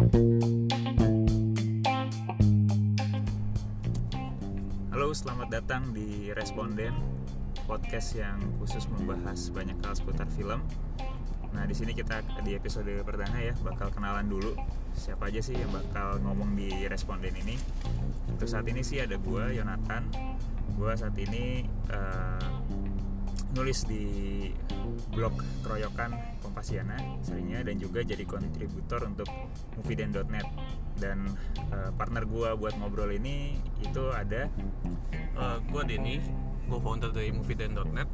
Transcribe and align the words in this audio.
Halo, 0.00 0.16
selamat 5.12 5.52
datang 5.52 5.92
di 5.92 6.32
Responden 6.32 6.96
podcast 7.68 8.16
yang 8.16 8.40
khusus 8.56 8.88
membahas 8.88 9.52
banyak 9.52 9.76
hal 9.84 9.92
seputar 9.92 10.24
film. 10.32 10.64
Nah, 11.52 11.68
di 11.68 11.76
sini 11.76 11.92
kita 11.92 12.24
di 12.40 12.56
episode 12.56 12.88
perdana 13.04 13.44
ya 13.44 13.52
bakal 13.60 13.92
kenalan 13.92 14.24
dulu 14.24 14.56
siapa 14.96 15.28
aja 15.28 15.44
sih 15.44 15.60
yang 15.60 15.68
bakal 15.68 16.16
ngomong 16.24 16.56
di 16.56 16.88
Responden 16.88 17.36
ini. 17.36 17.60
Untuk 18.32 18.48
saat 18.48 18.64
ini 18.72 18.80
sih 18.80 19.04
ada 19.04 19.20
gua 19.20 19.52
Yonatan. 19.52 20.08
Gua 20.80 20.96
saat 20.96 21.12
ini 21.20 21.68
eh, 21.92 22.48
nulis 23.52 23.84
di 23.84 24.48
blog 25.12 25.36
Keroyokan 25.60 26.39
Kompasiana 26.50 26.98
seringnya 27.22 27.62
dan 27.62 27.78
juga 27.78 28.02
jadi 28.02 28.26
kontributor 28.26 29.06
untuk 29.06 29.30
movieden.net 29.78 30.44
dan 30.98 31.30
eh, 31.70 31.90
partner 31.94 32.26
gua 32.26 32.58
buat 32.58 32.74
ngobrol 32.76 33.14
ini 33.14 33.56
itu 33.80 34.10
ada 34.10 34.50
Uh, 35.40 35.56
gue 35.72 35.82
Denny, 35.88 36.20
gue 36.68 36.78
founder 36.84 37.10
dari 37.14 37.32
movieden.net 37.32 38.08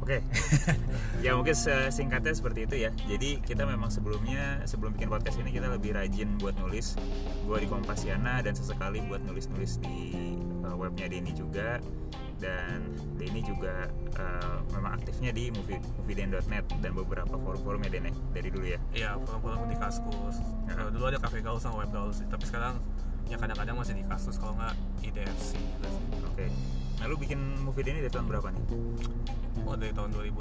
Oke, 0.00 0.24
ya 1.24 1.36
mungkin 1.36 1.52
singkatnya 1.92 2.32
seperti 2.32 2.66
itu 2.66 2.76
ya. 2.88 2.90
Jadi 3.04 3.44
kita 3.44 3.68
memang 3.68 3.92
sebelumnya 3.92 4.64
sebelum 4.64 4.96
bikin 4.96 5.12
podcast 5.12 5.38
ini 5.38 5.52
kita 5.52 5.68
lebih 5.70 5.92
rajin 5.92 6.40
buat 6.40 6.56
nulis. 6.56 6.96
Gua 7.44 7.60
di 7.60 7.68
Kompasiana 7.68 8.40
dan 8.40 8.56
sesekali 8.56 9.04
buat 9.06 9.20
nulis-nulis 9.22 9.76
di 9.84 10.34
uh, 10.66 10.74
webnya 10.74 11.04
Denny 11.04 11.36
juga. 11.36 11.84
Dan 12.40 12.96
Denny 13.20 13.44
juga 13.44 13.86
uh, 14.16 14.64
memang 14.72 14.96
aktifnya 14.96 15.30
di 15.30 15.52
movie, 15.52 15.76
movieden.net 16.00 16.64
dan 16.80 16.92
beberapa 16.96 17.36
forum-forumnya 17.36 17.92
Den 17.92 18.08
ya, 18.08 18.14
dari 18.32 18.48
dulu 18.48 18.64
ya. 18.64 18.80
Ya, 18.96 19.10
forum-forum 19.20 19.68
di 19.68 19.76
Kaskus 19.76 20.40
uh, 20.72 20.88
Dulu 20.88 21.04
ada 21.12 21.20
Cafe 21.20 21.44
Gaul 21.44 21.60
sama 21.60 21.84
Web 21.84 21.92
Gaul 21.92 22.10
sih 22.16 22.24
Tapi 22.26 22.44
sekarang 22.48 22.80
ya 23.28 23.36
kadang-kadang 23.36 23.76
masih 23.76 23.94
di 23.94 24.04
Kaskus 24.08 24.40
Kalau 24.40 24.56
nggak 24.56 24.74
IDFC 25.04 25.60
gitu 25.60 25.88
sih 25.92 26.04
Oke. 26.26 26.46
Nah 27.00 27.04
lu 27.08 27.16
bikin 27.16 27.40
movie 27.64 27.84
ini 27.84 28.04
dari 28.04 28.12
tahun 28.12 28.28
berapa 28.28 28.48
nih? 28.52 28.64
Oh 29.64 29.76
dari 29.76 29.92
tahun 29.92 30.10
2016 30.12 30.40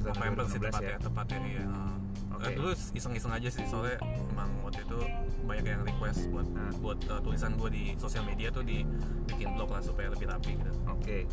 tahun 0.00 0.16
November 0.16 0.44
sih 0.48 0.56
2016 0.56 0.72
tepatnya, 0.72 0.88
ya? 0.88 0.98
tepatnya 1.00 1.38
iya 1.44 1.64
Uh, 1.68 1.96
Eh, 2.40 2.54
Dulu 2.54 2.70
iseng-iseng 2.72 3.32
aja 3.32 3.48
sih 3.48 3.66
Soalnya 3.66 4.00
emang 4.30 4.48
waktu 4.62 4.80
itu 4.80 4.98
banyak 5.44 5.66
yang 5.66 5.82
request 5.82 6.30
buat 6.30 6.46
Nah. 6.46 6.72
buat 6.78 6.98
uh, 7.06 7.20
tulisan 7.20 7.52
gue 7.54 7.68
di 7.68 7.84
sosial 7.96 8.24
media 8.24 8.48
tuh 8.48 8.62
dibikin 8.62 9.52
blog 9.58 9.70
lah 9.70 9.82
supaya 9.82 10.08
lebih 10.08 10.24
rapi 10.24 10.56
gitu 10.56 10.72
Oke. 10.88 11.28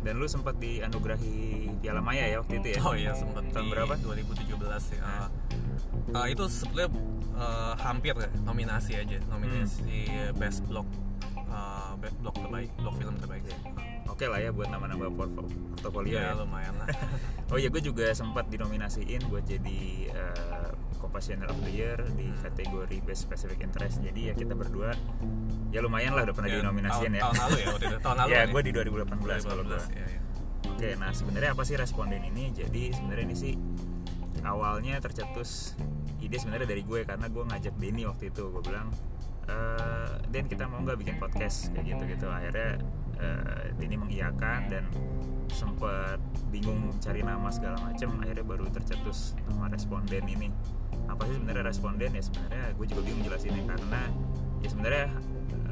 Dan 0.00 0.16
lu 0.16 0.24
sempat 0.24 0.56
dianugerahi 0.56 1.68
Piala 1.78 2.00
Maya 2.00 2.24
ya 2.24 2.40
waktu 2.40 2.58
itu 2.58 2.68
ya? 2.76 2.80
Oh 2.82 2.96
iya 2.96 3.12
sempet 3.12 3.48
Tahun 3.52 3.66
di 3.66 3.72
berapa? 3.72 3.94
2017 4.00 4.96
ya. 4.96 5.00
Uh, 5.00 5.28
uh, 6.16 6.26
itu 6.26 6.44
sebetulnya 6.48 6.88
uh, 7.36 7.74
hampir 7.78 8.16
ya, 8.16 8.28
nominasi 8.42 8.96
aja, 8.96 9.16
nominasi 9.28 10.08
Hmm. 10.08 10.36
best 10.36 10.64
blog 10.64 10.88
uh, 11.52 11.92
best 12.00 12.16
blog 12.20 12.32
terbaik, 12.36 12.70
blog 12.80 12.94
film 12.96 13.14
terbaik. 13.20 13.44
Oke 14.20 14.28
lah 14.28 14.36
ya 14.36 14.52
buat 14.52 14.68
nama-nama 14.68 15.08
portfolio 15.08 15.48
portofolio 15.72 16.12
Iya 16.12 16.20
ya. 16.28 16.32
lumayan 16.36 16.76
lah. 16.76 16.88
Oh 17.50 17.56
iya, 17.56 17.66
gue 17.66 17.80
juga 17.80 18.12
sempat 18.12 18.46
dinominasiin 18.46 19.26
buat 19.26 19.42
jadi 19.42 19.80
uh, 20.12 20.70
Compassioner 21.00 21.48
of 21.48 21.56
the 21.64 21.72
Year 21.72 21.96
di 22.12 22.28
Hmm. 22.28 22.36
kategori 22.44 23.00
Best 23.00 23.24
Specific 23.24 23.56
Interest. 23.58 23.96
Jadi 23.98 24.28
ya 24.28 24.36
kita 24.36 24.52
berdua 24.52 24.92
ya 25.72 25.80
lumayan 25.80 26.12
lah 26.12 26.28
udah 26.28 26.36
pernah 26.36 26.46
Ya, 26.46 26.60
dinominasiin 26.60 27.10
tahun, 27.10 27.16
ya. 27.16 27.22
Tahun 27.24 27.36
lalu 27.40 27.56
ya 27.56 27.66
waktu 27.66 27.84
itu. 27.88 27.96
Tahun 27.98 28.16
lalu 28.20 28.30
ya, 28.36 28.42
gue 28.44 28.60
di 28.60 28.72
2018 28.76 29.08
kalau 29.40 29.62
gue. 29.64 29.80
2018, 29.80 29.96
iya, 29.96 30.04
iya. 30.04 30.20
Oke, 30.68 30.88
nah 30.94 31.10
sebenarnya 31.10 31.50
apa 31.50 31.62
sih 31.64 31.74
responden 31.74 32.20
ini? 32.22 32.44
Jadi 32.52 32.82
sebenarnya 32.92 33.24
ini 33.24 33.34
sih 33.34 33.52
awalnya 34.42 35.00
tercetus 35.00 35.80
ide 36.18 36.36
sebenarnya 36.36 36.68
dari 36.68 36.84
gue 36.84 37.00
karena 37.02 37.24
gue 37.24 37.40
ngajak 37.42 37.72
Denny 37.74 38.04
waktu 38.04 38.28
itu 38.28 38.46
gue 38.46 38.62
bilang 38.62 38.92
eh 39.46 40.12
Den 40.28 40.44
kita 40.44 40.64
mau 40.64 40.78
nggak 40.78 40.96
bikin 40.98 41.16
podcast 41.16 41.72
kayak 41.72 41.96
gitu 41.96 42.02
gitu 42.06 42.26
akhirnya 42.28 42.76
eh, 43.20 43.76
Denny 43.76 43.96
mengiyakan 44.00 44.72
dan 44.72 44.84
sempet 45.50 46.18
bingung 46.54 46.94
cari 47.02 47.26
nama 47.26 47.50
segala 47.50 47.76
macem 47.82 48.10
akhirnya 48.22 48.46
baru 48.46 48.66
tercetus 48.70 49.34
nama 49.50 49.68
responden 49.70 50.24
ini. 50.26 50.48
Apa 51.10 51.26
sih 51.26 51.38
sebenarnya 51.38 51.64
responden? 51.66 52.10
Ya 52.14 52.22
sebenarnya 52.22 52.64
gue 52.74 52.86
juga 52.86 53.02
bingung 53.04 53.22
jelasinnya 53.26 53.64
karena 53.66 54.02
ya 54.62 54.68
sebenarnya 54.70 55.06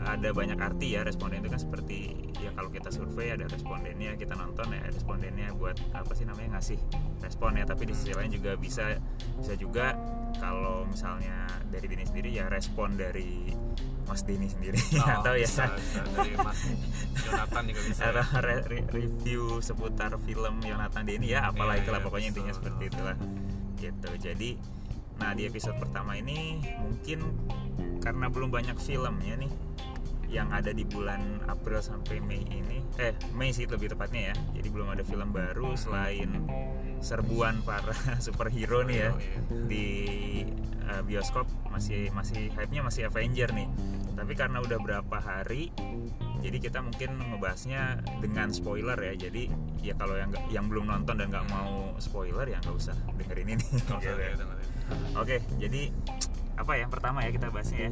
ada 0.07 0.31
banyak 0.31 0.59
arti 0.63 0.95
ya 0.95 1.03
responden 1.03 1.43
itu 1.43 1.51
kan 1.51 1.61
seperti 1.61 1.99
ya 2.39 2.55
kalau 2.55 2.71
kita 2.71 2.87
survei 2.89 3.35
ada 3.35 3.51
respondennya 3.51 4.15
kita 4.15 4.39
nonton 4.39 4.71
ya 4.71 4.83
respondennya 4.87 5.51
buat 5.59 5.75
apa 5.91 6.15
sih 6.15 6.23
namanya 6.27 6.59
ngasih 6.59 6.79
respon 7.23 7.59
ya. 7.59 7.65
Tapi 7.67 7.83
di 7.87 7.95
sisi 7.95 8.13
lain 8.15 8.31
juga 8.35 8.55
bisa 8.59 8.99
bisa 9.39 9.55
juga 9.59 9.95
kalau 10.39 10.87
misalnya 10.87 11.47
dari 11.71 11.87
Dini 11.91 12.05
sendiri 12.07 12.31
ya 12.35 12.47
respon 12.51 12.95
dari 12.95 13.53
Mas 14.09 14.25
Dini 14.25 14.49
sendiri. 14.49 14.81
Oh, 14.97 15.07
atau 15.21 15.35
ya. 15.37 15.45
bisa, 15.45 15.65
dari 16.17 16.33
Mas 16.35 16.61
Jonathan 17.21 17.63
juga 17.69 17.81
bisa. 17.85 18.03
ya. 18.09 18.25
re- 18.41 18.65
re- 18.65 18.89
review 18.91 19.61
seputar 19.61 20.17
film 20.25 20.55
Yonatan 20.65 21.03
Deni 21.05 21.37
ya. 21.37 21.53
Apalah 21.53 21.77
Iya, 21.77 21.85
itulah 21.85 22.01
iya, 22.01 22.07
pokoknya 22.09 22.29
intinya 22.33 22.53
seperti 22.57 22.83
itulah. 22.89 23.17
Gitu. 23.79 24.11
Jadi 24.19 24.51
nah 25.19 25.35
di 25.35 25.51
episode 25.51 25.77
pertama 25.83 26.15
ini 26.15 26.63
mungkin 26.79 27.27
karena 27.99 28.31
belum 28.31 28.55
banyak 28.55 28.79
filmnya 28.79 29.35
nih 29.35 29.51
yang 30.29 30.53
ada 30.53 30.71
di 30.77 30.85
bulan 30.85 31.41
April 31.49 31.81
sampai 31.81 32.21
Mei 32.21 32.45
ini. 32.53 32.85
Eh 33.01 33.17
Mei 33.33 33.51
sih 33.51 33.65
lebih 33.65 33.97
tepatnya 33.97 34.33
ya. 34.33 34.35
Jadi 34.61 34.69
belum 34.69 34.93
ada 34.93 35.03
film 35.03 35.33
baru 35.33 35.73
selain 35.75 36.45
serbuan 37.01 37.65
para 37.65 37.97
superhero 38.25 38.85
nih 38.85 39.09
ya. 39.09 39.11
Di 39.49 39.87
uh, 40.85 41.03
bioskop 41.03 41.49
masih 41.73 42.13
masih 42.13 42.53
hype-nya 42.53 42.85
masih 42.85 43.09
Avenger 43.09 43.51
nih. 43.57 43.69
Tapi 44.15 44.33
karena 44.37 44.61
udah 44.61 44.79
berapa 44.79 45.17
hari 45.17 45.73
jadi 46.39 46.63
kita 46.63 46.79
mungkin 46.87 47.19
ngebahasnya 47.19 47.99
dengan 48.23 48.55
spoiler 48.55 48.99
ya. 49.01 49.15
Jadi 49.17 49.51
ya 49.83 49.97
kalau 49.97 50.15
yang 50.15 50.31
yang 50.53 50.69
belum 50.69 50.87
nonton 50.87 51.19
dan 51.19 51.33
nggak 51.33 51.47
mau 51.51 51.97
spoiler 51.99 52.47
ya 52.47 52.61
nggak 52.63 52.77
usah 52.77 52.95
dengerin 53.17 53.59
ini. 53.59 53.67
Gitu 53.99 54.13
ya. 54.13 54.33
oke 55.21 55.37
jadi 55.61 55.93
apa 56.57 56.81
ya 56.81 56.89
pertama 56.89 57.21
ya 57.21 57.31
kita 57.31 57.53
bahasnya 57.53 57.89
ya? 57.89 57.91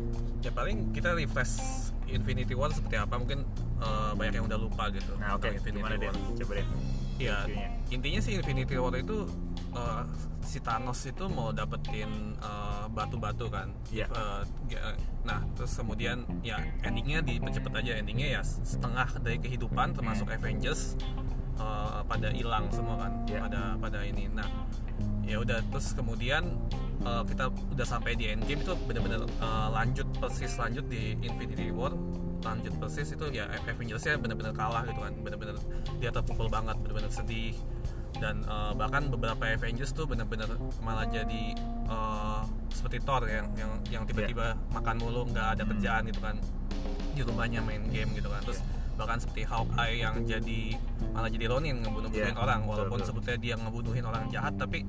Ya 0.48 0.50
paling 0.54 0.90
kita 0.96 1.12
refresh 1.12 1.92
Infinity 2.08 2.52
War 2.52 2.70
seperti 2.70 2.96
apa 2.96 3.14
mungkin 3.14 3.42
uh, 3.78 4.12
banyak 4.12 4.34
yang 4.34 4.46
udah 4.46 4.58
lupa 4.58 4.88
gitu. 4.88 5.12
nah 5.16 5.34
oke 5.34 5.42
tentang 5.42 5.58
Infinity 5.58 5.80
gimana 5.80 5.96
deh 5.96 6.08
War. 6.08 6.38
coba 6.38 6.52
deh 6.54 6.66
Ya, 7.16 7.48
reviewnya. 7.48 7.68
intinya 7.88 8.20
sih 8.20 8.32
Infinity 8.36 8.76
War 8.76 8.92
itu 8.92 9.24
uh, 9.72 10.04
si 10.44 10.60
Thanos 10.60 11.00
itu 11.02 11.24
mau 11.26 11.48
dapetin 11.48 12.06
uh, 12.38 12.84
batu-batu 12.86 13.48
kan. 13.48 13.72
Iya. 13.88 14.04
Uh, 14.12 14.44
ge- 14.68 14.84
nah, 15.24 15.40
terus 15.56 15.72
kemudian 15.74 16.28
ya 16.44 16.60
endingnya 16.84 17.24
dipercepat 17.24 17.72
aja 17.80 17.96
endingnya 17.96 18.36
ya 18.36 18.42
setengah 18.44 19.08
dari 19.18 19.40
kehidupan 19.40 19.96
termasuk 19.96 20.28
Avengers 20.28 20.92
uh, 21.58 22.00
pada 22.06 22.28
hilang 22.32 22.68
semua 22.72 22.96
kan 23.06 23.12
Iya. 23.26 23.40
pada 23.46 23.60
pada 23.80 23.98
ini. 24.04 24.28
Nah, 24.32 24.48
ya 25.26 25.42
udah 25.42 25.58
terus 25.72 25.92
kemudian 25.92 26.56
uh, 27.02 27.22
kita 27.26 27.50
udah 27.50 27.86
sampai 27.86 28.14
di 28.16 28.30
Endgame 28.30 28.62
itu 28.62 28.72
benar-benar 28.86 29.26
uh, 29.42 29.68
lanjut 29.74 30.06
persis 30.16 30.54
lanjut 30.56 30.86
di 30.86 31.16
Infinity 31.20 31.72
War. 31.74 31.92
Lanjut 32.46 32.78
persis 32.78 33.10
itu 33.10 33.26
ya 33.34 33.50
Avengers-nya 33.66 34.22
benar-benar 34.22 34.54
kalah 34.54 34.86
gitu 34.86 35.00
kan. 35.02 35.12
Benar-benar 35.18 35.56
dia 35.98 36.10
terpukul 36.14 36.46
banget 36.46 36.78
benar-benar 36.78 37.10
sedih. 37.10 37.56
Dan 38.16 38.48
uh, 38.48 38.72
bahkan 38.72 39.12
beberapa 39.12 39.44
Avengers 39.44 39.92
tuh 39.92 40.08
benar-benar 40.08 40.48
malah 40.80 41.04
jadi 41.04 41.52
uh, 41.84 42.48
seperti 42.72 43.04
Thor 43.04 43.28
yang 43.28 43.52
yang 43.60 43.72
yang 43.92 44.02
tiba-tiba 44.08 44.56
makan 44.72 44.96
mulu 44.96 45.28
nggak 45.28 45.58
ada 45.58 45.62
kerjaan 45.68 46.08
gitu 46.08 46.20
kan. 46.22 46.36
Di 47.12 47.20
rumahnya 47.26 47.60
main 47.60 47.82
game 47.92 48.14
gitu 48.16 48.30
kan. 48.32 48.40
Terus 48.46 48.62
bahkan 48.96 49.20
seperti 49.20 49.44
Hawkeye 49.44 50.00
yang 50.00 50.24
jadi 50.24 50.60
malah 51.12 51.28
jadi 51.28 51.46
Ronin 51.46 51.84
ngebunuh-bunuhin 51.84 52.32
Iya, 52.32 52.40
orang 52.40 52.60
walaupun 52.64 52.98
betul. 52.98 53.08
sebetulnya 53.12 53.38
dia 53.38 53.54
ngebunuhin 53.56 54.04
orang 54.04 54.24
jahat 54.28 54.56
tapi 54.56 54.88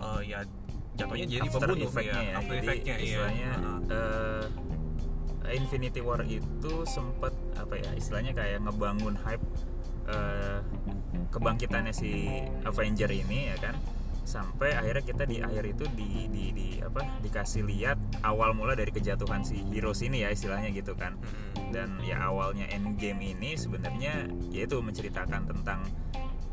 uh, 0.00 0.20
ya 0.20 0.40
jatuhnya 0.92 1.26
jadi 1.26 1.48
after 1.48 1.60
pembunuh 1.62 1.88
effect-nya 1.88 2.20
ya, 2.20 2.28
ya, 2.28 2.34
after 2.36 2.54
effect-nya 2.58 2.94
iya 2.96 3.04
istilahnya 3.06 3.50
Heeh. 3.56 4.44
eh, 5.44 5.56
Infinity 5.56 6.00
War 6.00 6.20
itu 6.22 6.72
sempet 6.84 7.32
apa 7.56 7.74
ya 7.76 7.90
istilahnya 7.92 8.32
kayak 8.32 8.58
ngebangun 8.60 9.16
hype 9.20 9.44
eh, 10.06 10.58
kebangkitannya 11.28 11.92
si 11.92 12.40
Avenger 12.62 13.08
ini 13.08 13.52
ya 13.52 13.56
kan 13.60 13.76
sampai 14.22 14.72
akhirnya 14.72 15.02
kita 15.02 15.24
di 15.24 15.38
akhir 15.38 15.64
itu 15.68 15.84
di, 15.92 16.26
di, 16.26 16.44
di 16.50 16.68
apa 16.78 17.02
dikasih 17.20 17.62
lihat 17.62 17.98
awal 18.22 18.52
mula 18.52 18.72
dari 18.72 18.88
kejatuhan 18.88 19.42
si 19.42 19.58
Heroes 19.68 20.00
ini 20.00 20.22
ya 20.22 20.30
istilahnya 20.30 20.70
gitu 20.70 20.94
kan 20.94 21.18
Mm-mm. 21.18 21.70
dan 21.70 21.98
ya 22.00 22.22
awalnya 22.22 22.66
Endgame 22.68 23.34
ini 23.34 23.54
sebenarnya 23.54 24.24
yaitu 24.48 24.78
menceritakan 24.78 25.42
tentang 25.44 25.82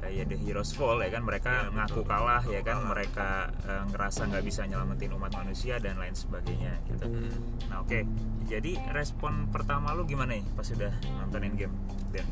eh, 0.01 0.11
ya 0.11 0.23
The 0.23 0.35
Heroes 0.35 0.71
Fall 0.71 0.99
ya 0.99 1.11
kan 1.11 1.23
mereka 1.23 1.51
Iya, 1.61 1.75
ngaku 1.75 2.01
betul. 2.01 2.09
kalah 2.09 2.41
ya 2.43 2.51
Ngaku 2.55 2.65
kan 2.65 2.75
kalah. 2.75 2.89
mereka 2.89 3.29
eh, 3.63 3.83
ngerasa 3.87 4.21
nggak 4.25 4.43
bisa 4.43 4.61
nyelamatin 4.63 5.11
umat 5.13 5.31
manusia 5.35 5.75
dan 5.77 5.95
lain 5.95 6.13
sebagainya 6.13 6.73
gitu 6.85 7.05
Mm. 7.05 7.31
nah 7.69 7.81
oke 7.81 7.99
jadi 8.49 8.81
respon 8.91 9.45
pertama 9.49 9.93
lu 9.93 10.03
gimana 10.03 10.33
nih 10.33 10.45
pas 10.51 10.65
sudah 10.65 10.89
nonton 11.15 11.41
Endgame 11.43 11.75
dan 12.09 12.25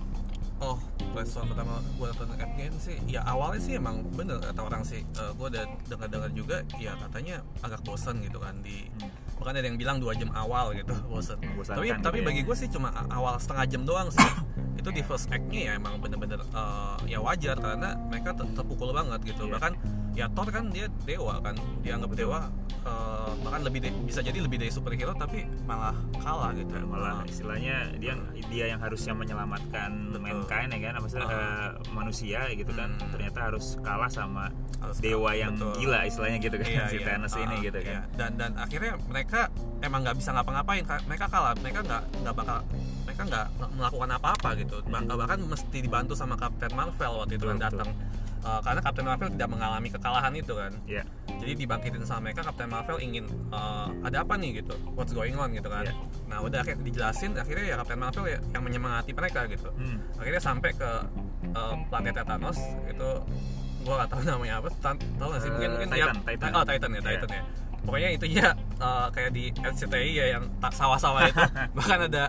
oh 0.58 0.78
respon 1.14 1.50
pertama 1.50 1.82
gue 1.82 2.08
nonton 2.14 2.30
Endgame 2.38 2.78
sih 2.82 2.98
ya 3.10 3.22
awalnya 3.26 3.62
sih 3.62 3.74
emang 3.78 4.06
bener 4.14 4.38
kata 4.42 4.62
orang 4.62 4.82
sih. 4.86 5.02
Uh, 5.18 5.34
gue 5.38 5.48
udah 5.54 5.66
dengar-dengar 5.90 6.30
juga 6.34 6.58
ya 6.78 6.94
katanya 6.98 7.42
agak 7.62 7.82
bosan 7.86 8.22
gitu 8.22 8.38
kan 8.42 8.58
di 8.62 8.90
bahkan 9.38 9.54
ada 9.62 9.70
yang 9.70 9.78
bilang 9.78 9.98
dua 10.02 10.18
jam 10.18 10.34
awal 10.34 10.74
gitu 10.74 10.94
bosan 11.06 11.38
Membosankan 11.38 11.78
tapi 11.78 11.88
gitu 11.94 12.02
tapi 12.02 12.20
bagi 12.26 12.42
gue 12.42 12.56
sih 12.58 12.70
cuma 12.74 12.90
awal 13.14 13.38
setengah 13.38 13.66
jam 13.70 13.82
doang 13.86 14.10
sih. 14.10 14.22
Itu 14.82 14.94
di 14.94 15.02
first 15.02 15.28
act-nya 15.34 15.62
ya 15.62 15.72
emang 15.82 15.98
bener-bener 15.98 16.38
uh, 16.54 17.02
ya 17.10 17.18
wajar 17.18 17.58
karena 17.58 17.98
mereka 18.10 18.38
ter- 18.38 18.54
terpukul 18.54 18.94
banget 18.94 19.34
gitu. 19.34 19.50
Iya. 19.50 19.58
bahkan 19.58 19.74
ya 20.18 20.26
Thor 20.28 20.50
kan 20.50 20.66
dia 20.68 20.90
dewa 21.06 21.38
kan 21.40 21.54
dianggap 21.80 22.10
dewa 22.12 22.50
uh, 22.82 23.30
bahkan 23.38 23.62
lebih 23.62 23.80
de- 23.80 23.94
bisa 24.02 24.20
jadi 24.20 24.34
lebih 24.36 24.58
dari 24.58 24.68
superhero 24.68 25.14
tapi 25.14 25.46
malah 25.64 25.94
kalah 26.18 26.50
gitu 26.52 26.68
Dan 26.68 26.90
malah 26.90 27.16
Uh, 27.18 27.30
istilahnya 27.30 27.76
dia 27.96 28.18
dia 28.48 28.66
yang 28.68 28.80
harusnya 28.80 29.14
menyelamatkan 29.14 30.10
Betul. 30.10 30.22
mankind 30.24 30.70
ya 30.72 30.80
kan 30.84 30.94
maksudnya 30.98 31.24
Ah. 31.24 31.38
eh, 31.38 31.70
manusia 31.92 32.40
gitu 32.52 32.72
kan 32.72 32.90
Hmm. 32.92 33.10
ternyata 33.10 33.40
harus 33.44 33.78
kalah 33.80 34.10
sama 34.10 34.50
harus 34.78 34.98
dewa 34.98 35.22
kalah, 35.28 35.38
yang 35.38 35.54
betul. 35.54 35.74
gila 35.78 36.00
istilahnya 36.04 36.38
gitu 36.40 36.56
kan 36.56 36.66
Iya, 36.68 36.84
si 36.88 36.98
iya. 36.98 37.06
Thanos 37.06 37.34
ini 37.36 37.46
Ah, 37.48 37.62
gitu 37.62 37.80
kan 37.80 37.94
iya. 37.94 38.02
dan 38.16 38.32
dan 38.36 38.52
akhirnya 38.56 38.94
mereka 39.04 39.40
emang 39.80 40.02
nggak 40.02 40.18
bisa 40.18 40.30
ngapa-ngapain 40.32 40.84
Ka- 40.84 41.06
mereka 41.06 41.26
kalah 41.28 41.54
mereka 41.56 41.80
nggak 41.84 42.04
nggak 42.18 42.36
bakal 42.36 42.58
mereka 43.04 43.22
nggak 43.24 43.46
melakukan 43.72 44.10
apa-apa 44.12 44.50
gitu 44.58 44.76
Bah- 44.84 45.06
bahkan 45.08 45.40
mesti 45.44 45.78
dibantu 45.80 46.14
sama 46.14 46.34
Captain 46.36 46.74
Marvel 46.74 47.12
waktu 47.16 47.34
itu 47.36 47.46
kan 47.46 47.58
datang 47.60 47.90
Uh, 48.48 48.64
karena 48.64 48.80
Captain 48.80 49.04
Marvel 49.04 49.28
tidak 49.28 49.50
mengalami 49.50 49.92
kekalahan 49.92 50.32
itu 50.32 50.54
kan 50.54 50.72
Iya. 50.88 51.04
jadi 51.36 51.52
dibangkitin 51.58 52.00
sama 52.02 52.22
mereka 52.24 52.42
Captain 52.42 52.70
Marvel 52.70 52.96
ingin 52.98 53.28
uh, 53.50 53.92
ada 54.00 54.24
apa 54.24 54.34
nih 54.34 54.64
gitu 54.64 54.72
what's 54.94 55.12
going 55.12 55.36
on 55.36 55.52
gitu 55.52 55.68
kan 55.68 55.84
Iya. 55.84 55.92
nah 56.26 56.40
udah 56.40 56.64
akhirnya 56.64 56.80
dijelasin 56.82 57.36
akhirnya 57.36 57.66
ya 57.66 57.76
Captain 57.76 58.00
Marvel 58.00 58.24
ya 58.26 58.40
yang 58.48 58.64
menyemangati 58.64 59.12
mereka 59.12 59.44
gitu 59.46 59.68
Hmm. 59.74 60.00
akhirnya 60.16 60.40
sampai 60.40 60.72
ke 60.72 60.90
uh, 61.52 61.76
planetnya 61.88 62.24
Thanos 62.24 62.56
itu 62.86 63.10
gua 63.84 63.94
nggak 63.98 64.10
tahu 64.10 64.22
namanya 64.32 64.56
apa 64.58 64.70
tahu 64.80 64.96
nggak 65.28 65.42
sih 65.42 65.50
mungkin 65.50 65.68
Eh, 65.68 65.74
mungkin 65.76 65.90
Titan, 65.92 66.08
ya- 66.08 66.24
Titan. 66.24 66.50
oh 66.50 66.64
Titan 66.64 66.90
ya 66.90 66.96
Iya. 66.96 67.04
Titan 67.12 67.30
ya 67.30 67.42
pokoknya 67.78 68.10
itu 68.14 68.26
ya 68.32 68.48
uh, 68.78 69.08
kayak 69.12 69.32
di 69.34 69.44
RCTI 69.52 70.12
ya 70.14 70.26
yang 70.34 70.44
tak 70.58 70.72
sawah-sawah 70.72 71.20
itu 71.26 71.44
bahkan 71.78 72.00
ada 72.02 72.24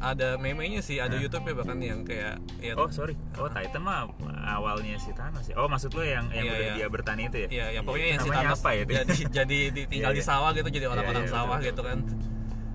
ada 0.00 0.34
meme-nya 0.34 0.78
sih 0.78 0.96
ada 0.96 1.14
YouTube-nya 1.14 1.54
bahkan 1.54 1.78
yang 1.78 2.00
kayak 2.02 2.38
ya 2.58 2.72
Oh 2.74 2.86
sorry, 2.88 3.18
oh 3.34 3.46
Titan 3.46 3.82
mah 3.82 4.06
awalnya 4.46 4.94
si 4.96 5.10
Thanos 5.10 5.42
ya. 5.44 5.54
Oh 5.54 5.66
maksud 5.66 5.90
lo 5.90 6.00
yang 6.00 6.30
yang 6.30 6.44
Iya, 6.44 6.52
udah 6.52 6.62
iya. 6.62 6.74
dia 6.76 6.86
bertani 6.88 7.22
itu 7.26 7.36
ya? 7.36 7.48
ya 7.48 7.66
yang 7.72 7.82
pokoknya 7.82 8.08
yang 8.08 8.20
si 8.20 8.30
Thanos 8.30 8.58
apa 8.58 8.70
ya? 8.70 8.80
itu? 8.80 8.92
jadi 8.94 9.14
jadi 9.34 9.58
di- 9.70 9.86
tinggal 9.86 10.10
Iya, 10.12 10.16
di 10.16 10.22
iya. 10.22 10.30
sawah 10.30 10.50
gitu 10.52 10.68
jadi 10.68 10.86
orang-orang 10.86 11.24
iya, 11.24 11.32
sawah 11.32 11.56
betul, 11.56 11.68
gitu 11.68 11.80
kan 11.82 11.98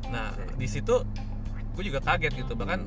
nah 0.06 0.28
Iya. 0.30 0.46
di 0.54 0.68
situ 0.68 0.96
gue 1.74 1.84
juga 1.84 2.00
kaget 2.00 2.34
gitu 2.38 2.54
bahkan 2.54 2.86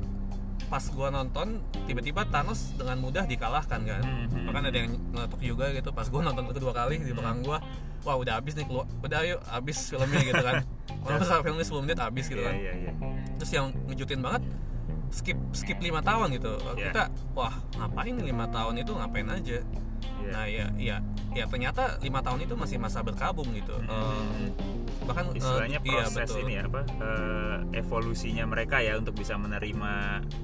pas 0.65 0.83
gua 0.89 1.07
nonton 1.07 1.61
tiba-tiba 1.85 2.27
Thanos 2.27 2.73
dengan 2.73 2.97
mudah 2.97 3.23
dikalahkan 3.23 3.79
kan? 3.79 4.01
Hmm, 4.03 4.45
bahkan 4.45 4.67
ada 4.67 4.77
yang 4.77 4.91
ngeletuk 5.11 5.39
juga 5.39 5.71
gitu 5.71 5.89
pas 5.89 6.07
gua 6.07 6.21
nonton 6.21 6.49
kedua 6.49 6.71
kali 6.71 6.99
di 6.99 7.11
belakang 7.11 7.39
gua 7.41 7.57
wah 8.01 8.15
udah 8.15 8.39
habis 8.39 8.53
nih 8.53 8.65
keluar 8.65 8.85
udah 8.99 9.19
ayo 9.21 9.37
habis 9.47 9.77
filmnya 9.87 10.21
gitu 10.21 10.41
kan. 10.41 10.55
Kalau 10.97 11.17
misalnya 11.17 11.43
filmnya 11.43 11.65
10 11.65 11.83
menit 11.87 11.97
habis 11.97 12.25
gitu 12.25 12.37
Iya 12.37 12.47
kan. 12.47 12.55
iya 12.57 12.73
iya. 12.75 12.91
terus 13.37 13.51
yang 13.53 13.65
ngejutin 13.85 14.19
banget 14.19 14.43
skip 15.07 15.37
skip 15.51 15.79
lima 15.79 16.01
tahun 16.01 16.35
gitu. 16.35 16.51
Iya. 16.75 16.91
kita 16.91 17.03
wah 17.31 17.53
ngapain 17.75 18.15
lima 18.17 18.45
tahun 18.47 18.73
itu? 18.77 18.91
Ngapain 18.91 19.27
aja 19.29 19.57
Iya. 20.17 20.31
nah 20.33 20.45
ya 20.45 20.65
ya 20.75 20.97
ya 21.31 21.45
ternyata 21.45 22.01
lima 22.01 22.19
tahun 22.19 22.43
itu 22.43 22.53
masih 22.57 22.77
masa 22.77 22.99
berkabung 23.01 23.47
gitu 23.53 23.75
Hmm. 23.87 24.49
Eh, 24.49 24.49
bahkan 25.07 25.31
eh, 25.31 25.39
istilahnya 25.39 25.79
iya, 25.79 26.03
proses 26.03 26.27
betul. 26.27 26.41
ini 26.43 26.53
ya 26.59 26.63
apa 26.67 26.81
eh, 26.83 27.57
evolusinya 27.79 28.43
mereka 28.43 28.81
ya 28.81 28.97
untuk 28.97 29.15
bisa 29.15 29.37
menerima 29.39 29.91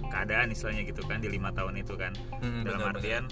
keadaan 0.08 0.54
istilahnya 0.54 0.88
gitu 0.88 1.04
kan 1.04 1.20
di 1.20 1.28
lima 1.28 1.52
tahun 1.52 1.76
itu 1.78 1.94
kan 1.98 2.14
Hmm, 2.40 2.64
dalam 2.64 2.80
benar, 2.80 2.94
artian 2.96 3.24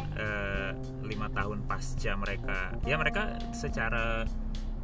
lima 1.03 1.27
tahun 1.31 1.63
pasca 1.67 2.11
mereka 2.17 2.75
ya 2.83 2.95
mereka 2.97 3.37
secara 3.51 4.25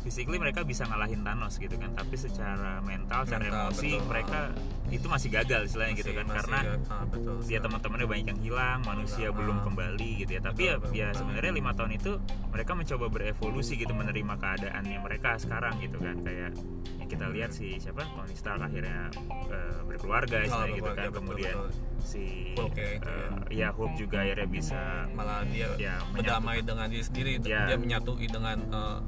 physically 0.07 0.39
mereka 0.39 0.63
bisa 0.63 0.83
ngalahin 0.83 1.19
Thanos 1.19 1.59
gitu 1.59 1.75
kan 1.75 1.91
tapi 1.91 2.15
secara 2.15 2.79
mental, 2.79 3.21
secara 3.21 3.43
Mental, 3.43 3.59
emosi 3.67 3.89
betul. 3.91 4.07
mereka 4.07 4.39
itu 4.87 5.05
masih 5.05 5.29
gagal 5.29 5.61
istilahnya 5.67 5.93
gitu 5.93 6.07
Masih- 6.07 6.15
kan 6.15 6.25
masih 6.25 6.37
karena 6.39 6.59
ga- 6.63 6.79
ah, 6.87 7.03
betul 7.05 7.35
dia 7.37 7.43
sekali. 7.43 7.59
teman-temannya 7.61 8.07
banyak 8.07 8.25
yang 8.25 8.39
hilang 8.41 8.79
manusia 8.81 9.19
Hilang, 9.19 9.35
belum 9.35 9.57
ah. 9.57 9.63
kembali 9.67 10.09
gitu 10.17 10.31
ya 10.31 10.41
tapi 10.41 10.55
Betul, 10.57 10.63
ya, 10.65 10.75
betul, 10.79 10.95
ya 10.95 11.05
betul. 11.05 11.19
sebenarnya 11.19 11.51
lima 11.53 11.71
tahun 11.73 11.91
itu 11.93 12.11
mereka 12.47 12.71
mencoba 12.71 13.05
berevolusi 13.09 13.73
gitu 13.75 13.91
menerima 13.91 14.33
keadaannya 14.33 14.97
mereka 14.97 15.29
sekarang 15.35 15.73
gitu 15.77 15.97
kan 15.99 16.15
kayak 16.17 16.51
yang 16.97 17.09
kita 17.09 17.25
lihat 17.27 17.51
si 17.51 17.67
siapa 17.75 18.07
Tony 18.07 18.31
Stark 18.33 18.63
akhirnya 18.63 19.11
eh, 19.51 19.79
berkeluarga 19.83 20.37
istilahnya 20.41 20.71
gitu 20.73 20.89
kan 20.89 21.05
betul, 21.05 21.17
kemudian 21.17 21.55
betul. 21.57 21.69
si 21.99 22.23
Hulk 22.55 22.73
ya, 22.73 22.89
itu 22.93 23.11
eh, 23.11 23.29
ya 23.51 23.67
Hulk 23.69 23.93
juga 23.97 24.17
akhirnya 24.23 24.47
bisa 24.47 24.79
malah 25.11 25.43
dia 25.45 25.67
Ya, 25.75 25.99
berdamai 26.09 26.63
dengan 26.63 26.87
diri 26.87 27.03
sendiri 27.03 27.31
Ya. 27.43 27.67
dia 27.67 27.75
menyatui 27.75 28.25
dengan 28.25 28.55
uh, 28.71 28.99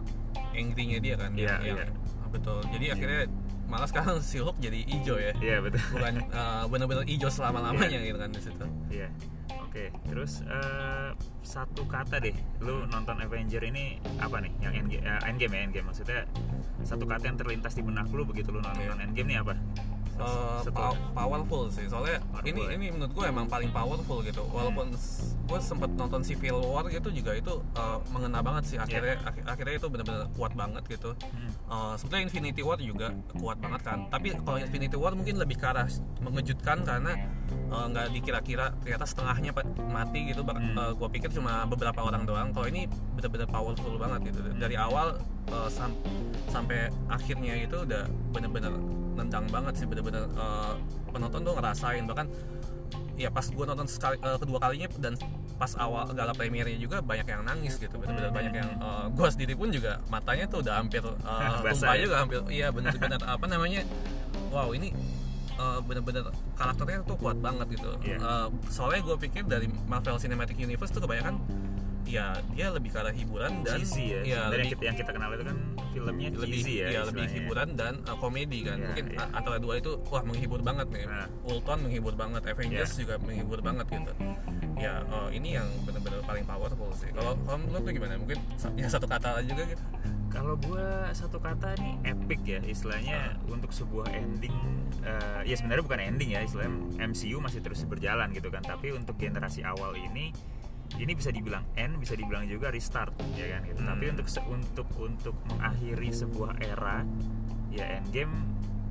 angry-nya 0.59 0.99
dia 0.99 1.15
kan 1.15 1.31
Iya, 1.33 1.55
yang, 1.57 1.59
yang- 1.63 1.79
iya. 1.79 2.19
ah, 2.19 2.29
betul 2.29 2.59
jadi 2.69 2.85
akhirnya 2.93 3.21
malah 3.65 3.85
sekarang 3.85 4.17
si 4.19 4.37
Hulk 4.37 4.57
jadi 4.57 4.79
hijau 4.83 5.15
ya 5.15 5.31
Iya 5.37 5.57
betul. 5.61 5.81
bukan 5.93 6.13
uh, 6.35 6.63
benar-benar 6.65 7.05
hijau 7.05 7.29
selama 7.29 7.63
lamanya 7.63 7.97
gitu 7.97 8.17
kan 8.17 8.29
di 8.29 8.41
situ 8.41 8.65
Iya. 8.89 9.09
Oke, 9.61 9.93
terus 10.03 10.41
eh, 10.41 11.13
satu 11.39 11.85
kata 11.85 12.17
deh, 12.17 12.33
lu 12.57 12.89
nonton 12.89 13.21
Avenger 13.21 13.61
ini 13.61 14.01
apa 14.17 14.41
nih? 14.41 14.49
Yang 14.59 14.73
endgame, 14.81 15.05
endgame 15.21 15.53
ya 15.53 15.61
endgame 15.61 15.85
maksudnya 15.85 16.25
satu 16.81 17.05
kata 17.05 17.29
yang 17.29 17.37
terlintas 17.37 17.77
di 17.77 17.85
benak 17.85 18.09
lu 18.09 18.25
begitu 18.25 18.49
lu 18.49 18.65
nonton 18.65 18.81
Iya. 18.81 18.97
endgame 18.97 19.29
nih 19.29 19.37
apa? 19.37 19.53
Uh, 20.19 20.59
pow- 20.75 20.99
powerful 21.15 21.71
sih. 21.71 21.87
Soalnya 21.87 22.19
Powerful, 22.19 22.51
ini 22.51 22.61
ya. 22.67 22.69
ini 22.75 22.85
menurut 22.91 23.11
gue 23.15 23.25
emang 23.25 23.47
paling 23.47 23.71
powerful 23.71 24.19
gitu. 24.19 24.43
Walaupun 24.51 24.91
gue 25.49 25.59
sempet 25.63 25.89
nonton 25.95 26.21
Civil 26.21 26.59
War 26.59 26.85
gitu 26.91 27.07
juga 27.09 27.31
itu 27.39 27.63
uh, 27.79 27.97
mengena 28.11 28.43
banget 28.43 28.63
sih. 28.67 28.77
Akhirnya 28.77 29.15
akhi- 29.23 29.47
akhirnya 29.47 29.75
itu 29.79 29.87
benar-benar 29.87 30.27
kuat 30.35 30.53
banget 30.59 30.83
gitu. 30.91 31.15
Hmm. 31.31 31.51
Uh, 31.71 31.93
sebenarnya 31.95 32.27
Infinity 32.27 32.61
War 32.61 32.79
juga 32.83 33.15
kuat 33.39 33.57
banget 33.63 33.81
kan. 33.87 34.11
Tapi 34.11 34.35
kalau 34.43 34.59
Infinity 34.59 34.97
War 34.99 35.15
mungkin 35.15 35.39
lebih 35.39 35.55
ke 35.55 35.65
arah 35.71 35.87
mengejutkan 36.19 36.83
karena 36.83 37.15
uh, 37.71 37.85
nggak 37.87 38.11
dikira-kira 38.11 38.75
ternyata 38.83 39.07
setengahnya 39.07 39.55
mati 39.87 40.35
gitu. 40.35 40.43
Hmm. 40.43 40.75
uh, 40.75 40.91
gua 40.99 41.07
pikir 41.07 41.31
cuma 41.31 41.63
beberapa 41.63 42.03
orang 42.03 42.27
doang. 42.27 42.51
Kalau 42.51 42.67
ini 42.67 42.91
benar-benar 43.15 43.47
powerful 43.47 43.95
banget 43.95 44.35
gitu. 44.35 44.39
Dari 44.59 44.75
awal 44.75 45.15
uh, 45.49 45.67
sam- 45.67 45.97
sampai 46.47 46.77
akhirnya 47.07 47.53
itu 47.59 47.77
udah 47.79 48.03
benar-benar 48.29 48.73
nendang 49.13 49.45
banget 49.47 49.73
sih 49.75 49.85
benar-benar 49.85 50.25
uh, 50.33 50.73
penonton 51.09 51.41
tuh 51.41 51.53
ngerasain 51.53 52.03
bahkan 52.03 52.25
ya 53.13 53.27
pas 53.27 53.43
gue 53.43 53.65
nonton 53.65 53.83
sekali 53.83 54.15
uh, 54.19 54.39
kedua 54.39 54.57
kalinya 54.57 54.87
dan 54.95 55.13
pas 55.55 55.75
awal 55.75 56.07
gala 56.09 56.31
premiernya 56.31 56.79
juga 56.79 57.03
banyak 57.03 57.27
yang 57.27 57.43
nangis 57.43 57.75
gitu 57.75 57.91
benar-benar 57.93 58.31
Hmm. 58.31 58.37
banyak 58.39 58.53
yang 58.55 58.69
gue 59.11 59.27
sendiri 59.29 59.53
pun 59.53 59.67
juga 59.69 59.99
matanya 60.07 60.47
tuh 60.47 60.63
udah 60.63 60.73
hampir 60.73 61.03
uh, 61.27 61.59
tumpah 61.59 61.93
ya? 61.93 62.01
juga 62.01 62.15
hampir 62.17 62.39
iya 62.47 62.67
benar-benar 62.69 63.19
apa 63.19 63.45
namanya 63.45 63.83
wow 64.49 64.71
ini 64.71 64.95
uh, 65.59 65.83
benar-benar 65.83 66.31
karakternya 66.55 67.03
tuh 67.03 67.19
kuat 67.19 67.37
banget 67.37 67.67
gitu 67.75 67.91
Iya. 67.99 68.17
Uh, 68.17 68.47
soalnya 68.69 69.03
gue 69.03 69.15
pikir 69.19 69.43
dari 69.43 69.67
Marvel 69.83 70.15
Cinematic 70.15 70.55
Universe 70.55 70.89
tuh 70.89 71.03
kebanyakan 71.03 71.43
ya 72.05 72.25
dia 72.49 72.67
lebih 72.69 72.89
ke 72.89 72.97
arah 72.97 73.11
hiburan 73.11 73.61
dan 73.61 73.77
cheesy 73.77 74.05
ya. 74.09 74.21
ya, 74.23 74.39
lebih 74.47 74.57
yang 74.59 74.71
kita, 74.71 74.83
yang 74.83 74.97
kita 74.97 75.11
kenal 75.11 75.29
itu 75.31 75.43
kan 75.43 75.57
filmnya 75.89 76.27
lebih 76.31 76.47
cheesy 76.57 76.73
ya. 76.77 76.87
ya, 76.89 77.01
lebih 77.03 77.25
hiburan 77.27 77.69
dan 77.73 77.93
uh, 78.03 78.15
komedi 78.15 78.59
kan 78.61 78.75
Iya, 78.75 78.85
mungkin 78.87 79.05
iya. 79.09 79.19
a- 79.19 79.31
antara 79.35 79.57
dua 79.57 79.73
itu 79.75 79.91
wah 80.05 80.21
menghibur 80.21 80.59
banget 80.59 80.87
nih 80.87 81.03
Nah. 81.05 81.27
Ultron 81.43 81.79
menghibur 81.81 82.13
banget 82.13 82.41
Avengers 82.45 82.91
Iya. 82.91 82.99
juga 82.99 83.13
menghibur 83.19 83.59
banget 83.59 83.85
gitu 83.89 84.11
ya 84.75 85.03
uh, 85.05 85.27
ini 85.29 85.53
yang 85.53 85.67
benar-benar 85.83 86.23
paling 86.23 86.45
powerful 86.45 86.87
sih 86.93 87.11
kalau 87.11 87.35
kalau 87.41 87.57
menurut 87.59 87.83
lu 87.83 87.91
gimana 87.91 88.15
mungkin 88.15 88.39
ya 88.73 88.87
satu 88.87 89.05
kata 89.05 89.43
juga 89.43 89.65
gitu 89.67 89.83
Kalau 90.29 90.53
gua 90.55 91.09
satu 91.09 91.41
kata 91.41 91.73
nih 91.75 92.05
epic 92.07 92.39
ya 92.45 92.61
istilahnya 92.63 93.33
Ah. 93.33 93.49
untuk 93.49 93.69
sebuah 93.69 94.13
ending 94.13 94.53
eh, 95.01 95.41
ya 95.43 95.57
sebenarnya 95.57 95.81
bukan 95.83 95.99
ending 95.99 96.29
ya 96.31 96.41
istilahnya 96.41 96.69
MCU 97.01 97.37
masih 97.39 97.59
terus 97.59 97.81
berjalan 97.83 98.29
gitu 98.29 98.47
kan 98.47 98.61
tapi 98.61 98.93
untuk 98.93 99.17
generasi 99.17 99.61
awal 99.61 99.93
ini 99.93 100.29
ini 100.97 101.13
bisa 101.13 101.29
dibilang 101.29 101.61
end 101.77 102.01
bisa 102.01 102.17
dibilang 102.17 102.49
juga 102.49 102.73
restart 102.73 103.13
ya 103.37 103.45
kan 103.57 103.61
gitu. 103.69 103.81
Hmm. 103.83 103.89
Tapi 103.93 104.03
untuk 104.09 104.27
untuk 104.49 104.87
untuk 104.97 105.35
mengakhiri 105.53 106.09
sebuah 106.09 106.57
era 106.63 107.05
ya 107.69 107.85
endgame 108.01 108.33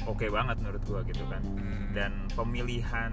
oke 0.06 0.24
banget 0.30 0.62
menurut 0.62 0.82
gua 0.86 1.00
gitu 1.02 1.24
kan. 1.26 1.42
Dan 1.90 2.30
pemilihan 2.38 3.10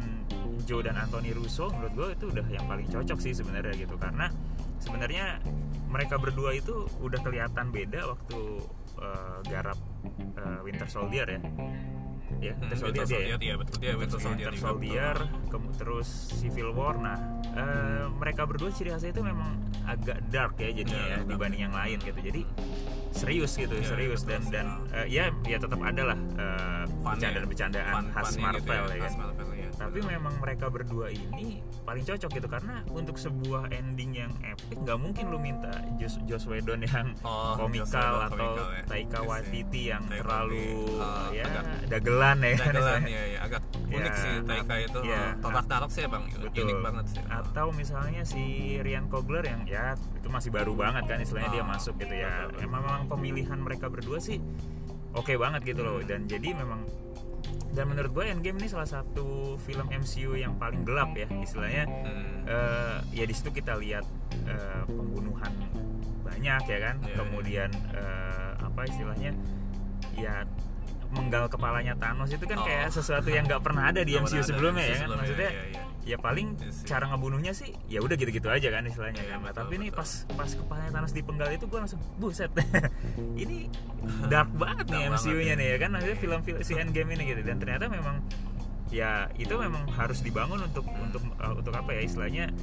Joe 0.66 0.82
dan 0.82 0.98
Anthony 0.98 1.32
Russo 1.32 1.70
menurut 1.70 1.94
gue 1.94 2.08
itu 2.18 2.26
udah 2.34 2.46
yang 2.50 2.66
paling 2.66 2.90
cocok 2.90 3.22
sih 3.22 3.38
sebenarnya 3.38 3.78
gitu 3.78 3.96
karena 4.02 4.34
sebenarnya 4.82 5.38
mereka 5.94 6.18
berdua 6.18 6.58
itu 6.58 6.90
udah 7.00 7.22
kelihatan 7.22 7.70
beda 7.70 8.10
waktu 8.10 8.40
eh, 8.98 9.40
garap 9.48 9.78
eh, 10.36 10.60
Winter 10.66 10.90
Soldier 10.90 11.28
ya. 11.30 11.42
Ya, 12.36 12.52
Hmm, 12.54 12.68
Winter 12.68 12.78
Soldier 12.78 13.06
dia 13.06 13.20
ya. 13.22 13.38
iya 13.38 13.56
betul 13.56 13.78
dia 13.78 13.94
Winter 13.94 14.18
Soldier 14.18 14.50
Winter 14.50 14.60
Soldier, 14.60 15.16
kem- 15.48 15.74
terus 15.74 16.10
Civil 16.34 16.70
War. 16.72 16.96
Nah, 16.96 17.18
eh, 17.48 18.06
mereka 18.12 18.44
berdua 18.44 18.70
ciri 18.70 18.90
khasnya 18.90 19.12
itu 19.12 19.22
memang 19.22 19.56
agak 19.84 20.20
dark 20.28 20.58
ya 20.58 20.74
jadinya 20.74 21.00
Iya, 21.00 21.16
ya 21.16 21.20
dibanding 21.24 21.62
yang 21.62 21.74
lain 21.74 21.98
gitu. 22.00 22.20
Jadi 22.20 22.42
serius 23.16 23.52
gitu 23.56 23.72
Iya, 23.74 23.88
serius 23.88 24.22
betul 24.22 24.30
dan 24.30 24.42
dan 24.52 24.68
eh, 24.94 25.08
ya 25.08 25.26
ya 25.44 25.58
tetap 25.58 25.80
ada 25.80 26.04
lah 26.06 26.20
Fun-nya. 26.98 27.32
bercandaan-bercandaan 27.32 27.94
khas 28.12 28.28
funnya 28.30 28.50
gitu 28.52 28.68
Marvel 28.68 28.86
ya, 28.90 28.98
khas 28.98 29.08
kan 29.08 29.22
Marvel, 29.22 29.48
iya. 29.54 29.70
tapi 29.72 30.00
memang 30.02 30.34
mereka 30.38 30.66
berdua 30.68 31.08
ini 31.08 31.48
paling 31.82 32.02
cocok 32.02 32.30
gitu 32.32 32.48
karena 32.48 32.76
untuk 32.90 33.16
sebuah 33.16 33.70
ending 33.70 34.12
yang 34.16 34.32
epic 34.42 34.74
nggak 34.76 34.98
mungkin 34.98 35.26
lu 35.28 35.38
minta 35.38 35.70
Joss, 35.96 36.18
Joss 36.24 36.44
Whedon 36.44 36.82
yang 36.84 37.14
Oh, 37.22 37.54
komikal 37.56 38.26
atau 38.26 38.36
komikal 38.52 38.68
ya. 38.70 38.82
Taika 38.86 39.18
Iya. 39.18 39.28
Waititi 39.28 39.82
yang 39.88 40.04
Taika 40.04 40.20
terlalu 40.20 40.66
Waititi, 40.92 41.32
ya 41.32 41.44
agak- 41.46 41.68
dagelan 41.88 42.38
ya 42.38 42.52
kan 42.52 42.66
Dagelan 42.68 43.02
ya, 43.16 43.22
ya 43.28 43.40
agak 43.42 43.62
unik 43.88 44.02
Ya, 44.08 44.18
sih 44.18 44.34
Taika 44.44 44.76
itu 44.82 45.00
ya. 45.04 45.22
torak 45.40 45.66
tarak 45.66 45.90
sih 45.90 46.04
bang 46.06 46.24
Betul. 46.36 46.62
unik 46.64 46.78
banget 46.82 47.06
sih 47.08 47.22
atau 47.24 47.66
misalnya 47.72 48.22
si 48.24 48.44
Ryan 48.78 49.06
Coogler 49.06 49.44
yang 49.44 49.62
ya 49.64 49.86
itu 49.94 50.28
masih 50.28 50.50
baru 50.50 50.74
banget 50.74 51.04
kan 51.06 51.18
istilahnya 51.18 51.52
dia 51.52 51.64
Ah, 51.64 51.70
masuk 51.70 51.94
gitu 51.96 52.12
ya 52.14 52.28
betul, 52.42 52.50
betul. 52.52 52.66
emang 52.66 52.82
memang 52.82 53.04
pemilihan 53.06 53.58
mereka 53.58 53.88
berdua 53.88 54.18
sih 54.18 54.38
oke 55.12 55.32
banget 55.36 55.62
gitu 55.66 55.82
loh 55.82 56.02
dan 56.02 56.26
jadi 56.26 56.54
memang 56.54 56.84
dan 57.72 57.86
menurut 57.86 58.12
gue 58.12 58.26
Endgame 58.26 58.58
ini 58.58 58.68
salah 58.68 58.88
satu 58.88 59.56
film 59.62 59.86
MCU 59.88 60.34
yang 60.34 60.56
paling 60.56 60.82
gelap 60.82 61.12
ya 61.14 61.28
istilahnya 61.36 61.84
Hmm. 61.86 62.48
eh, 62.48 62.98
ya 63.14 63.24
di 63.24 63.34
situ 63.34 63.50
kita 63.50 63.76
lihat 63.76 64.06
eh, 64.44 64.84
pembunuhan 64.86 65.52
banyak 66.22 66.62
ya 66.64 66.80
kan 66.82 66.96
Iya, 67.02 67.14
kemudian 67.16 67.70
eh, 67.92 68.52
apa 68.58 68.82
istilahnya 68.86 69.32
ya 70.14 70.44
menggal 71.12 71.48
kepalanya 71.48 71.96
Thanos 71.96 72.28
itu 72.30 72.44
kan 72.44 72.58
Oh. 72.58 72.66
kayak 72.66 72.90
sesuatu 72.90 73.30
yang 73.30 73.46
nggak 73.46 73.62
pernah 73.62 73.88
ada 73.88 74.02
di 74.02 74.16
MCU 74.16 74.40
ada 74.40 74.48
sebelumnya 74.48 74.84
ya 74.84 74.90
kan 74.90 75.00
sebelumnya, 75.02 75.20
maksudnya 75.22 75.50
iya, 75.50 75.64
iya. 75.70 75.84
Ya 76.06 76.16
paling 76.16 76.54
Iya 76.56 76.70
sih. 76.70 76.86
cara 76.86 77.10
ngebunuhnya 77.10 77.50
sih 77.52 77.74
ya 77.86 77.98
udah 78.00 78.14
gitu-gitu 78.14 78.46
aja 78.46 78.70
kan 78.70 78.86
istilahnya 78.86 79.20
Iya, 79.20 79.32
kan 79.32 79.40
betul, 79.42 79.58
tapi 79.58 79.76
betul. 79.82 79.98
pas 79.98 80.10
pas 80.32 80.50
kepalanya 80.54 80.92
Thanos 80.94 81.12
dipenggal 81.12 81.50
itu 81.50 81.66
gue 81.66 81.80
langsung 81.82 82.00
buset 82.16 82.52
ini 83.42 83.68
dark 84.32 84.54
banget 84.54 84.86
nih 84.88 85.10
MCU-nya 85.10 85.44
ya. 85.50 85.56
nih 85.56 85.68
ya 85.68 85.78
kan 85.78 85.90
maksudnya 85.92 86.18
film-film 86.18 86.60
si 86.62 86.74
Endgame 86.74 87.10
ini 87.12 87.24
gitu 87.28 87.42
dan 87.42 87.58
ternyata 87.58 87.90
memang 87.90 88.22
ya 88.88 89.28
itu 89.36 89.50
memang 89.52 89.90
harus 89.92 90.22
dibangun 90.22 90.62
untuk 90.62 90.86
untuk 90.86 91.26
uh, 91.36 91.52
untuk 91.52 91.74
apa 91.74 91.90
ya 91.92 92.06
istilahnya 92.06 92.54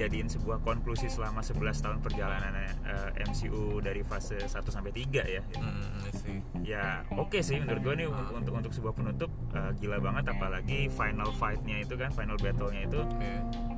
jadiin 0.00 0.26
sebuah 0.26 0.58
konklusi 0.60 1.06
selama 1.06 1.40
11 1.40 1.60
tahun 1.78 1.98
perjalanan 2.00 2.52
uh, 2.82 3.10
MCU 3.22 3.52
dari 3.78 4.00
fase 4.00 4.40
1 4.40 4.48
sampai 4.64 4.90
3 4.90 5.04
ya 5.28 5.42
Hmm, 5.52 5.76
iya 6.00 6.10
sih. 6.14 6.36
ya 6.62 6.84
oke 7.12 7.38
sih 7.38 7.58
menurut 7.58 7.82
gue 7.82 7.94
nih 7.96 8.06
untuk 8.06 8.26
untuk 8.32 8.52
untuk 8.56 8.72
sebuah 8.72 8.94
penutup 8.94 9.28
uh, 9.52 9.70
gila 9.74 9.98
banget 9.98 10.24
apalagi 10.26 10.88
final 10.88 11.28
fight-nya 11.32 11.80
itu 11.80 11.94
kan 11.94 12.08
final 12.10 12.34
battle-nya 12.34 12.82
itu 12.82 13.00
Oke. 13.00 13.32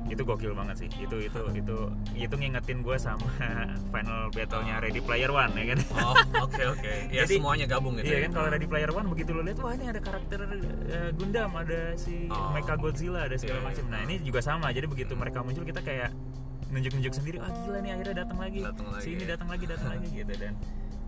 itu 0.05 0.21
gokil 0.21 0.53
banget 0.53 0.75
sih 0.77 0.89
itu 0.93 1.17
itu 1.19 1.41
itu 1.59 1.77
itu 2.15 2.33
ngingetin 2.33 2.79
gue 2.79 2.95
sama 2.95 3.27
final 3.93 4.29
battle-nya 4.29 4.79
Ready 4.79 5.01
Player 5.01 5.29
One 5.29 5.51
ya 5.53 5.65
kan 5.67 5.79
Oh, 5.95 6.15
oke 6.41 6.63
oke. 6.69 6.93
Ya 7.11 7.23
Jadi- 7.23 7.37
semuanya 7.37 7.65
gabung 7.65 7.93
gitu. 7.95 8.07
Iya 8.07 8.17
ya. 8.17 8.21
kan 8.25 8.31
kalau 8.33 8.47
Ready 8.49 8.65
Player 8.65 8.89
One 8.89 9.07
begitu 9.07 9.31
lo 9.31 9.41
lihat 9.41 9.57
wah 9.57 9.73
ini 9.73 9.85
ada 9.85 9.99
karakter 9.99 10.39
uh, 10.39 11.11
Gundam, 11.13 11.51
ada 11.53 11.93
si 11.95 12.25
Oh. 12.25 12.49
Mecha 12.51 12.73
Godzilla, 12.75 13.25
ada 13.25 13.35
segala 13.35 13.57
Iya, 13.57 13.61
iya. 13.61 13.69
macam. 13.69 13.83
Nah 13.89 13.99
ini 14.01 14.15
juga 14.21 14.39
sama. 14.39 14.69
Jadi 14.69 14.85
begitu 14.85 15.13
mereka 15.13 15.41
muncul 15.41 15.61
kita 15.61 15.81
kayak 15.81 16.12
nunjuk-nunjuk 16.69 17.13
sendiri. 17.13 17.37
Ah 17.37 17.53
gila 17.55 17.79
nih 17.79 17.91
akhirnya 17.93 18.15
datang 18.23 18.37
lagi. 18.37 18.59
Datang 18.61 18.87
lagi, 18.89 19.01
Si 19.01 19.09
ini 19.11 19.23
ya. 19.23 19.27
datang 19.33 19.47
lagi, 19.47 19.65
datang 19.65 19.89
lagi 19.89 20.07
gitu 20.19 20.33
dan 20.35 20.53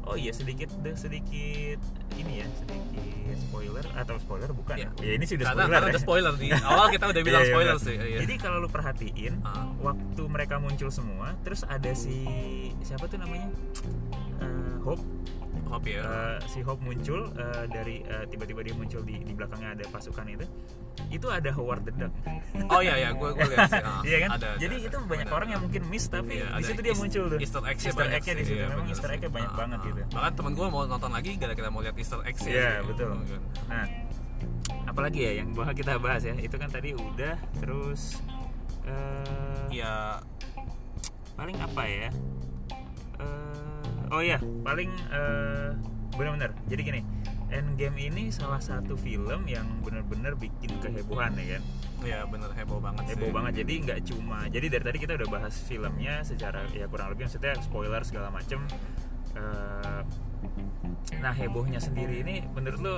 oh 0.06 0.14
iya 0.14 0.30
sedikit 0.30 0.70
deh 0.86 0.94
sedikit 0.94 1.82
ini 2.14 2.38
ya 2.38 2.48
sedikit 2.56 3.38
spoiler 3.42 3.82
atau 3.98 4.22
spoiler 4.22 4.54
bukan 4.54 4.78
Iya. 4.78 4.90
ya 5.02 5.12
ini 5.18 5.26
sudah 5.26 5.50
spoiler 5.50 5.66
karena 5.66 5.82
ya. 5.82 5.90
udah 5.90 6.02
spoiler 6.06 6.34
di 6.38 6.48
awal 6.54 6.88
kita 6.94 7.06
udah 7.10 7.22
bilang 7.26 7.42
Iya, 7.42 7.48
iya, 7.48 7.56
spoiler 7.58 7.78
sih. 7.82 7.96
Iya. 7.98 8.18
Jadi 8.22 8.34
kalau 8.38 8.58
lu 8.60 8.70
perhatiin 8.70 9.34
Ah. 9.42 9.66
waktu 9.82 10.22
mereka 10.26 10.62
muncul 10.62 10.90
semua, 10.90 11.34
terus 11.42 11.66
ada 11.66 11.90
si 11.92 12.22
siapa 12.82 13.10
tuh 13.10 13.18
namanya 13.18 13.50
Eh, 14.38 14.76
Hope 14.80 15.02
Hope 15.76 15.88
ya. 15.90 16.02
Eh, 16.02 16.38
si 16.48 16.60
Hope 16.62 16.80
muncul 16.80 17.28
eh, 17.32 17.66
dari 17.68 18.00
eh, 18.02 18.24
tiba-tiba 18.26 18.64
dia 18.64 18.72
muncul 18.72 19.02
di 19.02 19.20
di 19.20 19.32
belakangnya 19.32 19.76
ada 19.76 19.86
pasukan 19.88 20.24
itu 20.26 20.46
itu 21.08 21.28
ada 21.28 21.52
Howard 21.52 21.84
the 21.84 21.94
Duck 21.94 22.14
Oh 22.68 22.80
iya 22.80 22.96
ya, 22.98 23.10
gue 23.12 23.30
gue 23.30 23.46
lihat 23.46 23.68
sih. 23.68 23.84
ah. 23.86 24.00
iya 24.02 24.18
kan 24.24 24.30
Ada, 24.34 24.48
ada, 24.48 24.58
jadi 24.58 24.76
ada. 24.78 24.88
itu 24.88 24.98
banyak 25.04 25.28
Benar. 25.28 25.38
orang 25.38 25.50
yang 25.52 25.62
mungkin 25.62 25.82
miss 25.86 26.08
tapi 26.08 26.34
Iya, 26.34 26.48
di 26.48 26.56
ada 26.56 26.66
situ 26.66 26.80
dia 26.82 26.96
muncul 26.96 27.24
tuh 27.28 27.38
Easter 27.38 27.62
egg-nya 27.62 27.88
Easter 27.92 28.08
egg-nya 28.08 28.34
di 28.34 28.44
situ 28.44 28.56
iya, 28.56 28.68
memang 28.72 28.88
Easter 28.88 29.10
egg-nya 29.12 29.30
banyak 29.30 29.52
Ah, 29.52 29.58
banget 29.58 29.78
ah. 29.78 29.86
gitu 29.86 30.02
Bahkan 30.10 30.32
temen 30.34 30.52
gue 30.56 30.68
mau 30.70 30.82
nonton 30.86 31.12
lagi 31.12 31.32
gara-gara 31.36 31.68
mau 31.68 31.82
lihat 31.84 31.96
Easter 31.96 32.20
egg 32.24 32.36
sih. 32.40 32.52
Iya, 32.52 32.72
betul. 32.82 33.12
Gitu. 33.22 33.38
nah 33.68 33.86
apalagi 34.86 35.20
ya 35.20 35.32
yang 35.40 35.52
bakal 35.52 35.74
kita 35.74 35.92
bahas 35.98 36.24
ya 36.24 36.36
itu 36.36 36.56
kan 36.56 36.70
tadi 36.70 36.96
udah 36.96 37.36
terus 37.60 38.24
eh 38.86 39.68
Ya, 39.70 40.24
paling 41.36 41.58
apa 41.58 41.84
ya 41.84 42.10
Eh, 43.16 43.55
oh 44.12 44.22
ya 44.22 44.38
paling 44.62 44.90
eh, 45.10 45.70
benar-benar 46.16 46.52
jadi 46.70 46.82
gini 46.82 47.02
Endgame 47.54 48.10
ini 48.10 48.24
salah 48.34 48.58
satu 48.58 48.98
film 48.98 49.46
yang 49.46 49.64
benar-benar 49.86 50.34
bikin 50.34 50.82
kehebohan 50.82 51.38
ya 51.38 51.56
kan? 51.56 51.64
Ya 52.02 52.20
bener 52.26 52.50
heboh 52.58 52.82
banget 52.82 53.14
heboh 53.14 53.30
sih. 53.30 53.36
banget. 53.38 53.54
Jadi 53.62 53.74
nggak 53.86 54.00
cuma 54.10 54.40
jadi 54.50 54.68
dari 54.68 54.84
tadi 54.84 54.98
kita 54.98 55.14
udah 55.14 55.30
bahas 55.30 55.54
filmnya 55.62 56.26
secara 56.26 56.66
ya 56.74 56.90
kurang 56.90 57.14
lebih 57.14 57.30
maksudnya 57.30 57.54
spoiler 57.62 58.02
segala 58.02 58.34
macem. 58.34 58.66
Eh, 59.38 60.02
nah 61.16 61.32
hebohnya 61.32 61.78
sendiri 61.78 62.22
ini 62.22 62.46
menurut 62.52 62.80
lo 62.82 62.96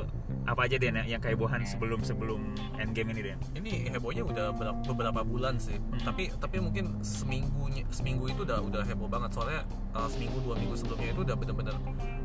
apa 0.48 0.64
aja 0.64 0.76
deh 0.76 0.90
yang 1.04 1.20
kehebohan 1.20 1.64
sebelum 1.64 2.00
sebelum 2.02 2.40
Endgame 2.78 3.12
ini 3.12 3.22
deh 3.24 3.36
Ini 3.56 3.92
hebohnya 3.92 4.24
udah 4.24 4.56
ber- 4.56 4.80
beberapa 4.86 5.22
bulan 5.22 5.60
sih. 5.60 5.76
Hmm. 5.76 6.00
Tapi 6.02 6.32
tapi 6.34 6.58
mungkin 6.58 7.04
seminggunya 7.04 7.84
seminggu 7.90 8.28
itu 8.28 8.42
udah 8.44 8.64
udah 8.64 8.82
heboh 8.82 9.06
banget 9.06 9.34
soalnya 9.34 9.62
uh, 9.92 10.08
seminggu 10.08 10.40
dua 10.40 10.56
minggu 10.56 10.72
sebelumnya 10.74 11.10
itu 11.10 11.22
udah 11.22 11.36
bener-bener 11.36 11.76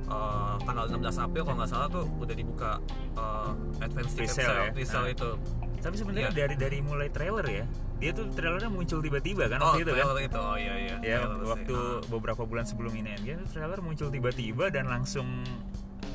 uh, 0.06 0.54
tanggal 0.60 0.86
16 0.86 1.02
April 1.18 1.42
kalau 1.42 1.56
nggak 1.58 1.70
salah 1.70 1.88
tuh 1.88 2.04
udah 2.14 2.34
dibuka 2.34 2.70
uh, 3.16 3.50
advance 3.80 4.12
ticket 4.14 4.38
sale, 4.38 4.70
ya? 4.70 4.70
resale 4.72 5.08
Ah. 5.10 5.14
itu. 5.14 5.30
Tapi 5.82 5.94
sebenarnya 5.94 6.30
Iya. 6.30 6.38
dari 6.38 6.54
dari 6.56 6.78
mulai 6.80 7.08
trailer 7.08 7.42
ya 7.44 7.64
dia 7.98 8.10
tuh 8.10 8.26
trailernya 8.28 8.66
muncul 8.68 8.98
tiba-tiba 8.98 9.46
kan 9.46 9.58
Oh, 9.58 9.66
waktu 9.68 9.80
itu 9.80 9.90
kan 9.90 9.98
trailer 10.00 10.18
itu. 10.20 10.38
Oh 10.40 10.56
iya 10.56 10.74
iya. 10.76 10.94
ya 10.96 11.16
trailer 11.20 11.36
sih. 11.36 11.48
waktu 11.48 11.74
Ah. 11.74 11.98
beberapa 12.08 12.42
bulan 12.42 12.64
sebelum 12.64 12.92
ini 12.92 13.08
Endgame 13.12 13.38
tuh 13.40 13.50
trailer 13.52 13.78
muncul 13.78 14.08
tiba-tiba 14.08 14.64
dan 14.68 14.86
langsung 14.86 15.26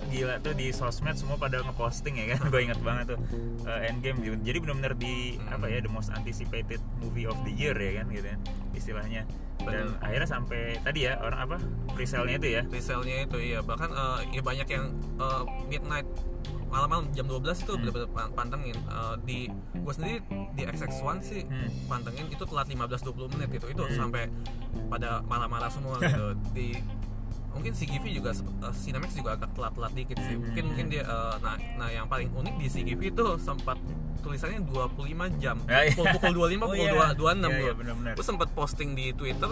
gila 0.08 0.40
tuh 0.40 0.54
di 0.54 0.70
sosmed 0.70 1.14
semua 1.14 1.36
pada 1.36 1.60
ngeposting 1.60 2.16
ya 2.16 2.26
kan 2.32 2.48
gue 2.52 2.62
ingat 2.64 2.80
banget 2.80 3.06
tuh 3.12 3.20
uh, 3.64 3.80
Endgame 3.82 4.18
gitu. 4.20 4.36
jadi 4.42 4.58
benar-benar 4.60 4.94
di 4.96 5.16
Hmm. 5.38 5.54
apa 5.54 5.66
ya 5.68 5.80
the 5.80 5.88
most 5.88 6.10
anticipated 6.10 6.80
movie 6.98 7.24
of 7.24 7.36
the 7.42 7.52
year 7.52 7.74
ya 7.74 8.00
kan 8.00 8.08
gitu 8.10 8.28
ya 8.28 8.38
istilahnya 8.74 9.22
dan 9.60 9.66
Bener. 9.90 10.00
akhirnya 10.00 10.30
sampai 10.30 10.62
tadi 10.80 11.00
ya 11.04 11.18
orang 11.18 11.40
apa 11.42 11.58
presale-nya 11.92 12.38
itu 12.38 12.50
ya 12.50 12.62
resale-nya 12.64 13.16
itu 13.24 13.38
iya 13.40 13.60
bahkan 13.60 13.90
uh, 13.90 14.22
ya 14.28 14.40
banyak 14.40 14.68
yang 14.68 14.86
uh, 15.18 15.42
midnight 15.66 16.06
malam-malam 16.68 17.08
jam 17.12 17.26
12 17.26 17.42
itu 17.58 17.70
Hmm. 17.70 17.80
bener-bener 17.82 18.10
pan- 18.10 18.32
pantengin 18.34 18.78
Uh, 18.88 19.16
di 19.22 19.48
gue 19.74 19.94
sendiri 19.94 20.20
di 20.52 20.64
XX1 20.64 21.20
sih 21.22 21.42
Hmm. 21.44 21.70
pantengin 21.86 22.28
itu 22.28 22.44
telat 22.44 22.68
15-20 22.68 23.28
menit 23.30 23.50
gitu 23.52 23.68
itu 23.68 23.84
Hmm. 23.84 23.98
sampai 23.98 24.28
pada 24.88 25.20
marah-marah 25.24 25.70
semua 25.70 25.96
gitu 25.98 26.26
di 26.56 26.76
mungkin 27.58 27.74
CGV 27.74 28.06
juga 28.14 28.32
uh, 28.62 28.70
Cinemax 28.72 29.12
juga 29.14 29.34
agak 29.34 29.50
telat-telat 29.52 29.92
dikit 29.94 30.18
sih 30.20 30.34
Hmm. 30.34 30.44
mungkin 30.46 30.64
mungkin 30.70 30.86
dia 30.88 31.04
uh, 31.04 31.36
nah 31.40 31.54
nah 31.76 31.90
yang 31.90 32.06
paling 32.06 32.30
unik 32.32 32.56
di 32.56 32.68
CGV 32.70 33.02
itu 33.12 33.26
sempat 33.38 33.78
tulisannya 34.18 34.62
25 34.64 35.42
jam 35.42 35.58
Ya, 35.66 35.82
iya. 35.84 35.94
pukul, 35.94 36.14
pukul 36.14 36.34
25 36.34 36.62
Oh, 36.62 36.68
pukul 36.68 36.78
iya. 36.78 36.92
2, 37.14 37.18
26 37.18 37.50
Iya, 37.50 37.72
iya, 38.14 38.24
sempat 38.24 38.50
posting 38.52 38.90
di 38.94 39.12
Twitter 39.12 39.52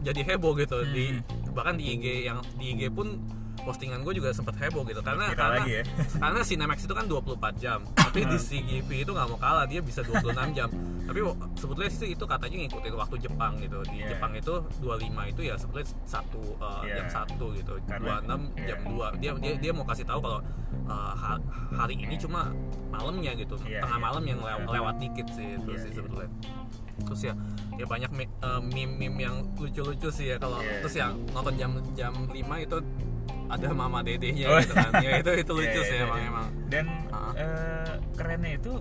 jadi 0.00 0.20
heboh 0.24 0.52
gitu 0.54 0.78
di 0.86 1.04
Hmm. 1.12 1.52
bahkan 1.52 1.74
di 1.74 1.84
IG 1.90 2.04
yang 2.24 2.38
di 2.54 2.72
IG 2.72 2.88
pun 2.90 3.18
postingan 3.66 3.98
gue 4.00 4.14
juga 4.14 4.30
sempat 4.30 4.54
heboh 4.56 4.86
gitu 4.86 5.02
karena 5.02 5.28
Viral 5.28 5.36
karena 5.36 5.58
lagi 5.58 5.72
ya. 5.72 5.82
karena 6.22 6.40
Cinemax 6.40 6.78
itu 6.80 6.94
kan 6.94 7.04
24 7.04 7.34
jam 7.58 7.78
tapi 7.92 8.20
di 8.22 8.38
CGV 8.38 8.90
itu 9.02 9.10
nggak 9.10 9.26
mau 9.26 9.36
kalah 9.36 9.66
dia 9.66 9.82
bisa 9.82 10.00
26 10.00 10.22
jam 10.54 10.70
tapi 11.02 11.18
sebetulnya 11.54 11.90
sih 11.90 12.08
itu 12.12 12.24
katanya 12.24 12.56
ngikutin 12.62 12.94
waktu 12.94 13.16
Jepang 13.20 13.52
gitu 13.58 13.78
di 13.84 13.96
Iya. 13.96 14.06
Jepang 14.12 14.32
itu 14.32 14.54
25 14.80 15.02
itu 15.28 15.40
ya 15.42 15.54
sebetulnya 15.56 15.88
satu 16.04 16.42
uh, 16.56 16.82
Iya. 16.82 16.94
jam 16.96 17.06
satu 17.12 17.46
gitu 17.52 17.72
Karena- 17.84 18.22
26 18.22 18.62
jam 18.62 18.78
iya. 18.78 19.10
2 19.10 19.20
dia 19.20 19.30
dia 19.36 19.52
dia 19.58 19.72
mau 19.72 19.82
kasih 19.82 20.04
tahu 20.04 20.20
kalau 20.20 20.38
uh, 20.86 21.12
ha- 21.12 21.42
hari 21.74 21.94
ini 21.96 22.14
cuma 22.16 22.54
malamnya 22.88 23.34
gitu 23.34 23.58
Iya, 23.62 23.82
tengah 23.82 23.98
iya. 23.98 24.04
malam 24.04 24.22
yang 24.22 24.38
lew- 24.38 24.62
Iya. 24.62 24.72
lewat 24.72 24.94
dikit 24.98 25.26
sih 25.32 25.46
itu 25.54 25.70
Iya, 25.70 25.80
sih 25.82 25.90
iya. 25.90 25.96
sebetulnya 25.96 26.30
terus 26.96 27.20
ya 27.22 27.34
ya 27.76 27.84
banyak 27.84 28.08
uh, 28.40 28.62
meme-meme 28.62 29.20
yang 29.20 29.36
lucu-lucu 29.54 30.08
sih 30.08 30.32
ya 30.32 30.36
kalau 30.36 30.58
Iya. 30.58 30.80
terus 30.80 30.94
yang 30.96 31.12
nonton 31.28 31.54
jam 31.54 31.70
jam 31.92 32.12
5 32.24 32.34
itu 32.58 32.76
ada 33.48 33.68
mama 33.70 33.98
dedehnya 34.00 34.46
Oh. 34.46 34.58
gitu 34.58 34.72
kan 34.72 34.90
ya 34.98 35.10
itu 35.16 35.30
itu 35.36 35.52
lucu 35.52 35.68
Iya, 35.72 35.82
sih 35.82 35.94
iya, 35.94 36.04
emang 36.04 36.18
iya. 36.18 36.28
emang 36.28 36.46
dan 36.66 36.84
Ah. 37.08 37.32
eh, 37.34 37.90
kerennya 38.12 38.52
itu 38.54 38.72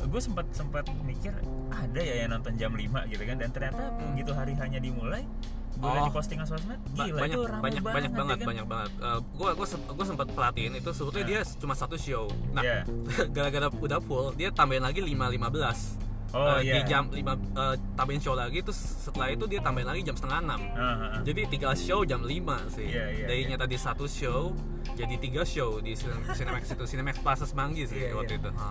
gue 0.00 0.20
sempat 0.20 0.46
sempat 0.50 0.84
mikir 1.00 1.34
ada 1.68 2.00
ya 2.00 2.14
yang 2.20 2.30
nonton 2.30 2.54
jam 2.54 2.70
5 2.70 2.80
gitu 3.06 3.20
kan 3.20 3.36
dan 3.36 3.50
ternyata 3.50 3.82
begitu 4.06 4.30
hari 4.30 4.54
hanya 4.54 4.78
dimulai 4.78 5.22
gue 5.70 5.84
Hmm. 5.84 5.94
Oh. 5.96 6.04
di 6.04 6.12
postingan 6.12 6.42
sosmed 6.44 6.80
Ba- 6.88 7.04
gila 7.04 7.18
banyak 7.20 7.30
itu 7.32 7.42
ramai 7.44 7.62
banyak 7.62 7.80
banget, 7.80 7.94
banyak 7.94 8.12
banget 8.12 8.32
ya 8.32 8.38
kan? 8.38 8.48
banyak 8.48 8.66
banget 8.66 8.90
Eh, 8.98 9.18
gua 9.32 9.50
gua 9.54 9.66
se- 9.68 9.86
gua 9.88 10.04
sempat 10.04 10.26
perhatiin 10.28 10.72
itu 10.74 10.90
sebetulnya 10.90 11.26
dia 11.28 11.40
cuma 11.54 11.72
satu 11.72 11.94
show 11.96 12.26
nah 12.50 12.62
Iya. 12.62 12.82
gara-gara 13.34 13.66
udah 13.70 14.00
full 14.00 14.34
dia 14.34 14.50
tambahin 14.50 14.82
lagi 14.82 14.98
5 15.00 15.26
15 15.28 16.07
Oh, 16.28 16.60
di 16.60 16.68
iya. 16.68 16.84
jam 16.84 17.08
5 17.08 17.16
eh, 17.16 17.74
tambahin 17.94 18.20
show 18.20 18.32
lagi 18.32 18.60
terus 18.60 18.76
setelah 18.76 19.32
itu 19.32 19.44
dia 19.44 19.58
tambahin 19.58 19.88
lagi 19.88 20.02
jam 20.02 20.12
setengah 20.12 20.44
enam 20.44 20.60
ah, 20.70 20.84
ah. 20.84 21.20
jadi 21.24 21.48
tiga 21.48 21.72
show 21.72 22.04
jam 22.04 22.20
5 22.20 22.28
sih 22.68 22.84
Iya, 22.84 23.04
iya, 23.10 23.26
Darinya 23.26 23.56
tadi 23.56 23.76
satu 23.76 24.04
show 24.04 24.52
jadi 24.92 25.16
tiga 25.16 25.40
show 25.42 25.80
di 25.80 25.96
Cine- 25.96 26.20
Cinemax 26.28 26.68
itu 26.70 26.84
Cinemax 26.84 27.16
Plaza 27.18 27.44
Semanggi 27.44 27.88
sih 27.88 27.96
Iya, 28.02 28.12
waktu 28.12 28.36
iya. 28.36 28.40
itu 28.40 28.50
Ha. 28.50 28.68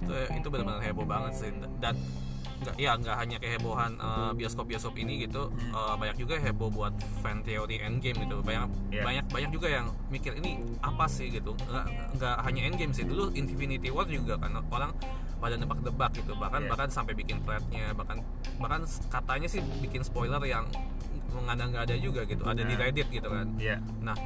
itu 0.00 0.12
itu 0.34 0.46
benar-benar 0.46 0.80
heboh 0.82 1.04
banget 1.04 1.32
sih 1.34 1.48
dan 1.78 1.96
nggak 2.60 2.76
ya 2.76 2.92
nggak 2.92 3.16
hanya 3.16 3.36
kehebohan 3.38 3.96
eh, 3.96 4.32
bioskop-bioskop 4.36 4.92
ini 4.94 5.24
gitu 5.24 5.48
eh, 5.48 5.94
banyak 5.96 6.20
juga 6.20 6.36
heboh 6.36 6.68
buat 6.68 6.92
fan 7.24 7.40
teori 7.40 7.80
endgame 7.80 8.20
gitu 8.20 8.44
banyak. 8.44 8.68
Iya. 8.90 9.02
banyak 9.02 9.24
banyak 9.32 9.50
juga 9.50 9.68
yang 9.70 9.88
mikir 10.08 10.36
ini 10.36 10.52
apa 10.80 11.08
sih 11.08 11.32
gitu 11.32 11.56
nggak 11.56 11.84
nggak 12.20 12.36
hanya 12.44 12.60
endgame 12.62 12.92
sih 12.92 13.08
dulu 13.08 13.32
Infinity 13.32 13.88
War 13.88 14.04
juga 14.04 14.36
kan 14.36 14.52
orang 14.60 14.92
pada 15.40 15.56
nebak-nebak 15.56 16.12
gitu 16.14 16.36
bahkan 16.36 16.62
Iya. 16.62 16.70
bahkan 16.70 16.88
sampai 16.88 17.12
bikin 17.12 17.40
threadnya 17.40 17.90
bahkan 17.92 18.20
bahkan 18.56 18.80
katanya 19.08 19.48
sih 19.48 19.60
bikin 19.80 20.04
spoiler 20.04 20.40
yang 20.44 20.68
mengada-ngada 21.30 21.96
juga 21.96 22.22
gitu 22.24 22.44
ada 22.44 22.60
di 22.60 22.74
Nah. 22.74 22.80
Reddit 22.80 23.08
gitu 23.08 23.26
kan 23.26 23.46
Iya. 23.56 23.76
nah 24.00 24.16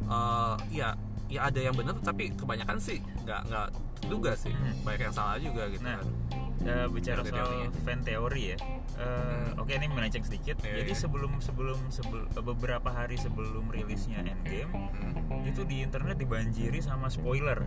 eh, 0.00 0.54
ya 0.72 0.94
ya 1.30 1.46
ada 1.46 1.60
yang 1.60 1.72
benar 1.72 1.94
tapi 1.96 2.34
kebanyakan 2.34 2.76
sih 2.76 2.98
nggak 3.22 3.40
nggak 3.46 3.68
terduga 3.96 4.32
sih 4.34 4.50
Hmm. 4.50 4.74
banyak 4.82 5.00
yang 5.02 5.14
salah 5.14 5.38
juga 5.38 5.64
gitu 5.66 5.80
Nah, 5.80 5.96
kan 5.96 6.08
Eh, 6.60 6.86
bicara 6.90 7.24
soal 7.24 7.40
teorinya. 7.40 7.72
fan 7.80 8.00
teori 8.00 8.42
ya. 8.46 8.56
Eh, 8.94 9.48
Oke 9.56 9.72
ini 9.72 9.88
melenceng 9.88 10.20
sedikit. 10.20 10.60
Iya, 10.60 10.84
Jadi 10.84 10.92
iya. 10.92 10.98
sebelum 10.98 11.40
sebelum 11.40 11.78
sebelum 11.88 12.28
beberapa 12.36 12.84
hari 12.86 13.16
sebelum 13.16 13.64
rilisnya 13.66 14.20
Endgame 14.20 14.68
Hmm. 14.68 15.40
itu 15.42 15.64
di 15.64 15.80
internet 15.80 16.18
dibanjiri 16.18 16.76
sama 16.78 17.08
spoiler 17.08 17.64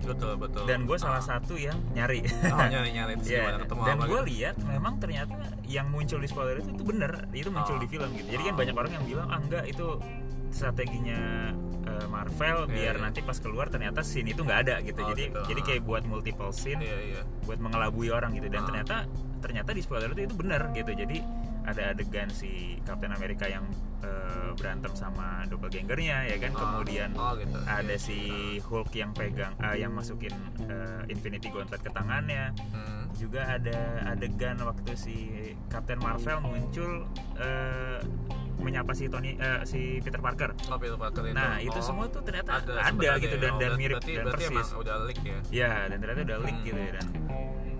betul 0.00 0.32
betul 0.34 0.62
dan 0.64 0.86
gue 0.86 0.94
salah 0.94 1.18
Ah. 1.18 1.26
satu 1.32 1.58
yang 1.58 1.74
nyari. 1.90 2.22
oh, 2.22 2.56
nyari 2.62 2.88
nyari 2.90 3.12
gimana 3.20 3.58
ketemu 3.60 3.80
dan 3.82 3.96
gue 3.98 4.06
gitu. 4.06 4.28
lihat 4.30 4.56
memang 4.62 4.94
ternyata 4.96 5.34
yang 5.66 5.86
muncul 5.88 6.16
di 6.16 6.24
spoiler 6.24 6.56
itu 6.56 6.70
itu 6.70 6.82
bener 6.82 7.12
itu 7.32 7.50
muncul 7.50 7.74
Oh. 7.74 7.76
di 7.76 7.88
film 7.88 8.08
gitu 8.14 8.28
jadi 8.30 8.42
kan 8.44 8.54
banyak 8.56 8.74
orang 8.76 8.92
yang 8.94 9.04
bilang 9.04 9.26
ah 9.26 9.36
enggak 9.36 9.64
itu 9.66 9.86
strateginya 10.50 11.50
Marvel 12.06 12.58
Iya, 12.62 12.70
biar 12.70 12.94
iya. 12.94 13.02
nanti 13.02 13.20
pas 13.20 13.36
keluar 13.36 13.66
ternyata 13.66 14.00
scene 14.00 14.28
itu 14.28 14.40
nggak 14.40 14.60
ada 14.62 14.74
gitu 14.80 15.00
Oh, 15.00 15.08
jadi 15.08 15.24
gitu. 15.28 15.40
jadi 15.46 15.60
kayak 15.62 15.82
buat 15.82 16.02
multiple 16.04 16.50
scene 16.50 16.80
iya 16.80 16.98
iya 17.00 17.22
buat 17.42 17.58
mengelabui 17.58 18.08
orang 18.08 18.32
gitu 18.32 18.46
dan 18.46 18.62
Ah. 18.62 18.66
ternyata 18.66 18.96
ternyata 19.38 19.70
di 19.70 19.80
spoiler 19.80 20.10
itu 20.10 20.22
itu 20.22 20.34
bener 20.34 20.68
gitu 20.70 20.92
jadi 20.92 21.18
ada 21.62 21.92
adegan 21.92 22.28
si 22.28 22.50
Captain 22.82 23.10
America 23.10 23.44
yang 23.44 23.64
eh, 24.00 24.50
berantem 24.54 24.88
sama 24.94 25.44
doppelgangernya 25.44 26.24
ya 26.26 26.36
kan 26.38 26.50
Ah. 26.50 26.58
kemudian 26.58 27.10
oh 27.14 27.32
gitu 27.34 27.56
ada 27.60 27.84
Iya. 27.90 27.96
si 27.98 28.18
Hulk 28.58 28.90
yang 28.92 29.12
pegang 29.12 29.52
eh, 29.58 29.76
yang 29.78 29.92
masukin 29.92 30.32
eh, 30.62 31.04
Infinity 31.06 31.48
Gauntlet 31.48 31.78
ke 31.78 31.90
tangannya 31.90 32.52
Hmm. 32.70 33.12
juga 33.12 33.44
ada 33.50 33.76
adegan 34.06 34.56
waktu 34.58 34.92
si 34.94 35.16
Captain 35.66 35.98
Marvel 35.98 36.40
muncul 36.40 37.04
eh, 37.36 38.00
menyapa 38.60 38.92
si 38.92 39.04
Tony 39.06 39.34
eh, 39.34 39.60
si 39.64 39.80
Peter 39.98 40.18
Parker. 40.18 40.52
Oh, 40.68 40.76
Peter 40.76 40.94
Parker 40.94 41.22
itu. 41.24 41.34
Nah, 41.34 41.56
itu 41.58 41.72
Oh, 41.72 41.82
semua 41.82 42.04
tuh 42.06 42.20
ternyata 42.20 42.60
ada, 42.60 42.72
sempet 42.84 43.08
gitu 43.18 43.34
ya. 43.34 43.40
dan 43.40 43.50
Oh, 43.50 43.58
dan 43.58 43.58
berarti- 43.66 43.80
mirip 43.80 43.96
berarti, 43.96 44.12
dan 44.12 44.24
berarti 44.24 44.44
persis. 44.44 44.52
emang 44.52 44.70
udah 44.78 44.94
leak 45.02 45.20
ya 45.20 45.38
Ya, 45.50 45.72
dan 45.86 45.96
ternyata 45.98 46.20
udah 46.22 46.38
link 46.40 46.56
Hmm. 46.56 46.66
gitu 46.66 46.78
ya 46.78 46.90
dan 46.92 47.06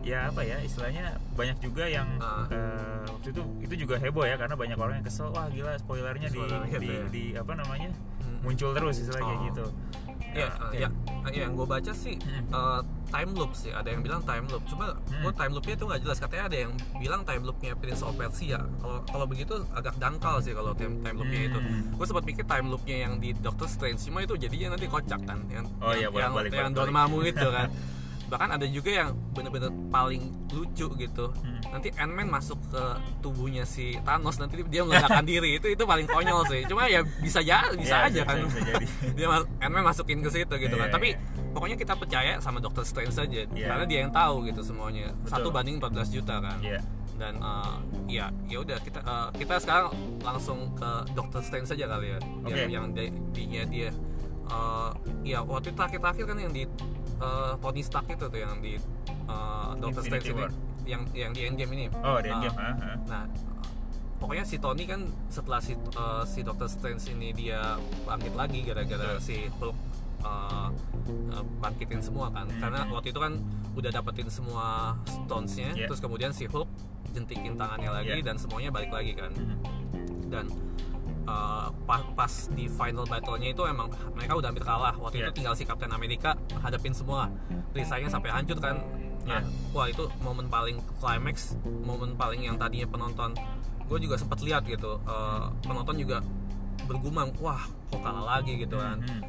ya 0.00 0.18
apa 0.26 0.40
ya 0.40 0.56
istilahnya 0.58 1.04
banyak 1.30 1.56
juga 1.60 1.84
yang 1.84 2.08
Ah. 2.18 2.48
eh, 2.48 3.04
waktu 3.06 3.28
itu 3.30 3.42
itu 3.60 3.74
juga 3.78 3.94
heboh 3.96 4.24
ya 4.24 4.34
karena 4.34 4.56
banyak 4.56 4.74
orang 4.74 4.94
yang 4.96 5.06
kesel 5.06 5.28
wah 5.28 5.44
gila 5.46 5.76
spoilernya 5.76 6.26
di, 6.26 6.40
gitu 6.40 6.56
di, 6.78 6.88
ya. 6.88 7.02
di 7.06 7.24
apa 7.36 7.52
namanya 7.54 7.92
Hmm. 8.18 8.40
muncul 8.42 8.72
terus 8.72 8.96
istilahnya 8.98 9.28
kayak 9.28 9.60
Oh. 9.60 9.72
Ya, 10.30 10.46
ya, 10.70 10.88
ya, 11.26 11.42
yang 11.42 11.52
gue 11.52 11.64
baca 11.64 11.90
sih 11.90 12.14
Hmm. 12.16 12.46
eh, 12.48 12.80
time 13.08 13.30
loop 13.32 13.50
sih. 13.52 13.68
Ada 13.68 13.88
yang 13.88 14.00
bilang 14.00 14.22
time 14.22 14.46
loop. 14.46 14.62
Cuma 14.64 14.94
Hmm. 14.94 15.20
gue 15.20 15.32
time 15.32 15.52
loopnya 15.52 15.74
itu 15.74 15.84
nggak 15.84 16.00
jelas. 16.00 16.18
Katanya 16.18 16.44
ada 16.46 16.56
yang 16.60 16.72
bilang 16.96 17.22
time 17.22 17.42
loopnya 17.42 17.72
Prince 17.74 18.00
of 18.00 18.14
Persia. 18.14 18.62
Kalau 18.76 18.98
kalau 19.04 19.26
begitu 19.26 19.54
agak 19.70 19.94
dangkal 19.96 20.38
sih 20.38 20.52
kalau 20.52 20.70
time, 20.72 20.98
time 21.00 21.16
loopnya 21.16 21.40
itu. 21.46 21.58
Hmm. 21.58 21.82
Gue 21.92 22.06
sempat 22.06 22.24
pikir 22.24 22.44
time 22.44 22.66
loopnya 22.68 22.96
yang 23.00 23.18
di 23.18 23.34
Doctor 23.34 23.66
Strange. 23.66 23.98
Cuma 24.00 24.20
itu 24.20 24.34
jadinya 24.36 24.74
nanti 24.74 24.86
kocak 24.86 25.20
kan. 25.20 25.38
Yang, 25.48 25.66
Oh 25.78 25.90
iya, 25.90 26.06
yang, 26.06 26.12
bolak-balik, 26.12 26.50
yang, 26.52 26.62
yang 26.62 26.72
bolak-balik. 26.72 26.76
Dormammu 26.78 27.18
itu 27.24 27.48
kan. 27.50 27.68
Bahkan 28.30 28.48
ada 28.54 28.62
juga 28.64 28.90
yang 28.94 29.10
bener-bener 29.34 29.68
paling 29.90 30.22
lucu 30.48 30.86
gitu. 30.94 31.26
Hmm. 31.34 31.58
Nanti 31.68 31.90
Ant-Man 31.92 32.30
masuk 32.30 32.62
ke 32.66 32.82
tubuhnya 33.20 33.62
si 33.64 33.98
Thanos 34.00 34.38
nanti 34.38 34.62
dia 34.64 34.82
meledakkan 34.82 35.26
diri. 35.30 35.58
Itu 35.58 35.66
itu 35.66 35.82
paling 35.82 36.06
konyol 36.06 36.46
sih. 36.46 36.62
Cuma 36.64 36.86
ya 36.86 37.02
bisa 37.18 37.42
ya 37.42 37.66
bisa 37.74 37.96
Ya, 37.96 38.06
aja 38.06 38.20
bisa- 38.22 38.28
kan. 38.30 38.36
bisa 38.46 38.58
dia 39.18 39.26
Ant-Man 39.60 39.82
masukin 39.82 40.22
ke 40.22 40.30
situ 40.30 40.54
gitu 40.56 40.74
kan. 40.74 40.86
Iya, 40.86 40.94
Tapi 40.94 41.08
iya. 41.10 41.18
pokoknya 41.50 41.74
kita 41.74 41.94
percaya 41.94 42.32
sama 42.38 42.58
Doctor 42.58 42.82
Strange 42.82 43.10
saja 43.10 43.42
Iya. 43.44 43.66
karena 43.66 43.84
dia 43.84 43.98
yang 44.00 44.12
tahu 44.14 44.46
gitu 44.46 44.62
semuanya. 44.62 45.10
Betul. 45.20 45.30
Satu 45.34 45.48
banding 45.50 45.76
14 45.76 46.08
juta 46.08 46.38
kan. 46.38 46.58
Iya. 46.62 46.78
Dan 47.18 47.34
eh, 47.36 47.76
ya 48.08 48.26
ya 48.46 48.58
udah 48.58 48.78
kita 48.78 49.02
eh, 49.02 49.28
kita 49.36 49.58
sekarang 49.58 49.90
langsung 50.20 50.70
ke 50.72 50.90
Doctor 51.12 51.42
Strange 51.42 51.66
saja 51.66 51.84
kali 51.84 52.14
ya. 52.14 52.18
Yang 52.46 52.54
Oke. 52.56 52.62
yang 52.70 52.86
di- 52.94 53.14
dinya 53.32 53.62
dia 53.66 53.90
eh, 54.46 54.90
ya 55.26 55.42
waktu 55.42 55.70
terakhir-terakhir 55.70 56.24
kan 56.24 56.38
yang 56.38 56.50
di 56.50 56.64
eh, 57.20 57.52
Tony 57.56 57.82
Stark 57.82 58.06
itu 58.08 58.24
tuh 58.24 58.40
yang 58.40 58.58
di 58.58 58.74
eh, 59.26 59.68
Doctor 59.76 60.02
Strange 60.02 60.26
ini 60.26 60.44
yang 60.84 61.02
yang 61.12 61.30
di 61.30 61.40
Endgame 61.44 61.72
ini. 61.74 61.84
Oh, 62.00 62.18
di 62.18 62.26
Eh, 62.26 62.34
Endgame. 62.34 62.56
ah, 62.56 62.74
ah. 62.74 62.96
Nah, 63.06 63.22
pokoknya 64.16 64.42
si 64.42 64.56
Tony 64.56 64.84
kan 64.84 65.00
setelah 65.28 65.60
si 65.60 65.72
eh, 65.74 66.24
si 66.26 66.40
Doctor 66.40 66.66
Strange 66.66 67.04
ini 67.10 67.30
dia 67.30 67.76
bangkit 68.02 68.34
lagi 68.34 68.60
gara-gara 68.62 69.14
Betul. 69.14 69.22
si 69.22 69.36
Hulk 69.54 69.76
eh, 70.20 70.68
eh, 71.30 71.44
bangkitin 71.58 72.00
semua 72.00 72.28
kan. 72.28 72.44
Hmm. 72.44 72.58
Karena 72.58 72.80
waktu 72.90 73.08
itu 73.08 73.20
kan 73.20 73.38
udah 73.70 73.90
dapetin 73.90 74.26
semua 74.28 74.92
stones-nya, 75.06 75.72
Yeah. 75.72 75.86
terus 75.86 76.00
kemudian 76.00 76.34
si 76.34 76.44
Hulk 76.44 76.66
jentikin 77.10 77.54
tangannya 77.54 77.90
lagi 77.92 78.18
Yeah. 78.18 78.26
dan 78.26 78.36
semuanya 78.36 78.70
balik 78.70 78.90
lagi 78.90 79.14
kan. 79.14 79.30
Mhm. 79.30 79.56
Dan 80.26 80.46
eh, 81.30 81.66
pa- 81.80 82.10
pas 82.12 82.32
di 82.50 82.66
final 82.66 83.06
battle-nya 83.06 83.48
itu 83.50 83.62
emang 83.64 83.86
mereka 84.12 84.34
udah 84.34 84.48
hampir 84.50 84.64
kalah. 84.64 84.94
Waktu 84.96 85.16
Yeah. 85.16 85.24
itu 85.24 85.32
tinggal 85.36 85.54
si 85.54 85.62
Captain 85.62 85.88
America 85.88 86.34
hadapin 86.58 86.90
semua. 86.90 87.30
Perisainya 87.70 88.10
sampai 88.10 88.30
hancur 88.30 88.58
kan. 88.58 88.82
Nah, 89.22 89.38
Yeah. 89.38 89.42
wah 89.70 89.86
itu 89.86 90.04
momen 90.18 90.46
paling 90.46 90.82
climax, 90.96 91.54
momen 91.62 92.14
paling 92.14 92.42
yang 92.42 92.56
tadinya 92.56 92.86
penonton 92.86 93.30
gue 93.86 93.98
juga 94.00 94.14
sempat 94.14 94.38
lihat 94.40 94.62
gitu. 94.64 94.98
eh, 95.00 95.44
penonton 95.62 95.94
juga 95.94 96.18
bergumam, 96.80 97.30
wah 97.38 97.62
kok 97.86 98.00
kalah 98.00 98.38
lagi 98.38 98.58
gitu 98.58 98.74
kan. 98.74 98.98
Mhm. 98.98 99.22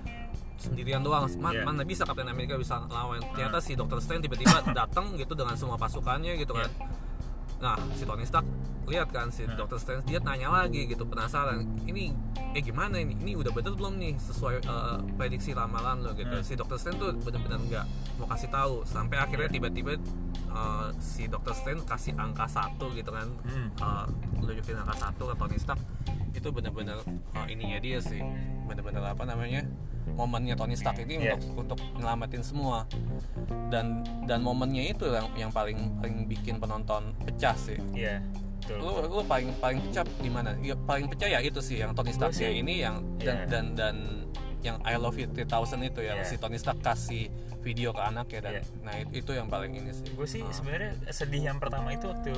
Sendirian 0.55 1.01
doang, 1.01 1.25
Man- 1.35 1.53
Yeah. 1.55 1.65
mana 1.65 1.81
bisa 1.81 2.05
Captain 2.05 2.25
America 2.25 2.53
bisa 2.55 2.77
lawan. 2.85 3.17
Ternyata 3.33 3.57
Ah. 3.57 3.63
si 3.63 3.73
Doctor 3.73 3.97
Strange 3.97 4.25
tiba-tiba 4.25 4.61
datang 4.71 5.13
gitu 5.13 5.33
dengan 5.33 5.53
semua 5.53 5.73
pasukannya 5.75 6.37
gitu 6.37 6.53
kan. 6.53 6.69
Nah, 7.59 7.77
si 7.93 8.05
Tony 8.05 8.21
Stark 8.23 8.45
lihat 8.83 9.09
kan 9.09 9.27
si 9.27 9.43
Hmm. 9.43 9.55
Doctor 9.55 9.77
Strange 9.77 10.03
dia 10.03 10.19
nanya 10.19 10.49
lagi 10.49 10.83
gitu 10.85 11.03
penasaran 11.03 11.59
ini 11.83 12.11
eh 12.51 12.59
gimana 12.59 12.97
ini 12.97 13.15
ini 13.15 13.33
udah 13.33 13.49
betul 13.49 13.73
belum 13.73 13.95
nih 13.95 14.17
sesuai 14.17 14.55
eh, 14.59 14.97
prediksi 15.15 15.51
ramalan 15.51 16.01
lo 16.01 16.11
gitu 16.11 16.31
Hmm. 16.31 16.43
si 16.43 16.53
Doctor 16.53 16.75
Strange 16.75 16.99
tuh 16.99 17.11
benar-benar 17.15 17.59
nggak 17.61 17.85
mau 18.17 18.27
kasih 18.27 18.49
tahu 18.49 18.73
sampai 18.83 19.17
akhirnya 19.17 19.47
Iya. 19.47 19.55
tiba-tiba 19.55 19.91
eh, 20.49 20.87
si 20.97 21.23
Doctor 21.25 21.53
Strange 21.53 21.83
kasih 21.83 22.13
angka 22.15 22.45
satu 22.45 22.91
gitu 22.91 23.09
kan 23.09 23.29
Hmm. 23.41 23.67
Eh, 23.71 24.05
nunjukin 24.37 24.75
angka 24.75 24.95
satu 24.99 25.23
ke 25.25 25.35
Tony 25.35 25.57
Stark 25.57 25.79
itu 26.31 26.47
benar-benar 26.47 26.99
eh, 27.05 27.45
ininya 27.47 27.77
dia 27.77 27.99
sih 27.99 28.19
benar-benar 28.63 29.03
apa 29.09 29.23
namanya 29.23 29.63
momennya 30.11 30.55
Tony 30.55 30.73
Stark 30.73 30.99
ini 30.99 31.21
Iya. 31.21 31.37
untuk 31.37 31.69
untuk 31.71 31.79
nyelamatin 31.95 32.41
semua 32.41 32.83
dan 33.69 34.01
dan 34.25 34.41
momennya 34.41 34.89
itu 34.89 35.05
yang 35.07 35.27
yang 35.37 35.51
paling 35.51 35.77
paling 35.95 36.25
bikin 36.25 36.57
penonton 36.57 37.15
pecah 37.21 37.53
sih 37.53 37.79
Iya. 37.93 38.19
Betul. 38.61 38.77
lu 38.77 38.89
lu 39.11 39.23
paling 39.23 39.49
paling 39.57 39.79
pecah 39.81 40.05
di 40.15 40.29
mana 40.29 40.53
ya 40.59 40.77
paling 40.77 41.05
pecah 41.07 41.27
ya 41.27 41.39
itu 41.39 41.59
sih 41.59 41.77
yang 41.77 41.91
Tony 41.91 42.11
Stark 42.11 42.31
sih- 42.31 42.45
ini 42.47 42.79
yang 42.79 43.01
dan 43.17 43.35
Iya. 43.35 43.45
dan 43.47 43.65
dan 43.73 43.95
yang 44.61 44.77
I 44.83 44.93
Love 44.93 45.17
You 45.17 45.25
3000 45.27 45.49
itu 45.83 46.01
yang 46.01 46.17
Iya. 46.17 46.27
si 46.27 46.37
Tony 46.37 46.55
Stark 46.55 46.77
kasih 46.79 47.33
video 47.59 47.89
ke 47.89 47.97
anaknya 47.99 48.39
dan 48.39 48.53
Iya. 48.55 48.63
nah 48.79 48.93
itu, 48.95 49.11
itu 49.19 49.31
yang 49.33 49.47
paling 49.47 49.73
ini 49.73 49.89
sih 49.91 50.05
gue 50.07 50.27
sih 50.27 50.39
Ah. 50.39 50.49
sebenarnya 50.51 50.91
sedih 51.09 51.43
yang 51.43 51.57
pertama 51.57 51.89
itu 51.89 52.05
waktu 52.05 52.29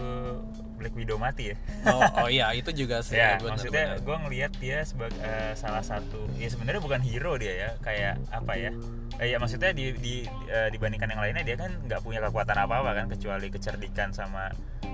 Black 0.74 0.92
Widow 0.94 1.16
mati 1.18 1.52
ya 1.52 1.56
oh, 1.86 2.00
oh 2.18 2.28
iya 2.30 2.52
itu 2.52 2.72
juga 2.74 3.00
sih 3.00 3.16
ya 3.16 3.36
benar- 3.38 3.56
maksudnya 3.56 3.86
gue 3.98 4.16
ngelihat 4.18 4.52
dia 4.58 4.80
sebagai 4.82 5.16
eh, 5.18 5.52
salah 5.54 5.80
satu 5.82 6.28
ya 6.34 6.48
sebenarnya 6.48 6.80
bukan 6.80 7.00
hero 7.02 7.36
dia 7.36 7.54
ya 7.54 7.70
kayak 7.80 8.24
apa 8.30 8.54
ya 8.58 8.72
Eh, 9.14 9.30
ya 9.30 9.38
maksudnya 9.38 9.70
di, 9.72 9.94
di 9.94 10.16
eh, 10.48 10.70
dibandingkan 10.70 11.06
yang 11.08 11.22
lainnya 11.22 11.46
dia 11.46 11.54
kan 11.56 11.70
nggak 11.78 12.02
punya 12.02 12.18
kekuatan 12.20 12.58
apa 12.58 12.82
apa 12.82 12.92
kan 12.96 13.06
kecuali 13.08 13.46
kecerdikan 13.48 14.10
sama 14.10 14.50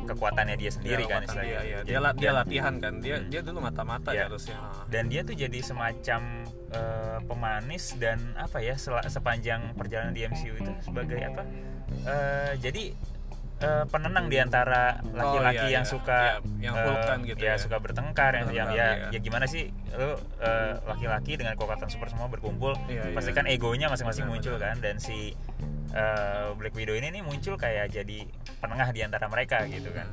kekuatannya 0.05 0.55
dia 0.55 0.69
sendiri 0.69 1.03
Dia 1.03 1.11
kan 1.11 1.21
istilahnya. 1.21 1.49
iya, 1.49 1.59
iya. 1.61 1.77
Jadi- 1.79 1.89
dia, 1.89 1.99
dia 2.13 2.23
dan- 2.23 2.37
latihan 2.37 2.73
kan 2.77 2.93
dia 2.99 3.15
Hmm. 3.15 3.27
dia 3.27 3.41
dulu 3.41 3.59
mata-mata 3.59 4.09
Iya. 4.09 4.17
ya 4.17 4.23
harusnya 4.25 4.57
Ah. 4.57 4.83
dan 4.85 5.03
dia 5.05 5.21
tuh 5.21 5.35
jadi 5.35 5.59
semacam 5.59 6.21
eh, 6.69 7.17
pemanis 7.23 7.83
dan 7.95 8.17
apa 8.35 8.57
ya 8.59 8.75
sel- 8.75 9.01
sepanjang 9.03 9.73
perjalanan 9.73 10.13
di 10.13 10.21
MCU 10.23 10.53
itu 10.55 10.71
sebagai 10.79 11.17
apa 11.19 11.41
eh, 12.05 12.53
jadi 12.57 12.93
eh, 13.59 13.83
penenang 13.85 14.27
di 14.27 14.37
antara 14.37 15.03
laki-laki 15.05 15.59
Oh, 15.59 15.67
iya, 15.67 15.75
yang 15.75 15.83
iya. 15.83 15.91
suka 15.91 16.39
Iya, 16.55 16.63
yang 16.63 16.75
kan 17.01 17.19
gitu 17.23 17.41
ya, 17.41 17.51
ya. 17.51 17.59
suka 17.59 17.75
bertengkar 17.77 18.31
yang, 18.33 18.47
yang 18.53 18.69
ya 18.69 18.87
iya. 19.03 19.09
ya 19.09 19.19
gimana 19.19 19.43
sih 19.45 19.67
lu 19.91 20.15
laki-laki 20.85 21.35
dengan 21.35 21.53
kekuatan 21.53 21.85
super 21.85 22.07
semua 22.07 22.27
berkumpul 22.27 22.71
Iya, 22.85 23.11
pasti 23.11 23.31
iya. 23.31 23.35
kan 23.35 23.45
egonya 23.45 23.87
masing-masing 23.87 24.25
muncul 24.25 24.55
benar. 24.55 24.71
kan 24.71 24.75
dan 24.79 24.95
si 24.97 25.35
eh, 25.91 26.47
Black 26.53 26.73
Widow 26.73 26.93
ini 26.93 27.09
nih 27.09 27.21
muncul 27.21 27.55
kayak 27.55 27.89
jadi 27.89 28.17
penengah 28.57 28.89
di 28.89 29.01
antara 29.01 29.25
mereka 29.25 29.65
gitu 29.65 29.89
kan 29.89 30.05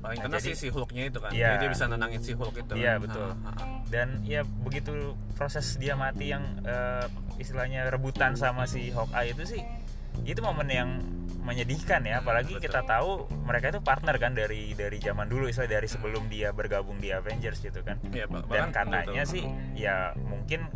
paling 0.00 0.16
Nah, 0.16 0.24
kena 0.26 0.36
jadi- 0.36 0.46
sih 0.50 0.54
si 0.56 0.68
Hulknya 0.68 1.02
itu 1.06 1.18
kan 1.18 1.28
Iya. 1.30 1.48
Jadi 1.50 1.56
dia 1.60 1.70
bisa 1.70 1.84
nenangin 1.86 2.20
si 2.20 2.32
Hulk 2.32 2.56
itu 2.56 2.72
Iya, 2.74 2.96
kan. 2.96 3.04
betul. 3.04 3.28
Ha, 3.28 3.36
ha, 3.44 3.52
ha. 3.52 3.64
dan 3.86 4.08
ya 4.24 4.40
begitu 4.42 4.92
proses 5.34 5.76
dia 5.76 5.92
mati 5.92 6.30
yang 6.30 6.40
eh, 6.62 7.04
istilahnya 7.36 7.84
rebutan 7.86 8.32
sama 8.32 8.64
si 8.64 8.88
Hawkeye 8.88 9.32
itu 9.32 9.44
sih 9.46 9.62
itu 10.22 10.40
momen 10.40 10.66
yang 10.66 10.88
menyedihkan 11.40 12.00
ya 12.02 12.20
apalagi 12.20 12.52
betul. 12.54 12.64
kita 12.64 12.80
tahu 12.82 13.10
mereka 13.40 13.70
itu 13.70 13.80
partner 13.80 14.16
kan 14.16 14.32
dari 14.32 14.72
dari 14.72 14.98
zaman 14.98 15.24
dulu 15.26 15.48
istilah 15.48 15.68
dari 15.70 15.86
sebelum 15.86 16.28
dia 16.28 16.50
bergabung 16.50 16.96
di 16.96 17.08
Avengers 17.10 17.58
gitu 17.58 17.80
kan 17.80 17.96
Iya, 18.06 18.24
bah- 18.24 18.44
dan 18.46 18.68
bahkan 18.68 18.86
katanya 18.88 19.24
sih 19.24 19.44
ya 19.74 20.12
mungkin 20.18 20.68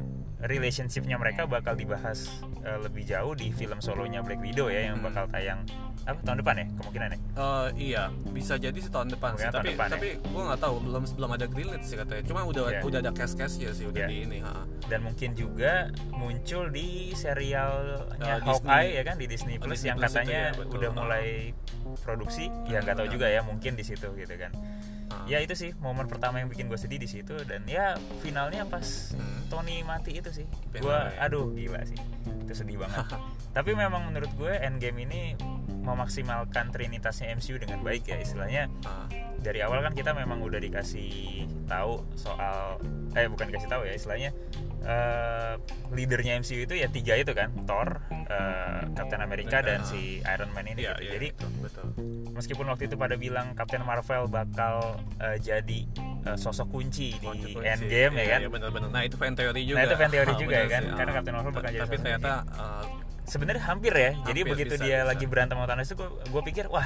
relationshipnya 0.44 1.16
mereka 1.16 1.44
bakal 1.44 1.72
dibahas 1.72 2.28
eh, 2.60 2.78
lebih 2.78 3.02
jauh 3.02 3.32
di 3.32 3.48
film 3.50 3.78
solonya 3.78 4.20
Black 4.20 4.38
Widow 4.38 4.68
ya 4.68 4.88
yang 4.88 4.96
Hmm. 4.96 5.06
bakal 5.06 5.24
tayang 5.26 5.60
apa 6.04 6.20
tahun 6.20 6.38
depan 6.38 6.54
ya 6.54 6.66
kemungkinan 6.74 7.08
ya 7.08 7.18
Eh, 7.34 7.68
iya, 7.82 8.02
bisa 8.28 8.54
jadi 8.54 8.76
sih 8.76 8.88
tahun 8.88 9.08
depan 9.10 9.34
sih. 9.34 9.44
Tahun 9.44 9.56
Tapi 9.58 9.72
depan, 9.72 9.86
ya. 9.86 9.92
tapi 9.92 10.08
gue 10.16 10.42
nggak 10.44 10.60
tahu 10.60 10.74
belum 10.80 11.02
belum 11.10 11.30
ada 11.32 11.46
greenlit 11.46 11.82
sih 11.82 11.96
katanya. 11.96 12.22
Cuma 12.22 12.40
udah 12.42 12.64
Iya. 12.68 12.80
udah 12.82 12.98
ada 13.00 13.10
cast 13.10 13.34
castnya 13.34 13.70
sih 13.70 13.84
udah 13.84 14.00
Iya. 14.00 14.08
di 14.08 14.16
ini. 14.22 14.38
Ha. 14.40 14.52
dan 14.84 15.00
mungkin 15.00 15.32
juga 15.32 15.88
muncul 16.10 16.68
di 16.68 17.08
serialnya 17.10 18.36
Eh, 18.36 18.38
Hawkeye 18.38 18.90
ya 18.92 19.02
kan 19.02 19.16
di 19.16 19.24
Disney 19.24 19.56
Oh, 19.56 19.64
Plus 19.64 19.80
Disney 19.80 19.88
yang 19.88 19.96
Plus 19.96 20.12
katanya 20.12 20.40
ya, 20.44 20.52
betul. 20.54 20.76
udah 20.76 20.90
mulai 20.94 21.26
produksi 21.98 22.44
ya 22.64 22.78
nggak 22.78 22.92
tahu 22.94 23.08
benar. 23.08 23.14
juga 23.16 23.26
ya 23.28 23.40
mungkin 23.40 23.72
di 23.72 23.82
situ 23.82 24.08
gitu 24.12 24.34
kan. 24.36 24.52
Ya 25.24 25.38
itu 25.40 25.54
sih 25.54 25.70
momen 25.78 26.06
pertama 26.06 26.38
yang 26.38 26.48
bikin 26.48 26.66
gue 26.66 26.76
sedih 26.76 26.98
di 26.98 27.08
situ 27.08 27.34
dan 27.46 27.64
ya 27.64 27.94
finalnya 28.20 28.66
pas 28.66 29.12
Hmm. 29.14 29.46
Tony 29.46 29.84
mati 29.86 30.18
itu 30.18 30.30
sih. 30.34 30.46
Gue 30.74 30.98
aduh 31.20 31.52
gila 31.54 31.84
sih. 31.86 31.96
Itu 32.42 32.52
sedih 32.56 32.80
banget. 32.80 33.06
Tapi 33.56 33.76
memang 33.76 34.08
menurut 34.10 34.32
gue 34.34 34.50
Endgame 34.50 35.06
ini 35.06 35.38
memaksimalkan 35.84 36.72
trinitasnya 36.72 37.30
MCU 37.36 37.60
dengan 37.60 37.84
baik 37.84 38.08
ya 38.08 38.18
istilahnya. 38.18 38.66
Ha. 38.88 39.06
dari 39.44 39.60
awal 39.60 39.84
kan 39.84 39.92
kita 39.92 40.16
memang 40.16 40.40
udah 40.40 40.56
dikasih 40.56 41.44
tahu 41.68 42.00
soal 42.16 42.80
eh 43.12 43.28
bukan 43.28 43.52
dikasih 43.52 43.68
tahu 43.68 43.84
ya 43.84 43.92
istilahnya 43.92 44.32
eh, 44.84 45.54
leadernya 45.90 46.38
MCU 46.38 46.60
itu 46.60 46.74
ya 46.74 46.86
tiga 46.86 47.14
itu 47.14 47.32
kan 47.32 47.48
Thor, 47.64 48.04
eh, 48.10 48.80
Captain 48.92 49.18
America 49.18 49.58
dan 49.58 49.80
Ah. 49.80 49.86
si 49.86 50.20
Iron 50.20 50.50
Man 50.50 50.64
ini 50.66 50.82
Iya, 50.82 50.92
gitu. 50.92 51.00
iya, 51.00 51.10
Jadi 51.12 51.28
betul, 51.32 51.50
betul. 51.58 51.86
meskipun 52.30 52.66
waktu 52.66 52.84
itu 52.84 52.94
pada 52.94 53.14
bilang 53.14 53.52
Captain 53.52 53.80
Marvel 53.80 54.26
bakal 54.26 54.74
eh, 55.18 55.36
jadi 55.38 55.80
eh, 56.22 56.36
sosok 56.36 56.68
kunci 56.70 57.12
di 57.12 57.20
Konsekuensi. 57.22 57.84
Endgame 57.84 58.14
ya 58.14 58.20
Iya, 58.20 58.28
kan. 58.28 58.38
iya, 58.38 58.48
benar-benar. 58.50 58.88
Nah, 58.90 59.02
itu 59.02 59.16
fan 59.16 59.32
teori 59.32 59.62
juga. 59.62 59.76
Nah, 59.76 59.84
itu 59.86 59.96
fan 59.96 60.10
teori 60.10 60.32
juga 60.42 60.54
ya 60.54 60.66
kan, 60.68 60.82
sih, 60.82 60.92
karena 60.94 61.10
ha. 61.10 61.16
Captain 61.16 61.34
Marvel 61.34 61.52
bakal 61.52 61.70
jadi 61.70 61.82
Tapi 61.82 61.96
ternyata 61.98 62.30
Sebenarnya 63.24 63.62
hampir 63.64 63.88
ya. 63.90 64.12
Jadi 64.22 64.40
Hampir, 64.42 64.52
begitu 64.52 64.74
bisa, 64.74 64.84
dia 64.84 64.98
bisa. 64.98 65.08
lagi 65.08 65.24
berantem 65.24 65.56
sama 65.56 65.64
Thanos 65.64 65.88
itu 65.88 65.96
gue 66.04 66.42
pikir 66.44 66.68
wah 66.68 66.84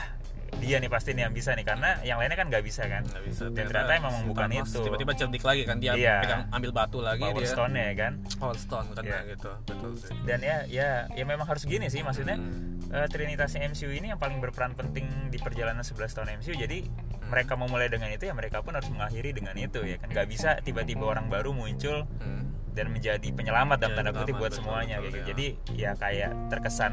dia 0.59 0.77
nih 0.77 0.89
pasti 0.89 1.13
nih 1.13 1.23
yang 1.23 1.33
bisa 1.33 1.53
nih 1.53 1.63
karena 1.63 2.01
yang 2.03 2.17
lainnya 2.17 2.35
kan 2.35 2.49
nggak 2.49 2.61
bisa 2.61 2.83
kan. 2.85 3.03
nggak 3.03 3.23
bisa. 3.23 3.43
Dan 3.49 3.65
ternyata 3.65 3.93
emang 3.95 4.15
si 4.15 4.25
bukan 4.27 4.49
itu. 4.51 4.79
Tiba-tiba 4.81 5.13
cerdik 5.15 5.43
lagi 5.43 5.63
kan 5.63 5.77
dia 5.77 5.93
Iya. 5.93 6.17
pegang 6.21 6.43
ambil 6.51 6.71
batu 6.73 6.99
lagi 6.99 7.23
Power 7.23 7.39
dia. 7.39 7.49
Stone 7.49 7.75
ya 7.75 7.93
kan. 7.95 8.13
Power 8.35 8.57
Stone 8.57 8.87
kena 8.93 9.05
Iya. 9.05 9.19
gitu. 9.31 9.51
Betul 9.65 9.91
sih. 9.95 10.17
dan 10.25 10.39
ya 10.41 10.57
ya 10.67 10.89
ya 11.11 11.25
memang 11.25 11.45
harus 11.45 11.63
gini 11.63 11.87
sih 11.87 12.01
maksudnya 12.01 12.35
Hmm. 12.35 12.81
eh, 12.89 13.07
trinitasnya 13.07 13.65
MCU 13.65 13.91
ini 13.91 14.09
yang 14.09 14.19
paling 14.19 14.39
berperan 14.39 14.73
penting 14.73 15.05
di 15.29 15.39
perjalanan 15.39 15.81
11 15.81 16.13
tahun 16.13 16.39
MCU 16.39 16.55
jadi 16.55 16.85
mereka 17.23 17.55
mau 17.55 17.67
mulai 17.67 17.87
dengan 17.87 18.09
itu 18.09 18.25
ya 18.25 18.33
mereka 18.33 18.61
pun 18.61 18.73
harus 18.73 18.89
mengakhiri 18.89 19.31
dengan 19.31 19.53
itu 19.55 19.81
ya 19.81 19.97
kan 19.97 20.09
nggak 20.09 20.27
bisa 20.27 20.57
tiba-tiba 20.59 21.05
orang 21.07 21.29
baru 21.29 21.53
muncul 21.53 22.09
Hmm. 22.19 22.49
dan 22.73 22.89
menjadi 22.89 23.29
penyelamat 23.29 23.77
dalam 23.77 23.93
Jadi 23.93 24.01
tanda 24.01 24.13
kutip 24.17 24.35
buat 24.35 24.49
betul, 24.49 24.59
semuanya 24.63 24.97
betul, 24.97 25.07
gitu 25.07 25.19
ya. 25.19 25.25
jadi 25.27 25.47
ya 25.75 25.91
kayak 25.95 26.31
terkesan 26.49 26.93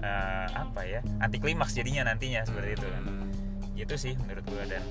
eh, 0.00 0.46
apa 0.50 0.80
ya 0.82 1.00
anti 1.18 1.36
klimaks 1.36 1.72
jadinya 1.72 2.06
nantinya 2.06 2.42
seperti 2.42 2.74
itu 2.74 2.86
kan 2.86 3.02
Hmm. 3.02 3.28
gitu 3.74 3.94
sih 3.96 4.14
menurut 4.18 4.44
gua 4.44 4.64
dan 4.66 4.84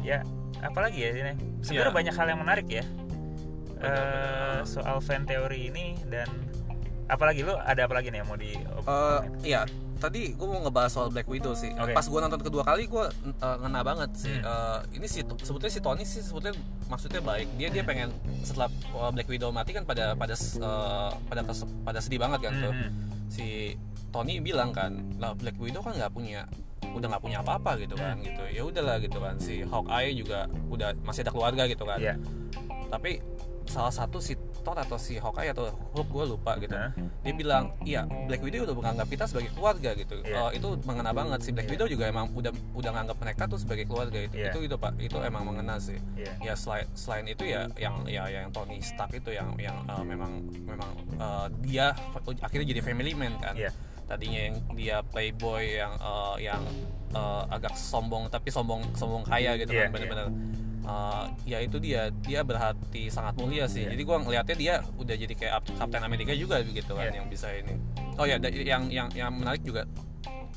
ya 0.00 0.18
apalagi 0.60 0.98
ya 0.98 1.10
ini 1.12 1.32
sebenarnya 1.60 1.90
Ya. 1.90 1.96
banyak 1.96 2.14
hal 2.14 2.26
yang 2.28 2.40
menarik 2.40 2.68
ya 2.68 2.84
benar. 3.76 4.64
soal 4.64 4.98
fan 4.98 5.24
teori 5.24 5.68
ini 5.68 5.98
dan 6.06 6.28
apalagi 7.06 7.42
lu 7.42 7.52
ada 7.54 7.84
apa 7.84 7.94
lagi 7.94 8.08
nih 8.08 8.18
yang 8.18 8.28
mau 8.28 8.38
di 8.38 8.52
Eh, 8.54 9.20
iya 9.44 9.62
tadi 9.94 10.32
gue 10.32 10.44
mau 10.44 10.60
ngebahas 10.60 10.90
soal 10.90 11.08
Black 11.08 11.24
Widow 11.26 11.52
sih 11.54 11.72
Oke. 11.72 11.92
pas 11.92 12.02
gue 12.02 12.16
nonton 12.18 12.36
kedua 12.38 12.60
kali 12.62 12.84
gue 12.84 13.04
ngena 13.40 13.80
banget 13.82 14.10
sih 14.14 14.32
Hmm. 14.34 14.44
Eh, 14.44 14.78
ini 14.94 15.06
sih 15.06 15.20
sebetulnya 15.38 15.68
si 15.70 15.80
Tony 15.80 16.04
sih 16.04 16.20
sebetulnya 16.20 16.56
maksudnya 16.86 17.20
baik 17.20 17.48
dia 17.54 17.68
dia 17.68 17.80
Hmm. 17.80 17.90
pengen 17.90 18.08
setelah 18.42 18.68
uh, 18.94 19.10
Black 19.10 19.26
Widow 19.26 19.48
mati 19.50 19.72
kan 19.72 19.84
pada 19.84 20.12
pada 20.12 20.32
uh, 20.58 21.12
pada 21.22 21.40
kes- 21.42 21.68
pada 21.82 21.98
sedih 21.98 22.18
banget 22.18 22.40
kan 22.42 22.52
tuh 22.58 22.72
Mhm. 22.72 22.88
si 23.28 23.46
Tony 24.14 24.38
bilang 24.38 24.70
kan 24.70 24.94
lah 25.18 25.34
Black 25.34 25.58
Widow 25.58 25.82
kan 25.82 25.92
nggak 25.92 26.08
punya 26.08 26.46
udah 26.86 27.06
nggak 27.10 27.22
punya 27.22 27.42
apa-apa 27.42 27.74
gitu 27.76 27.98
kan 27.98 28.14
gitu 28.20 28.42
ya 28.46 28.62
udahlah 28.62 29.02
gitu 29.02 29.18
kan 29.18 29.34
si 29.36 29.60
Hawkeye 29.62 30.14
juga 30.14 30.46
udah 30.70 30.94
masih 31.02 31.26
ada 31.26 31.34
keluarga 31.34 31.66
gitu 31.66 31.82
kan 31.82 31.98
Iya. 31.98 32.14
tapi 32.86 33.18
salah 33.64 33.90
satu 33.90 34.20
si 34.20 34.32
Thor 34.60 34.76
atau 34.76 34.94
si 34.94 35.16
Hawkeye 35.16 35.50
atau 35.50 35.66
Hulk 35.90 36.06
gue 36.06 36.24
lupa 36.30 36.54
gitu 36.56 36.70
Hah? 36.70 36.92
dia 36.94 37.32
bilang 37.32 37.72
iya 37.82 38.04
Black 38.04 38.40
Widow 38.40 38.62
udah 38.62 38.72
menganggap 38.72 39.08
kita 39.08 39.24
sebagai 39.26 39.50
keluarga 39.50 39.90
gitu 39.92 40.20
Iya. 40.22 40.36
Eh, 40.46 40.60
itu 40.60 40.68
mengena 40.84 41.10
banget 41.10 41.40
si 41.40 41.50
Black 41.50 41.66
Iya. 41.66 41.72
Widow 41.74 41.88
juga 41.90 42.04
emang 42.06 42.30
udah 42.30 42.52
udah 42.72 42.90
nganggap 42.92 43.16
mereka 43.18 43.42
tuh 43.44 43.58
sebagai 43.58 43.84
keluarga 43.84 44.18
itu 44.20 44.36
Iya. 44.36 44.52
itu 44.52 44.58
itu 44.62 44.76
pak 44.78 44.92
itu 45.00 45.16
emang 45.18 45.42
mengena 45.44 45.80
sih 45.80 45.98
Iya. 46.14 46.32
ya 46.38 46.54
selain 46.54 46.86
selain 46.94 47.26
itu 47.26 47.42
ya 47.42 47.66
yang 47.74 48.06
ya 48.06 48.30
yang 48.30 48.52
Tony 48.52 48.78
Stark 48.78 49.10
itu 49.10 49.32
yang 49.32 49.50
yang 49.58 49.74
eh, 49.82 50.04
memang 50.04 50.32
memang 50.62 50.90
eh, 51.18 51.46
dia 51.64 51.90
akhirnya 52.38 52.66
jadi 52.68 52.80
family 52.80 53.12
man 53.12 53.34
kan 53.38 53.56
Iya. 53.58 53.72
Tadinya 54.14 54.40
yang 54.40 54.56
dia 54.72 54.96
playboy 55.04 55.76
yang 55.76 55.92
eh, 55.92 56.36
yang 56.44 56.62
eh, 57.10 57.42
agak 57.50 57.74
sombong 57.74 58.26
tapi 58.28 58.48
sombong 58.48 58.80
sombong 58.94 59.22
kaya 59.22 59.54
gitu 59.56 59.70
Iya, 59.70 59.86
kan 59.86 59.90
benar-benar 59.92 60.26
eh, 60.84 61.24
ya 61.44 61.58
itu 61.58 61.76
dia 61.78 62.08
dia 62.20 62.40
berhati 62.40 63.08
sangat 63.08 63.34
mulia 63.34 63.66
sih 63.66 63.82
Iya. 63.82 63.92
jadi 63.92 64.02
gua 64.02 64.16
ngelihatnya 64.20 64.56
dia 64.56 64.74
udah 64.94 65.14
jadi 65.16 65.34
kayak 65.34 65.52
Ap- 65.58 65.74
Captain 65.74 66.02
America 66.02 66.32
juga 66.32 66.60
begitu 66.60 66.92
kan 66.92 67.06
Iya. 67.06 67.18
yang 67.18 67.26
bisa 67.26 67.50
ini 67.50 67.74
oh 68.14 68.24
ya 68.24 68.38
yang 68.40 68.86
yang 68.88 69.08
yang 69.10 69.30
menarik 69.30 69.60
juga 69.60 69.82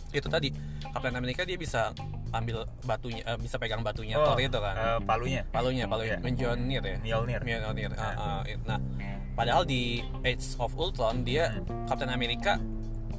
itu 0.09 0.27
tadi 0.27 0.53
Captain 0.87 1.13
America 1.13 1.43
dia 1.43 1.57
bisa 1.57 1.91
ambil 2.29 2.67
batunya 2.83 3.23
eh, 3.23 3.37
bisa 3.37 3.55
pegang 3.55 3.79
batunya 3.79 4.15
Oh, 4.15 4.31
Thor 4.31 4.39
itu 4.39 4.55
kan 4.55 4.75
eh, 4.75 4.99
palunya 5.01 5.41
palunya 5.47 5.85
palunya 5.85 6.15
Iya. 6.15 6.23
Mjolnir 6.23 6.83
ya 6.83 6.97
Mjolnir 6.99 7.41
Mjolnir 7.41 7.91
Nah. 7.91 8.03
ah, 8.03 8.15
ah, 8.39 8.41
nah 8.63 8.79
padahal 9.33 9.63
di 9.63 10.01
Age 10.21 10.57
of 10.57 10.73
Ultron 10.73 11.21
dia 11.21 11.55
Hmm. 11.55 11.85
Captain 11.87 12.09
America 12.09 12.59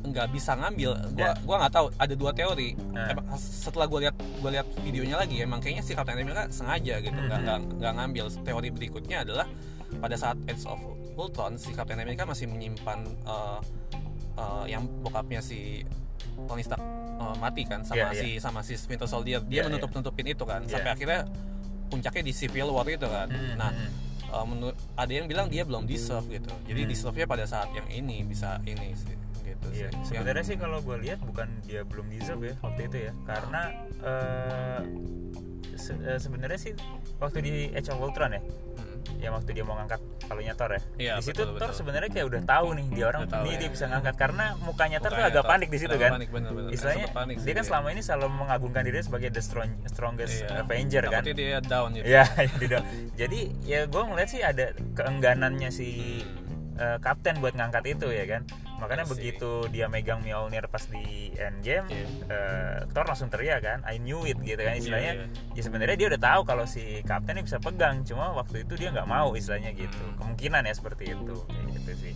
nggak 0.01 0.31
bisa 0.31 0.55
ngambil 0.55 0.91
gua 1.11 1.21
Ya. 1.21 1.33
gua 1.43 1.57
nggak 1.59 1.73
tahu 1.73 1.87
ada 1.93 2.15
dua 2.15 2.31
teori 2.31 2.71
Nah. 2.89 3.09
Emang 3.09 3.27
setelah 3.35 3.87
gue 3.87 4.01
lihat 4.01 4.15
gue 4.17 4.51
lihat 4.51 4.67
videonya 4.81 5.17
lagi 5.17 5.37
emang 5.39 5.59
kayaknya 5.59 5.83
si 5.83 5.93
Captain 5.93 6.17
America 6.17 6.47
sengaja 6.49 6.95
gitu 6.99 7.15
nggak 7.15 7.41
Hmm. 7.41 7.77
nggak 7.77 7.93
ngambil 7.95 8.25
teori 8.41 8.69
berikutnya 8.69 9.23
adalah 9.23 9.47
pada 9.97 10.15
saat 10.15 10.39
Age 10.45 10.65
of 10.65 10.81
Ultron 11.15 11.55
si 11.55 11.73
Captain 11.73 11.97
America 11.97 12.23
masih 12.23 12.47
menyimpan 12.47 12.99
eh, 13.25 13.59
eh, 14.37 14.65
yang 14.69 14.87
bokapnya 15.01 15.41
si 15.41 15.83
Tony 16.41 16.63
Stark 16.63 16.79
eh, 16.79 17.35
mati 17.37 17.63
kan 17.63 17.83
sama 17.83 17.99
iya. 18.07 18.15
si 18.15 18.29
sama 18.39 18.61
si 18.61 18.79
Winter 18.81 19.07
Soldier 19.07 19.43
dia 19.43 19.61
Iya, 19.61 19.63
menutup 19.67 19.91
nutupin 19.91 20.27
itu 20.27 20.43
kan 20.43 20.63
Iya. 20.63 20.73
sampai 20.73 20.91
akhirnya 20.93 21.21
puncaknya 21.89 22.23
di 22.23 22.33
Civil 22.33 22.69
War 22.69 22.87
itu 22.87 23.05
kan 23.05 23.27
Mhm, 23.27 23.55
nah 23.57 23.73
menurut 24.45 24.77
ada 24.93 25.09
yang 25.09 25.25
bilang 25.25 25.49
dia 25.49 25.65
belum 25.65 25.85
deserve 25.85 26.29
gitu 26.31 26.53
jadi 26.65 26.85
Hmm. 26.85 26.91
deserve 26.91 27.17
nya 27.17 27.25
pada 27.25 27.45
saat 27.45 27.73
yang 27.73 27.89
ini 27.89 28.23
bisa 28.23 28.61
ini 28.63 28.93
sih 28.93 29.17
gitu 29.61 29.67
Iya, 29.77 29.89
sih 29.99 30.13
sebenarnya 30.13 30.45
sih 30.45 30.57
kalau 30.57 30.79
gue 30.79 30.97
lihat 30.99 31.21
bukan 31.21 31.49
dia 31.63 31.83
belum 31.83 32.07
deserve 32.09 32.43
ya 32.45 32.55
waktu 32.61 32.81
itu 32.85 32.97
ya, 33.01 33.13
karena 33.25 33.63
eh, 34.01 34.81
se- 35.75 36.01
eh, 36.01 36.19
sebenarnya 36.19 36.59
sih 36.59 36.73
waktu 37.17 37.39
di 37.41 37.51
Age 37.71 37.89
of 37.89 38.01
Ultron 38.01 38.33
ya, 38.33 38.43
Hmm. 38.79 38.99
yang 39.19 39.33
waktu 39.33 39.51
dia 39.53 39.63
mau 39.63 39.75
ngangkat 39.75 39.99
palunya 40.23 40.53
Thor 40.53 40.71
ya, 40.71 40.83
Iya, 40.97 41.13
di 41.17 41.25
situ 41.25 41.41
betul, 41.41 41.59
Thor 41.59 41.71
sebenarnya 41.73 42.07
kayak 42.09 42.27
udah 42.29 42.43
tahu 42.45 42.69
nih 42.75 42.87
dia 42.93 43.05
orang 43.07 43.23
tahu, 43.25 43.43
ini 43.43 43.51
ya. 43.51 43.59
dia 43.59 43.71
bisa 43.71 43.85
ngangkat 43.87 44.15
karena 44.17 44.45
mukanya 44.61 44.99
Thor 44.99 45.11
tuh 45.11 45.25
agak 45.25 45.41
Thor 45.41 45.51
panik 45.51 45.69
di 45.69 45.79
situ 45.79 45.97
kan. 45.97 46.11
panik, 46.13 46.29
bener-bener. 46.29 46.71
Istilahnya 46.71 47.05
Sempet 47.05 47.17
panik 47.17 47.35
sih 47.37 47.45
dia 47.45 47.55
kan 47.55 47.65
selama 47.65 47.89
ini 47.89 48.01
selalu 48.01 48.27
mengagungkan 48.37 48.83
dirinya 48.83 49.05
sebagai 49.05 49.29
the 49.31 49.41
strong, 49.41 49.71
strongest 49.87 50.35
Iya. 50.41 50.61
Avenger 50.61 51.05
kan. 51.05 51.23
Takutnya 51.25 51.35
dia 51.35 51.59
down 51.61 51.89
gitu 51.93 52.05
Iya, 52.07 52.25
ya. 52.69 52.81
Jadi 53.17 53.41
ya 53.65 53.81
gue 53.85 54.03
ngeliat 54.05 54.29
sih 54.29 54.41
ada 54.41 54.67
keengganannya 54.93 55.71
si 55.71 55.89
eh, 56.79 56.99
kapten 57.03 57.43
buat 57.43 57.53
ngangkat 57.53 57.85
itu 57.91 58.09
ya 58.09 58.25
kan. 58.25 58.43
Makanya 58.79 59.03
Iya 59.03 59.11
sih. 59.11 59.13
begitu 59.19 59.51
dia 59.75 59.87
megang 59.91 60.23
Mjolnir 60.23 60.71
pas 60.71 60.87
di 60.87 61.35
Endgame, 61.35 61.91
Iya. 61.91 62.07
eh, 62.31 62.79
Thor 62.95 63.05
langsung 63.05 63.27
teriak 63.27 63.59
kan, 63.61 63.79
I 63.83 63.99
knew 63.99 64.23
it 64.23 64.39
gitu 64.39 64.63
kan 64.63 64.79
istilahnya. 64.79 65.13
Iya, 65.19 65.27
Ya 65.59 65.63
sebenarnya 65.67 65.97
dia 65.99 66.09
udah 66.15 66.23
tahu 66.23 66.41
kalau 66.47 66.65
si 66.65 67.03
kapten 67.03 67.35
ini 67.35 67.43
bisa 67.43 67.59
pegang, 67.59 68.07
cuma 68.07 68.31
waktu 68.33 68.63
itu 68.63 68.79
dia 68.79 68.95
nggak 68.95 69.11
mau 69.11 69.35
istilahnya 69.35 69.75
gitu. 69.75 69.99
Hmm. 69.99 70.15
Kemungkinan 70.23 70.63
ya 70.63 70.75
seperti 70.75 71.11
itu, 71.11 71.35
kayak 71.45 71.67
gitu 71.75 71.93
sih. 71.99 72.15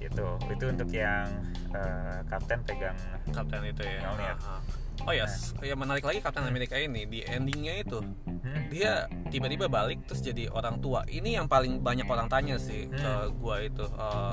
Gitu. 0.00 0.26
Itu 0.48 0.64
untuk 0.72 0.88
yang 0.88 1.28
eh, 1.74 2.18
kapten 2.28 2.60
pegang 2.64 2.96
Kapten 3.28 3.64
itu 3.66 3.82
ya 3.82 3.98
Mjolnir. 4.04 4.36
Ah, 4.40 4.56
ah. 4.56 4.60
Oh 5.04 5.12
ya 5.12 5.26
yang 5.62 5.76
menarik 5.76 6.00
lagi 6.00 6.18
Captain 6.18 6.44
America 6.44 6.74
ini 6.74 7.04
di 7.04 7.20
endingnya 7.20 7.78
itu 7.78 8.00
Hmm. 8.44 8.68
dia 8.68 9.04
tiba-tiba 9.28 9.66
balik 9.66 10.04
terus 10.04 10.20
jadi 10.20 10.48
orang 10.48 10.76
tua 10.76 11.00
ini 11.06 11.32
yang 11.32 11.44
paling 11.44 11.80
banyak 11.80 12.04
orang 12.04 12.28
tanya 12.28 12.56
sih 12.56 12.84
ke 12.86 13.00
Hmm. 13.02 13.32
gua 13.34 13.56
itu 13.58 13.84
Eh, 13.84 14.32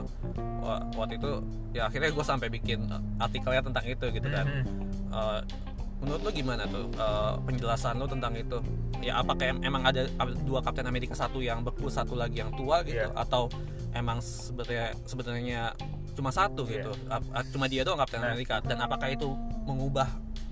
wa- 0.59 0.83
waktu 0.95 1.15
itu 1.15 1.31
ya 1.71 1.87
akhirnya 1.87 2.11
gue 2.11 2.21
sampai 2.21 2.47
bikin 2.49 2.85
eh, 2.85 3.01
artikelnya 3.17 3.63
tentang 3.63 3.85
itu 3.85 4.05
gitu 4.09 4.27
kan 4.27 4.45
Hmm. 4.45 4.65
Eh, 5.09 5.39
menurut 5.97 6.21
lo 6.21 6.29
gimana 6.29 6.63
tuh 6.65 6.91
eh, 6.91 7.33
penjelasan 7.41 7.95
lo 7.95 8.05
tentang 8.05 8.33
itu 8.33 8.59
ya 8.99 9.15
apakah 9.17 9.47
em- 9.47 9.63
emang 9.63 9.79
ada 9.81 10.03
dua 10.41 10.59
Captain 10.59 10.85
America 10.85 11.13
satu 11.13 11.39
yang 11.39 11.61
beku 11.61 11.87
satu 11.87 12.13
lagi 12.13 12.39
yang 12.39 12.51
tua 12.51 12.83
gitu 12.83 12.99
Iya. 13.01 13.15
atau 13.15 13.47
emang 13.91 14.19
sebenarnya 14.19 14.91
sebenarnya 15.03 15.61
cuma 16.11 16.29
satu 16.29 16.63
Iya. 16.63 16.83
gitu 16.83 16.91
Ap- 17.07 17.31
a- 17.33 17.47
cuma 17.47 17.65
dia 17.65 17.81
doang 17.81 17.95
Captain 17.97 18.19
Nah. 18.19 18.27
America 18.29 18.59
dan 18.59 18.77
apakah 18.77 19.07
itu 19.07 19.31
mengubah 19.63 20.07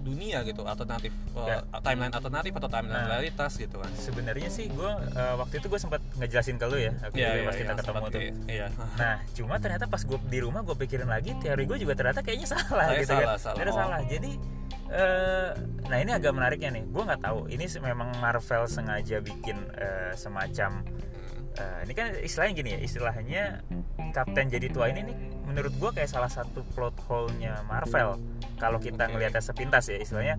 dunia 0.09 0.41
gitu 0.41 0.61
alternatif 0.63 1.13
eh, 1.37 1.61
timeline 1.79 2.09
alternatif 2.11 2.51
atau 2.53 2.67
timeline 2.67 2.97
Nah. 2.99 3.09
realitas 3.11 3.53
gitu 3.53 3.77
kan 3.77 3.91
sebenarnya 3.93 4.49
sih 4.49 4.65
gue 4.67 4.91
waktu 5.35 5.55
itu 5.55 5.67
gue 5.67 5.77
sempat 5.77 6.01
ngejelasin 6.15 6.55
ke 6.55 6.65
lu 6.65 6.77
ya 6.79 6.93
waktu 6.99 7.17
itu 7.17 7.41
pas 7.43 7.53
kita 7.53 7.63
yang 7.63 7.79
ketemu 7.79 8.05
tuh 8.07 8.19
di- 8.19 8.33
iya 8.49 8.67
Nah, 8.99 9.15
cuma 9.31 9.55
ternyata 9.57 9.85
pas 9.85 10.01
gue 10.01 10.19
di 10.25 10.39
rumah 10.39 10.61
gue 10.61 10.75
pikirin 10.75 11.05
lagi 11.05 11.37
teori 11.37 11.63
gue 11.63 11.77
juga 11.77 11.93
ternyata 11.93 12.19
kayaknya 12.19 12.47
salah 12.49 12.65
Kayaknya 12.87 12.99
gitu 12.99 13.13
salah, 13.13 13.23
kan. 13.23 13.37
salah. 13.37 13.55
Ternyata 13.55 13.71
Oh. 13.71 13.79
salah. 13.79 13.99
Jadi 14.03 14.31
eh 14.89 15.49
nah 15.85 15.97
ini 15.97 16.11
agak 16.11 16.31
menariknya 16.31 16.69
nih. 16.71 16.83
Gue 16.87 17.03
nggak 17.03 17.21
tahu. 17.21 17.39
Ini 17.47 17.61
memang 17.79 18.09
Marvel 18.17 18.65
sengaja 18.65 19.17
bikin 19.19 19.57
eh, 19.71 20.11
semacam 20.13 20.81
eh, 21.59 21.79
ini 21.85 21.93
kan 21.93 22.07
istilahnya 22.17 22.53
gini 22.55 22.69
ya. 22.75 22.79
Istilahnya 22.79 23.43
Kapten 24.09 24.49
jadi 24.49 24.67
tua 24.73 24.89
ini 24.89 25.05
nih 25.05 25.17
menurut 25.45 25.73
gue 25.77 25.91
kayak 26.01 26.09
salah 26.09 26.31
satu 26.31 26.65
plot 26.73 26.97
hole-nya 27.05 27.61
Marvel. 27.67 28.17
Kalau 28.57 28.81
kita 28.81 29.05
Oke. 29.05 29.11
ngelihatnya 29.13 29.43
sepintas 29.43 29.85
ya 29.91 29.99
istilahnya 30.01 30.35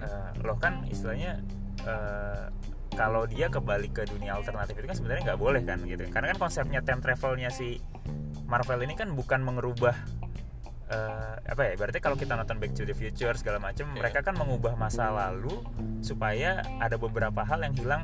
eh, 0.00 0.30
loh 0.40 0.56
kan 0.56 0.86
istilahnya 0.88 1.42
eh, 1.84 2.46
kalau 2.94 3.30
dia 3.30 3.46
kembali 3.46 3.94
ke 3.94 4.10
dunia 4.10 4.34
alternatif 4.34 4.74
itu 4.74 4.86
kan 4.90 4.96
sebenarnya 4.98 5.22
nggak 5.32 5.40
boleh 5.40 5.62
kan 5.62 5.78
gitu 5.86 6.02
karena 6.10 6.34
kan 6.34 6.38
konsepnya 6.42 6.82
time 6.82 6.98
travelnya 6.98 7.46
si 7.46 7.78
Marvel 8.50 8.82
ini 8.82 8.98
kan 8.98 9.14
bukan 9.14 9.38
mengerubah 9.44 9.94
eh, 10.90 11.34
apa 11.38 11.62
ya 11.62 11.72
berarti 11.78 11.98
kalau 12.02 12.16
kita 12.18 12.34
nonton 12.34 12.58
Back 12.58 12.74
to 12.74 12.82
the 12.82 12.96
Future 12.96 13.36
segala 13.38 13.62
macam 13.62 13.86
Iya. 13.92 14.02
mereka 14.02 14.26
kan 14.26 14.34
mengubah 14.34 14.74
masa 14.74 15.14
lalu 15.14 15.62
supaya 16.02 16.64
ada 16.82 16.98
beberapa 16.98 17.44
hal 17.44 17.62
yang 17.62 17.74
hilang 17.76 18.02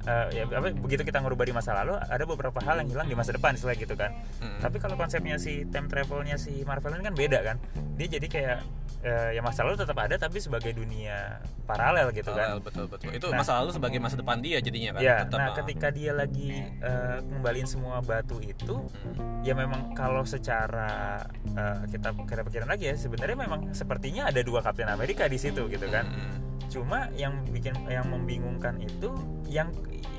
eh, 0.00 0.26
ya 0.32 0.42
apa 0.46 0.70
begitu 0.72 1.02
kita 1.02 1.18
ngerubah 1.18 1.42
di 1.42 1.52
masa 1.52 1.74
lalu 1.74 1.96
ada 1.96 2.22
beberapa 2.22 2.58
hal 2.60 2.78
yang 2.78 2.88
hilang 2.88 3.06
di 3.06 3.14
masa 3.14 3.32
depan 3.32 3.52
istilah 3.52 3.74
gitu 3.74 3.94
kan 3.94 4.14
Hmm. 4.38 4.60
tapi 4.60 4.76
kalau 4.76 4.94
konsepnya 4.94 5.34
si 5.36 5.66
time 5.66 5.86
travelnya 5.86 6.36
si 6.36 6.62
Marvel 6.62 6.94
ini 6.94 7.02
kan 7.02 7.14
beda 7.14 7.38
kan 7.42 7.56
dia 7.94 8.06
jadi 8.08 8.26
kayak 8.26 8.58
eh, 9.00 9.30
ya 9.32 9.40
masa 9.40 9.62
lalu 9.62 9.76
tetap 9.76 9.94
ada 9.96 10.14
tapi 10.14 10.38
sebagai 10.38 10.70
dunia 10.72 11.38
paralel 11.64 12.10
gitu 12.10 12.30
kan 12.30 12.54
Paralel, 12.54 12.60
betul 12.60 12.84
betul 12.86 13.10
itu 13.10 13.26
Nah. 13.28 13.38
masa 13.38 13.58
lalu 13.58 13.70
sebagai 13.70 13.98
masa 13.98 14.16
depan 14.16 14.38
dia 14.38 14.58
jadinya 14.58 14.90
kan 14.92 15.00
ya 15.00 15.16
Tetap, 15.22 15.38
nah 15.38 15.46
ah. 15.46 15.54
ketika 15.56 15.88
dia 15.90 16.12
lagi 16.12 16.50
eh, 16.64 17.18
ngembaliin 17.20 17.66
semua 17.66 17.98
batu 18.00 18.38
itu 18.38 18.86
Hmm. 18.88 19.42
ya 19.42 19.54
memang 19.54 19.92
kalau 19.92 20.22
secara 20.22 21.22
eh, 21.48 21.78
kita 21.88 22.14
kita 22.16 22.42
pikirin 22.42 22.66
lagi 22.66 22.84
ya 22.86 22.94
sebenarnya 22.94 23.36
memang 23.36 23.60
sepertinya 23.72 24.26
ada 24.26 24.40
dua 24.40 24.60
Kapten 24.60 24.86
Amerika 24.86 25.26
di 25.26 25.36
situ 25.36 25.66
gitu 25.66 25.86
kan 25.86 26.06
Hmm. 26.08 26.47
Cuma 26.66 27.08
yang 27.14 27.46
bikin 27.48 27.72
yang 27.86 28.10
membingungkan 28.10 28.76
itu 28.82 29.14
yang 29.46 29.70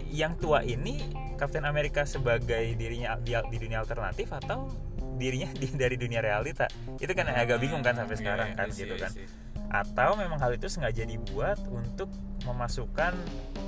yang 0.10 0.34
tua 0.39 0.65
ini 0.65 1.06
Kapten 1.38 1.63
Amerika 1.63 2.04
sebagai 2.04 2.75
dirinya 2.75 3.15
di, 3.21 3.32
di 3.32 3.58
dunia 3.62 3.80
alternatif 3.80 4.28
atau 4.34 4.67
dirinya 5.15 5.47
di, 5.62 5.67
dari 5.71 5.95
dunia 5.95 6.19
realita? 6.19 6.67
Itu 6.99 7.12
kan 7.15 7.32
agak 7.32 7.60
bingung 7.63 7.80
kan 7.80 7.95
sampai 7.95 8.15
Iya, 8.17 8.21
sekarang 8.23 8.47
iya, 8.52 8.58
kan 8.60 8.67
I 8.67 8.71
see, 8.73 8.82
gitu 8.84 8.95
I 8.95 9.02
kan. 9.04 9.12
atau 9.69 10.17
memang 10.17 10.41
hal 10.41 10.58
itu 10.58 10.65
sengaja 10.65 11.06
dibuat 11.06 11.62
untuk 11.69 12.10
memasukkan 12.43 13.13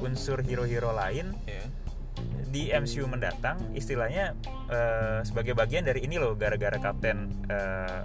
unsur 0.01 0.41
hero-hero 0.41 0.91
lain 0.91 1.31
Iya. 1.45 1.63
di 2.51 2.67
MCU 2.73 3.07
mendatang. 3.07 3.55
Istilahnya 3.71 4.35
eh, 4.67 5.19
sebagai 5.23 5.53
bagian 5.55 5.85
dari 5.87 6.03
ini 6.03 6.19
loh 6.19 6.35
gara-gara 6.35 6.75
kapten 6.75 7.31
eh, 7.47 8.01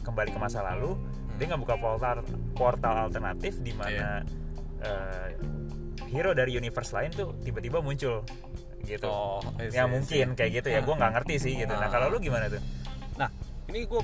kembali 0.00 0.30
ke 0.32 0.38
masa 0.38 0.62
lalu 0.62 0.94
dia 1.36 1.46
nggak 1.46 1.60
buka 1.60 1.74
portal 1.76 2.16
portal 2.52 2.94
alternatif 3.02 3.60
di 3.60 3.72
mana 3.72 4.24
eh, 4.78 5.28
hero 6.06 6.32
dari 6.32 6.52
universe 6.52 6.90
lain 6.90 7.10
tuh 7.10 7.32
tiba-tiba 7.38 7.78
muncul 7.78 8.24
gitu 8.82 9.04
Oh, 9.04 9.42
I 9.58 9.66
see, 9.66 9.74
ya 9.74 9.84
mungkin 9.84 10.26
kayak 10.32 10.62
gitu 10.62 10.68
ya 10.70 10.80
gue 10.80 10.94
nggak 10.94 11.12
ngerti 11.12 11.34
sih 11.36 11.52
gitu 11.56 11.72
nah 11.72 11.86
Ah. 11.86 11.90
kalau 11.90 12.06
lu 12.08 12.18
gimana 12.18 12.46
tuh 12.46 12.62
Nah, 13.16 13.32
ini 13.66 13.82
gue 13.82 14.00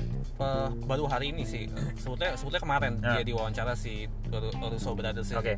baru 0.83 1.05
hari 1.05 1.29
ini 1.29 1.45
sih 1.45 1.69
sebetulnya 1.95 2.33
sebetulnya 2.33 2.61
kemarin 2.61 2.93
Ah. 2.99 3.15
dia 3.15 3.23
diwawancara 3.23 3.73
si 3.73 4.03
Ru- 4.25 4.49
Russo 4.51 4.91
Brothers 4.91 5.29
ini. 5.29 5.55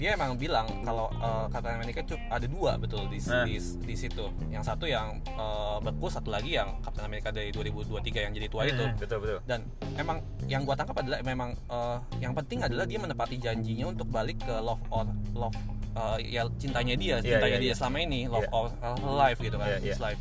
Dia 0.00 0.16
emang 0.16 0.32
bilang 0.32 0.64
kalau 0.80 1.12
uh, 1.20 1.44
Captain 1.52 1.76
America 1.76 2.00
itu 2.00 2.16
ada 2.32 2.48
dua 2.48 2.80
betul 2.80 3.04
di, 3.12 3.20
Ah. 3.28 3.44
di, 3.44 3.60
di 3.60 3.92
situ. 3.92 4.32
Yang 4.48 4.64
satu 4.64 4.88
yang 4.88 5.20
uh, 5.36 5.76
beku, 5.76 6.08
satu 6.08 6.32
lagi 6.32 6.56
yang 6.56 6.72
Captain 6.80 7.04
America 7.04 7.28
dari 7.28 7.52
2023 7.52 8.24
yang 8.24 8.32
jadi 8.32 8.48
tua 8.48 8.64
itu. 8.64 8.80
Hmm, 8.80 8.96
betul 8.96 9.18
betul 9.20 9.38
Dan 9.44 9.60
emang 10.00 10.24
yang 10.48 10.64
gua 10.64 10.72
tangkap 10.72 11.04
adalah 11.04 11.20
memang 11.20 11.52
uh, 11.68 12.00
yang 12.16 12.32
penting 12.32 12.64
adalah 12.64 12.88
dia 12.88 12.96
menepati 12.96 13.36
janjinya 13.36 13.92
untuk 13.92 14.08
balik 14.08 14.40
ke 14.40 14.54
love 14.56 14.80
or 14.88 15.04
love 15.36 15.52
uh, 15.92 16.16
ya 16.16 16.48
cintanya 16.56 16.96
dia, 16.96 17.20
Iya, 17.20 17.36
cintanya 17.36 17.58
iya, 17.60 17.64
dia 17.68 17.68
iya. 17.68 17.76
selama 17.76 17.98
ini, 18.00 18.20
love 18.24 18.48
Iya. 18.48 18.56
or 18.56 18.66
uh, 18.80 18.96
life 19.20 19.36
gitu 19.36 19.56
kan, 19.60 19.68
Iya, 19.68 19.78
iya. 19.78 19.92
his 19.92 20.00
life. 20.00 20.20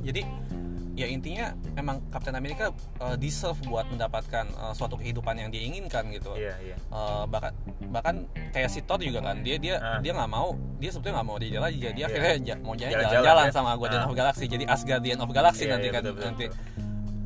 Jadi 0.00 0.24
ya 0.96 1.06
intinya 1.06 1.46
emang 1.74 2.00
Captain 2.08 2.32
America 2.32 2.72
uh, 2.98 3.14
deserve 3.14 3.60
buat 3.62 3.84
mendapatkan 3.86 4.48
uh, 4.56 4.72
suatu 4.72 4.96
kehidupan 4.96 5.36
yang 5.36 5.48
diinginkan 5.48 6.08
gitu. 6.08 6.32
iya 6.34 6.56
iya 6.58 6.76
Uh, 6.88 7.28
bahkan 7.28 7.52
bahkan 7.86 8.24
kayak 8.50 8.66
si 8.66 8.80
Thor 8.80 8.96
juga 8.98 9.20
kan 9.20 9.36
dia 9.40 9.56
dia 9.56 9.76
Ah. 9.76 10.00
dia 10.00 10.10
nggak 10.10 10.26
mau 10.26 10.56
dia 10.78 10.88
sebetulnya 10.88 11.20
nggak 11.20 11.28
mau 11.28 11.36
dia 11.36 11.50
jalan 11.52 11.68
aja 11.68 11.76
dia 11.76 11.92
Iya. 11.94 12.06
akhirnya 12.08 12.34
ja- 12.42 12.60
mau 12.60 12.74
jalan 12.74 12.92
Jalan-jalan 12.96 13.26
jalan 13.26 13.44
ya. 13.44 13.52
sama 13.52 13.70
Guardian 13.74 14.00
Ah. 14.00 14.08
of 14.08 14.14
Galaxy 14.14 14.44
jadi 14.46 14.64
Asgardian 14.66 15.18
of 15.18 15.30
Galaxy 15.30 15.62
Iya, 15.62 15.70
nanti 15.70 15.86
iya, 15.86 15.92
kan 15.92 16.00
betul, 16.00 16.14
betul, 16.14 16.26
nanti 16.26 16.44
betul. 16.46 16.60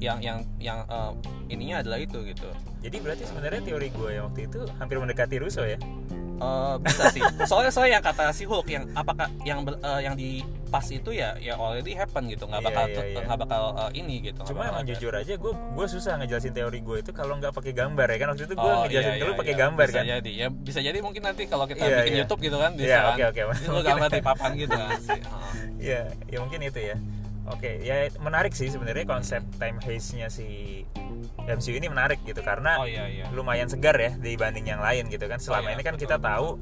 yang 0.00 0.18
yang 0.18 0.38
yang 0.58 0.78
uh, 0.86 1.12
ininya 1.46 1.76
adalah 1.78 1.98
itu 1.98 2.18
gitu 2.24 2.48
jadi 2.80 2.96
berarti 2.98 3.22
sebenarnya 3.22 3.60
teori 3.62 3.88
gue 3.88 4.10
yang 4.10 4.24
waktu 4.26 4.40
itu 4.44 4.60
hampir 4.74 4.96
mendekati 4.96 5.36
Russo 5.38 5.62
ya 5.62 5.78
Uh, 6.40 6.80
bisa 6.80 7.12
sih 7.12 7.20
soalnya 7.44 7.68
soalnya 7.68 8.00
yang 8.00 8.04
kata 8.06 8.32
si 8.32 8.48
Hulk 8.48 8.64
yang 8.66 8.88
apakah 8.94 9.28
yang 9.44 9.60
uh, 9.60 10.00
yang 10.00 10.16
di 10.16 10.40
pas 10.70 10.86
itu 10.86 11.10
ya 11.10 11.34
ya 11.36 11.58
already 11.58 11.92
happen 11.92 12.30
gitu 12.30 12.46
nggak 12.46 12.62
Iya, 12.62 12.68
bakal 12.70 12.84
iya, 12.86 13.02
iya. 13.02 13.22
nggak 13.26 13.40
bakal 13.42 13.62
uh, 13.74 13.90
ini 13.90 14.16
gitu 14.22 14.40
Cuma 14.46 14.70
emang 14.70 14.86
jujur 14.86 15.10
aja 15.10 15.34
gue 15.34 15.52
gue 15.52 15.86
susah 15.90 16.12
ngejelasin 16.22 16.54
teori 16.54 16.78
gue 16.78 16.96
itu 17.02 17.10
kalau 17.10 17.34
nggak 17.36 17.50
pakai 17.50 17.74
gambar 17.74 18.06
ya 18.06 18.16
kan 18.16 18.28
waktu 18.32 18.44
itu 18.46 18.54
gue 18.54 18.70
Oh, 18.70 18.86
ngejelasin 18.86 19.10
iya, 19.10 19.18
ke 19.18 19.24
lu 19.26 19.32
iya, 19.34 19.40
pakai 19.42 19.54
gambar 19.58 19.86
bisa 19.90 19.98
kan. 19.98 20.04
jadi 20.06 20.30
ya 20.32 20.46
bisa 20.48 20.78
jadi 20.78 20.98
mungkin 21.02 21.22
nanti 21.26 21.42
kalau 21.44 21.66
kita 21.66 21.82
bikin. 21.82 22.12
YouTube 22.22 22.40
gitu 22.40 22.56
kan 22.56 22.70
bisa 22.78 22.96
kan 22.96 23.14
oke, 23.18 23.24
oke. 23.28 23.40
Ini 23.50 23.68
lu 23.68 23.80
gambar 23.82 24.08
di 24.16 24.22
papan 24.22 24.50
gitu 24.54 24.74
kan. 24.74 24.90
Iya, 25.80 26.12
ya 26.28 26.38
mungkin 26.38 26.60
itu 26.60 26.76
ya. 26.76 26.96
Oke, 27.48 27.80
ya 27.80 28.06
menarik 28.20 28.52
sih 28.52 28.68
sebenarnya 28.68 29.08
konsep 29.08 29.40
time 29.56 29.80
haze-nya 29.80 30.28
si 30.28 30.84
MCU 31.40 31.74
ini 31.74 31.88
menarik 31.88 32.20
gitu 32.22 32.44
karena 32.44 32.78
oh 32.78 32.86
iya 32.86 33.08
iya 33.08 33.24
lumayan 33.32 33.66
segar 33.66 33.96
ya 33.96 34.12
dibanding 34.14 34.68
yang 34.68 34.78
lain 34.78 35.08
gitu 35.08 35.24
kan. 35.26 35.40
Selama 35.40 35.72
iya, 35.72 35.74
ini 35.74 35.82
kan 35.82 35.96
betul, 35.96 36.04
kita 36.06 36.16
tahu 36.20 36.60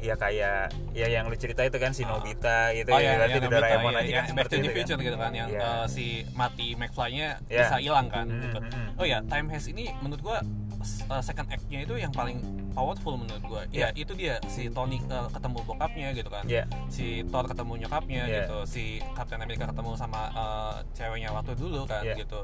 ya 0.00 0.14
kayak 0.14 0.72
ya 0.90 1.06
yang 1.06 1.24
lu 1.24 1.36
cerita 1.36 1.60
itu 1.60 1.76
kan 1.76 1.92
si 1.92 2.02
Nobita 2.02 2.72
gitu 2.72 2.88
Oh 2.88 2.96
ya, 2.96 3.04
iya, 3.04 3.12
berarti 3.16 3.32
yang 3.32 3.42
di 3.42 3.50
Doraemon 3.50 3.82
Nobita, 3.86 4.00
aja 4.00 4.06
iya, 4.06 4.18
kan 4.18 4.26
seperti 4.30 4.54
itu 4.54 4.62
kan. 4.62 4.74
Future 4.74 5.00
gitu 5.02 5.16
kan 5.16 5.32
yang 5.32 5.48
Iya. 5.48 5.60
uh, 5.62 5.84
si 5.86 6.06
mati 6.32 6.66
McFly-nya 6.72 7.28
Iya. 7.46 7.60
bisa 7.62 7.76
hilang 7.78 8.06
kan 8.08 8.24
Hmm, 8.24 8.42
gitu. 8.42 8.58
hmm, 8.58 8.70
hmm. 8.70 8.88
Oh 8.96 9.04
ya, 9.04 9.18
Time 9.22 9.46
Haze 9.48 9.68
ini 9.68 9.84
menurut 9.98 10.20
gua 10.20 10.38
uh, 11.06 11.20
second 11.20 11.48
act-nya 11.48 11.78
itu 11.82 11.94
yang 11.94 12.10
paling 12.10 12.40
powerful 12.70 13.14
menurut 13.14 13.42
gua. 13.42 13.62
Ya, 13.68 13.92
itu 13.92 14.14
dia 14.14 14.40
si 14.46 14.68
Tony 14.68 14.96
uh, 15.06 15.28
ketemu 15.28 15.58
bokapnya 15.64 16.08
gitu 16.12 16.28
kan. 16.28 16.44
Iya. 16.44 16.64
Si 16.86 17.20
Thor 17.26 17.44
ketemu 17.44 17.72
nyokapnya 17.78 18.22
Iya. 18.24 18.36
gitu. 18.40 18.56
Si 18.64 18.84
Captain 19.12 19.36
America 19.38 19.66
ketemu 19.66 19.90
sama 19.94 20.32
uh, 20.32 20.74
ceweknya 20.90 21.28
waktu 21.30 21.52
dulu 21.54 21.84
kan 21.84 22.00
Iya. 22.00 22.16
gitu. 22.16 22.40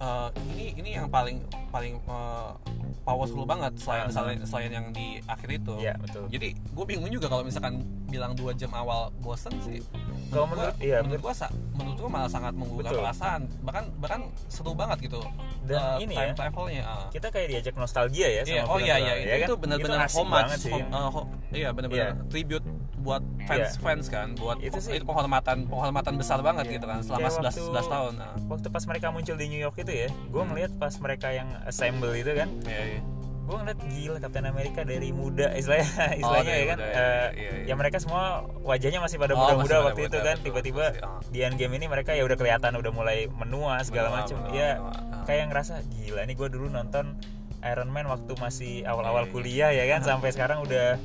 Uh, 0.00 0.32
ini 0.50 0.72
ini 0.74 0.90
yang 0.92 1.06
paling 1.06 1.44
paling 1.68 2.00
uh, 2.06 2.56
powerful 3.02 3.44
banget 3.44 3.76
selain 3.76 4.00
Uh-huh. 4.02 4.16
selain 4.16 4.38
selain 4.42 4.70
yang 4.72 4.86
di 4.90 5.20
akhir 5.22 5.48
itu. 5.54 5.76
Iya, 5.76 5.92
betul. 5.96 6.24
Jadi 6.26 6.56
gue 6.56 6.84
bingung 6.86 7.10
juga 7.10 7.28
kalau 7.28 7.44
misalkan 7.44 7.80
bilang 8.06 8.32
dua 8.32 8.50
jam 8.52 8.72
awal 8.72 9.12
bosen 9.18 9.52
sih. 9.60 9.84
Kalau 10.28 10.46
gua- 10.46 10.72
menurut- 10.72 10.78
iya, 10.80 10.98
menurut 11.00 11.20
sa- 11.30 11.50
menurut 11.74 11.96
gua 11.98 12.10
malah 12.10 12.28
sangat 12.28 12.54
menggugah 12.54 12.90
perasaan. 12.90 13.44
Bahkan 13.60 13.84
bahkan 13.98 14.20
seru 14.46 14.72
banget 14.72 15.04
gitu. 15.04 15.20
Dan 15.62 15.76
uh, 15.76 15.98
ini 15.98 16.14
time 16.14 16.26
ya, 16.26 16.34
travelnya. 16.34 16.82
uh. 16.82 17.06
Kita 17.10 17.28
kayak 17.28 17.46
diajak 17.50 17.74
nostalgia 17.74 18.28
ya 18.30 18.42
sama 18.42 18.50
Iya, 18.50 18.62
oh 18.64 18.78
iya 18.78 18.96
iya 18.96 19.12
ya 19.12 19.14
itu, 19.14 19.28
kan? 19.28 19.38
itu 19.42 19.54
benar-benar 19.58 19.98
homage, 20.08 20.52
sih. 20.56 20.72
hom- 20.72 20.90
uh, 20.90 21.08
ho- 21.10 21.28
iya 21.50 21.68
benar-benar 21.70 22.16
Iya. 22.16 22.24
tribute 22.26 22.64
buat 23.00 23.24
fans 23.42 23.80
fans 23.80 24.06
kan, 24.06 24.32
buat 24.34 24.60
Itu 24.60 24.76
itu, 24.76 24.78
sih- 24.82 25.00
penghormatan 25.00 25.64
penghormatan 25.66 26.14
besar 26.14 26.40
banget 26.40 26.64
Iya. 26.66 26.74
gitu 26.74 26.86
kan 26.86 26.98
selama 27.00 27.20
Kayak 27.22 27.32
11 27.32 27.44
waktu- 27.50 27.64
11 27.66 27.86
tahun. 27.88 28.12
Nah. 28.14 28.32
Waktu 28.46 28.66
pas 28.68 28.84
mereka 28.86 29.06
muncul 29.10 29.34
di 29.34 29.46
New 29.46 29.58
York 29.58 29.76
itu 29.78 29.89
ya, 29.90 30.08
gue 30.08 30.42
ngeliat 30.42 30.72
pas 30.78 30.94
mereka 30.98 31.28
yang 31.30 31.48
assemble 31.66 32.14
itu 32.14 32.32
kan, 32.32 32.48
Iya, 32.64 32.82
iya. 32.96 33.00
gue 33.44 33.56
ngeliat 33.58 33.80
gila 33.82 34.18
Kapten 34.22 34.46
Amerika 34.46 34.80
dari 34.86 35.10
muda 35.10 35.50
istilahnya 35.58 35.90
istilahnya 36.22 36.52
dari 36.54 36.62
ya 36.62 36.66
kan 36.70 36.78
muda, 36.78 36.94
iya, 36.94 37.10
iya, 37.34 37.50
iya. 37.50 37.64
ya 37.66 37.74
mereka 37.74 37.98
semua 37.98 38.46
wajahnya 38.62 39.02
masih 39.02 39.18
pada 39.18 39.34
Oh, 39.34 39.42
muda-muda 39.42 39.66
pada 39.66 39.86
waktu 39.90 40.00
itu 40.06 40.14
muda, 40.14 40.22
kan 40.22 40.36
betul, 40.38 40.46
tiba-tiba 40.46 40.84
ah. 41.02 41.18
di 41.34 41.38
Endgame 41.42 41.74
ini 41.74 41.86
mereka 41.90 42.14
ya 42.14 42.22
udah 42.22 42.38
kelihatan 42.38 42.78
udah 42.78 42.92
mulai 42.94 43.26
menua 43.26 43.82
segala 43.82 44.14
macam 44.14 44.38
ya 44.54 44.78
menua, 44.78 44.94
ah. 44.94 45.22
kayak 45.26 45.50
ngerasa 45.50 45.82
gila 45.90 46.22
nih 46.30 46.36
gue 46.38 46.48
dulu 46.48 46.70
nonton 46.70 47.18
Iron 47.60 47.90
Man 47.90 48.06
waktu 48.06 48.32
masih 48.38 48.86
awal-awal 48.86 49.26
Iya, 49.26 49.28
iya. 49.28 49.34
kuliah 49.34 49.70
ya 49.74 49.84
kan 49.90 50.00
sampai 50.06 50.30
sekarang 50.30 50.62
udah 50.62 50.96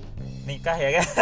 nikah 0.45 0.77
ya 0.77 0.89
kan? 0.95 1.05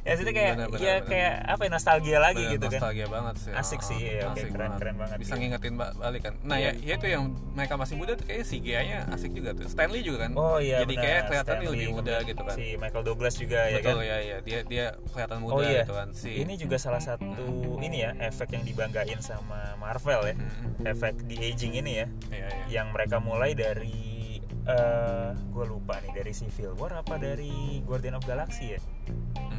Ya 0.00 0.16
itu 0.16 0.22
kayak 0.26 0.52
benar, 0.56 0.68
ya 0.76 0.94
kayak 1.04 1.34
apa 1.46 1.62
ya 1.62 1.70
nostalgia 1.70 2.18
lagi 2.18 2.40
Bener, 2.42 2.52
gitu 2.56 2.66
kan? 2.66 2.80
nostalgia 2.80 3.06
banget 3.06 3.34
sih. 3.38 3.52
Asik 3.52 3.80
Ah, 3.80 3.86
sih, 3.86 3.98
iya, 4.00 4.20
oke, 4.26 4.32
asik 4.34 4.50
keren- 4.50 4.76
keren 4.76 4.96
banget 4.96 5.16
bisa 5.20 5.28
gitu. 5.30 5.40
ngingetin 5.40 5.74
ba- 5.76 5.94
balik 5.94 6.20
kan 6.20 6.34
nah 6.42 6.56
Iya. 6.56 6.72
ya, 6.74 6.80
ya 6.82 6.94
itu 6.96 7.06
yang 7.06 7.22
mereka 7.54 7.74
masih 7.76 7.94
muda 7.94 8.12
tuh 8.14 8.24
kayaknya 8.24 8.46
CGI 8.46 8.84
nya 8.86 8.98
asik 9.10 9.30
juga 9.30 9.50
tuh. 9.52 9.66
Stanley 9.68 10.00
juga 10.02 10.18
kan? 10.26 10.30
Oh 10.34 10.58
iya 10.58 10.82
jadi 10.82 10.94
kayak 10.96 11.20
kelihatan 11.26 11.54
Stanley, 11.54 11.70
lebih 11.70 11.88
muda 11.92 12.14
gitu 12.22 12.42
kan. 12.42 12.56
Si 12.56 12.64
Michael 12.76 13.04
Douglas 13.04 13.34
juga 13.36 13.60
ya 13.62 13.76
betul 13.78 13.98
kan? 13.98 14.04
ya 14.04 14.16
ya. 14.20 14.36
Dia 14.40 14.58
dia 14.64 14.84
kelihatan 15.06 15.38
muda 15.38 15.52
oh 15.54 15.60
iya. 15.62 15.80
gitu 15.80 15.94
kan 15.94 16.08
si 16.12 16.30
ini 16.34 16.54
juga 16.56 16.76
salah 16.76 17.00
satu 17.00 17.28
ini 17.78 17.96
ya 18.00 18.10
efek 18.18 18.48
yang 18.50 18.64
dibanggain 18.64 19.20
sama 19.20 19.76
Marvel 19.76 20.20
ya. 20.24 20.34
Mm, 20.34 20.84
efek 20.86 21.14
di 21.24 21.36
aging 21.40 21.72
ini 21.74 21.92
ya. 21.94 22.06
Iya 22.28 22.46
iya. 22.48 22.64
Yang 22.80 22.86
mereka 22.92 23.16
mulai 23.18 23.52
dari 23.54 24.19
eh 24.70 25.28
gue 25.34 25.64
lupa 25.66 25.98
nih 25.98 26.12
dari 26.14 26.32
Civil 26.32 26.72
War 26.74 26.92
apa 26.96 27.14
dari 27.16 27.50
Guardian 27.82 28.14
of 28.14 28.24
Galaxy 28.24 28.74
ya 28.74 28.80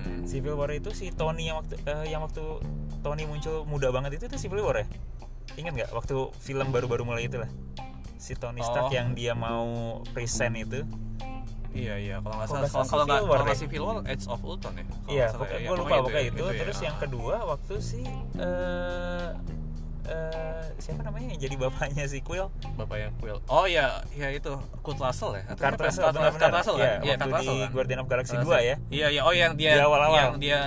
Mm. 0.02 0.26
Civil 0.26 0.56
War 0.56 0.71
itu 0.71 0.89
si 0.91 1.12
Tony 1.12 1.45
yang 1.45 1.60
waktu 1.60 1.78
eh, 1.80 2.10
yang 2.10 2.21
waktu 2.21 2.41
Tony 3.00 3.21
muncul 3.24 3.62
muda 3.63 3.91
banget 3.91 4.17
itu 4.17 4.26
itu 4.26 4.38
Civil 4.39 4.63
War 4.63 4.80
ya 4.80 4.88
ingat 5.54 5.74
nggak 5.76 5.89
waktu 5.91 6.15
film 6.39 6.67
baru-baru 6.69 7.04
mulai 7.04 7.26
itu 7.26 7.38
lah 7.38 7.52
si 8.15 8.34
Tony 8.34 8.62
Stark 8.62 8.88
Oh. 8.88 8.89
yang 8.89 9.12
dia 9.12 9.34
mau 9.34 9.67
present 10.10 10.56
itu 10.56 10.82
Iya 11.69 11.95
iya 11.97 12.15
kalau 12.17 12.36
nggak 12.36 12.47
salah 12.50 12.67
kalau 12.67 12.84
kalau 12.84 13.04
nggak 13.06 13.15
Civil 13.15 13.30
War 13.30 13.38
kalau 13.38 13.45
nggak. 13.45 13.60
Civil 13.60 13.84
War 13.84 13.95
Age 14.04 14.26
of 14.28 14.41
Ultron 14.41 14.74
ya. 14.74 14.82
Iya 14.82 14.89
nggak 14.89 14.97
salah 15.08 15.38
pokoknya 15.38 15.56
ya. 15.56 15.62
gue 15.62 15.76
lupa 15.76 15.86
Pokoknya 15.86 16.02
pokoknya 16.02 16.24
itu, 16.26 16.43
ya, 16.43 16.60
terus 16.60 16.76
ya. 16.76 16.84
yang 16.84 16.97
kedua 16.97 17.36
waktu 17.45 17.74
si 17.80 18.02
eh 18.36 19.28
eh, 20.04 20.64
siapa 20.78 21.02
namanya 21.02 21.28
yang 21.32 21.42
jadi 21.42 21.56
bapaknya 21.58 22.04
si 22.06 22.20
Quill 22.20 22.50
Bapak 22.74 22.98
yang 22.98 23.14
Quill. 23.18 23.38
Oh 23.46 23.66
iya 23.66 24.02
iya 24.12 24.30
itu 24.30 24.50
Kurt 24.80 24.98
Russell 24.98 25.36
ya. 25.36 25.44
Atau 25.48 25.62
Kurt? 25.68 25.80
Russell 25.80 26.04
Kurt- 26.04 26.16
benar-benar 26.16 26.42
Kurt 26.42 26.56
Russell 26.56 26.78
ya, 26.78 26.82
kan? 26.82 27.00
Iya 27.00 27.12
waktu 27.12 27.20
Kurt 27.20 27.28
di 27.28 27.34
Russell 27.38 27.58
kan. 27.58 27.70
Guardian 27.72 28.00
of 28.00 28.08
Galaxy 28.08 28.36
Kurt 28.36 28.48
2 28.48 28.58
ya 28.64 28.76
Iya 28.90 29.08
iya 29.10 29.22
oh 29.22 29.34
yang 29.34 29.54
dia 29.54 29.72
Di 29.74 29.82
awal-awal. 29.82 30.18
yang 30.18 30.34
dia 30.38 30.60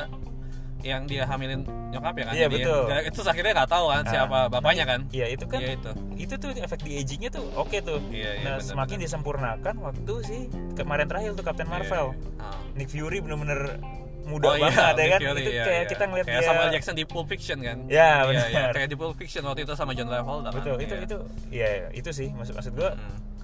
yang 0.85 1.09
dia 1.09 1.25
hamilin 1.25 1.64
nyokap 1.88 2.12
ya 2.12 2.25
kan. 2.29 2.35
Iya, 2.37 2.47
betul. 2.47 2.81
ya, 2.87 2.99
itu 3.03 3.20
akhirnya 3.25 3.53
nggak 3.57 3.70
tahu 3.73 3.87
kan 3.88 4.03
Ah, 4.03 4.11
siapa 4.11 4.38
bapaknya 4.49 4.85
kan. 4.85 5.01
iya 5.09 5.27
itu 5.27 5.44
kan 5.47 5.57
Iya 5.59 5.70
itu. 5.75 5.90
itu 6.20 6.35
tuh 6.37 6.51
efek 6.53 6.81
di 6.83 6.92
agingnya 7.01 7.31
tuh 7.33 7.47
oke 7.55 7.73
tuh 7.81 8.05
Iya 8.12 8.31
iya. 8.37 8.44
nah 8.44 8.55
benar, 8.55 8.68
semakin 8.68 8.92
benar. 8.94 9.05
disempurnakan 9.09 9.75
waktu 9.81 10.14
sih 10.20 10.40
kemarin 10.75 11.07
terakhir 11.07 11.33
tuh 11.33 11.40
Captain 11.42 11.64
Iya, 11.64 11.73
Marvel 11.73 12.07
iya. 12.12 12.44
Ah. 12.44 12.61
Nick 12.77 12.88
Fury 12.88 13.18
bener-bener 13.18 13.81
muda 14.25 14.47
Oh, 14.47 14.55
iya, 14.55 14.65
banget 14.65 14.75
ya 14.75 14.91
Nick 14.97 15.11
kan 15.11 15.21
Fury, 15.21 15.31
itu 15.37 15.51
iya, 15.51 15.63
kayak 15.63 15.77
iya. 15.77 15.89
kita 15.89 16.05
ngeliat 16.05 16.27
kayak 16.27 16.37
dia 16.37 16.49
Samuel 16.49 16.71
Jackson 16.71 16.95
di 16.95 17.05
Pulp 17.05 17.27
Fiction 17.27 17.59
kan. 17.59 17.77
Ya, 17.85 17.95
Iya, 17.95 18.11
benar. 18.25 18.47
iya, 18.49 18.65
kayak 18.71 18.89
di 18.89 18.97
Pulp 18.97 19.15
Fiction 19.15 19.43
waktu 19.43 19.61
itu 19.63 19.73
sama 19.73 19.93
John 19.93 20.07
Travolta 20.07 20.49
kan. 20.49 20.55
betul 20.55 20.77
itu 20.79 20.95
Iya. 20.95 21.05
itu 21.05 21.17
iya 21.51 21.69
iya, 21.71 21.87
itu 21.93 22.11
sih 22.11 22.29
maksud 22.31 22.55
maksud 22.55 22.73
gue 22.73 22.91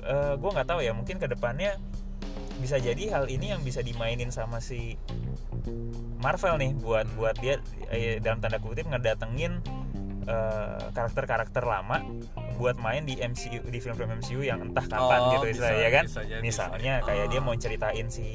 Hmm. 0.01 0.35
gue 0.35 0.51
nggak 0.51 0.65
tahu 0.67 0.81
ya 0.81 0.91
mungkin 0.91 1.17
ke 1.17 1.27
depannya 1.27 1.77
bisa 2.57 2.77
jadi 2.77 3.03
hal 3.11 3.25
ini 3.27 3.51
yang 3.51 3.61
bisa 3.61 3.81
dimainin 3.81 4.29
sama 4.29 4.59
si 4.59 4.97
Marvel 6.19 6.57
nih 6.57 6.73
buat 6.75 7.07
buat 7.15 7.37
dia 7.37 7.61
eh, 7.89 8.17
dalam 8.19 8.39
tanda 8.39 8.57
kutip 8.59 8.85
ngedatengin 8.87 9.61
eh, 10.23 10.81
karakter-karakter 10.91 11.63
lama 11.63 12.01
buat 12.55 12.77
main 12.77 13.03
di 13.03 13.17
MCU 13.19 13.65
di 13.65 13.79
film-film 13.79 14.21
MCU 14.21 14.41
yang 14.43 14.61
entah 14.63 14.85
kapan 14.85 15.19
Oh, 15.19 15.29
gitu 15.35 15.45
bisa, 15.47 15.53
istilahnya 15.65 15.81
ya 15.81 15.91
kan 15.91 16.05
bisa 16.07 16.21
jadi 16.23 16.41
misalnya 16.41 16.95
sih. 16.95 17.07
kayak 17.07 17.27
dia 17.27 17.37
Ah. 17.37 17.45
mau 17.45 17.55
ceritain 17.55 18.07
si 18.09 18.27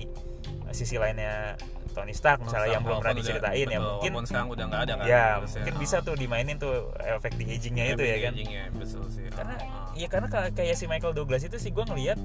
sisi 0.72 0.98
lainnya 0.98 1.54
Tony 1.96 2.12
Stark 2.12 2.40
misalnya 2.42 2.70
yang 2.70 2.84
belum 2.84 3.00
pernah 3.00 3.14
udah- 3.14 3.24
diceritain 3.24 3.66
ya 3.66 3.80
betul, 3.80 3.92
mungkin 4.12 4.26
sekarang 4.26 4.48
udah 4.50 4.66
nggak 4.68 4.82
ada 4.82 4.94
kan. 4.94 5.06
ya 5.06 5.24
mungkin 5.40 5.74
ah. 5.74 5.80
bisa 5.80 5.96
tuh 6.02 6.14
dimainin 6.14 6.58
tuh 6.58 6.74
efek 7.00 7.32
di 7.34 7.46
agingnya 7.48 7.84
itu 7.90 8.04
ya 8.04 8.18
kan 8.22 8.34
betul 8.76 9.04
sih. 9.08 9.24
karena 9.30 9.56
Ah, 9.56 9.64
ah. 9.64 9.88
ya 9.94 10.08
karena 10.08 10.28
ka- 10.28 10.52
kayak 10.52 10.76
si 10.76 10.86
Michael 10.86 11.14
Douglas 11.14 11.42
itu 11.42 11.56
sih 11.56 11.72
gue 11.72 11.82
ngelihat 11.82 12.20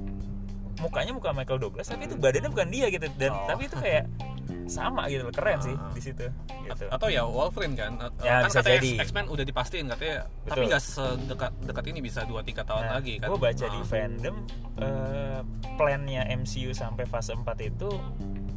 mukanya 0.77 1.13
muka 1.13 1.31
Michael 1.31 1.61
Douglas 1.61 1.87
tapi 1.87 2.05
itu 2.05 2.17
badannya 2.17 2.49
bukan 2.49 2.69
dia 2.69 2.87
gitu 2.89 3.07
dan 3.15 3.31
Oh. 3.33 3.47
tapi 3.47 3.69
itu 3.69 3.77
kayak 3.77 4.05
sama 4.67 5.07
gitu 5.07 5.23
loh 5.23 5.31
keren 5.31 5.59
sih 5.61 5.73
Ah. 5.73 5.91
di 5.91 6.01
situ 6.01 6.27
gitu 6.65 6.85
atau 6.89 7.07
ya 7.07 7.23
Wolverine 7.23 7.75
kan 7.75 7.93
Uh, 7.97 8.11
Ya, 8.21 8.41
kan 8.41 8.49
bisa 8.49 8.59
katanya 8.61 8.79
jadi. 8.79 8.91
X-Men 9.03 9.27
udah 9.29 9.45
dipastiin 9.45 9.87
katanya 9.89 10.17
Betul. 10.25 10.49
tapi 10.49 10.63
nggak 10.67 10.83
sedekat 10.83 11.53
dekat 11.61 11.85
ini 11.87 11.99
bisa 12.01 12.21
2-3 12.23 12.65
tahun 12.65 12.85
nah, 12.85 12.93
lagi 12.97 13.15
kan 13.17 13.29
gue 13.29 13.39
baca 13.41 13.65
Ah. 13.65 13.71
di 13.71 13.81
fandom 13.85 14.37
eh, 14.79 15.41
plannya 15.75 16.23
MCU 16.33 16.71
sampai 16.73 17.05
fase 17.05 17.35
4 17.35 17.45
itu 17.61 17.91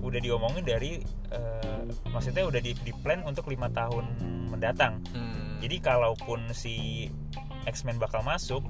udah 0.04 0.20
diomongin 0.20 0.62
dari 0.62 1.00
eh, 1.30 1.82
maksudnya 2.06 2.44
udah 2.44 2.60
di, 2.60 2.76
di 2.76 2.92
plan 2.94 3.24
untuk 3.24 3.48
lima 3.48 3.68
tahun 3.70 4.04
mendatang 4.50 5.00
Hmm. 5.10 5.58
jadi 5.60 5.80
kalaupun 5.80 6.52
si 6.52 7.08
X-Men 7.64 7.96
bakal 7.96 8.22
masuk 8.22 8.62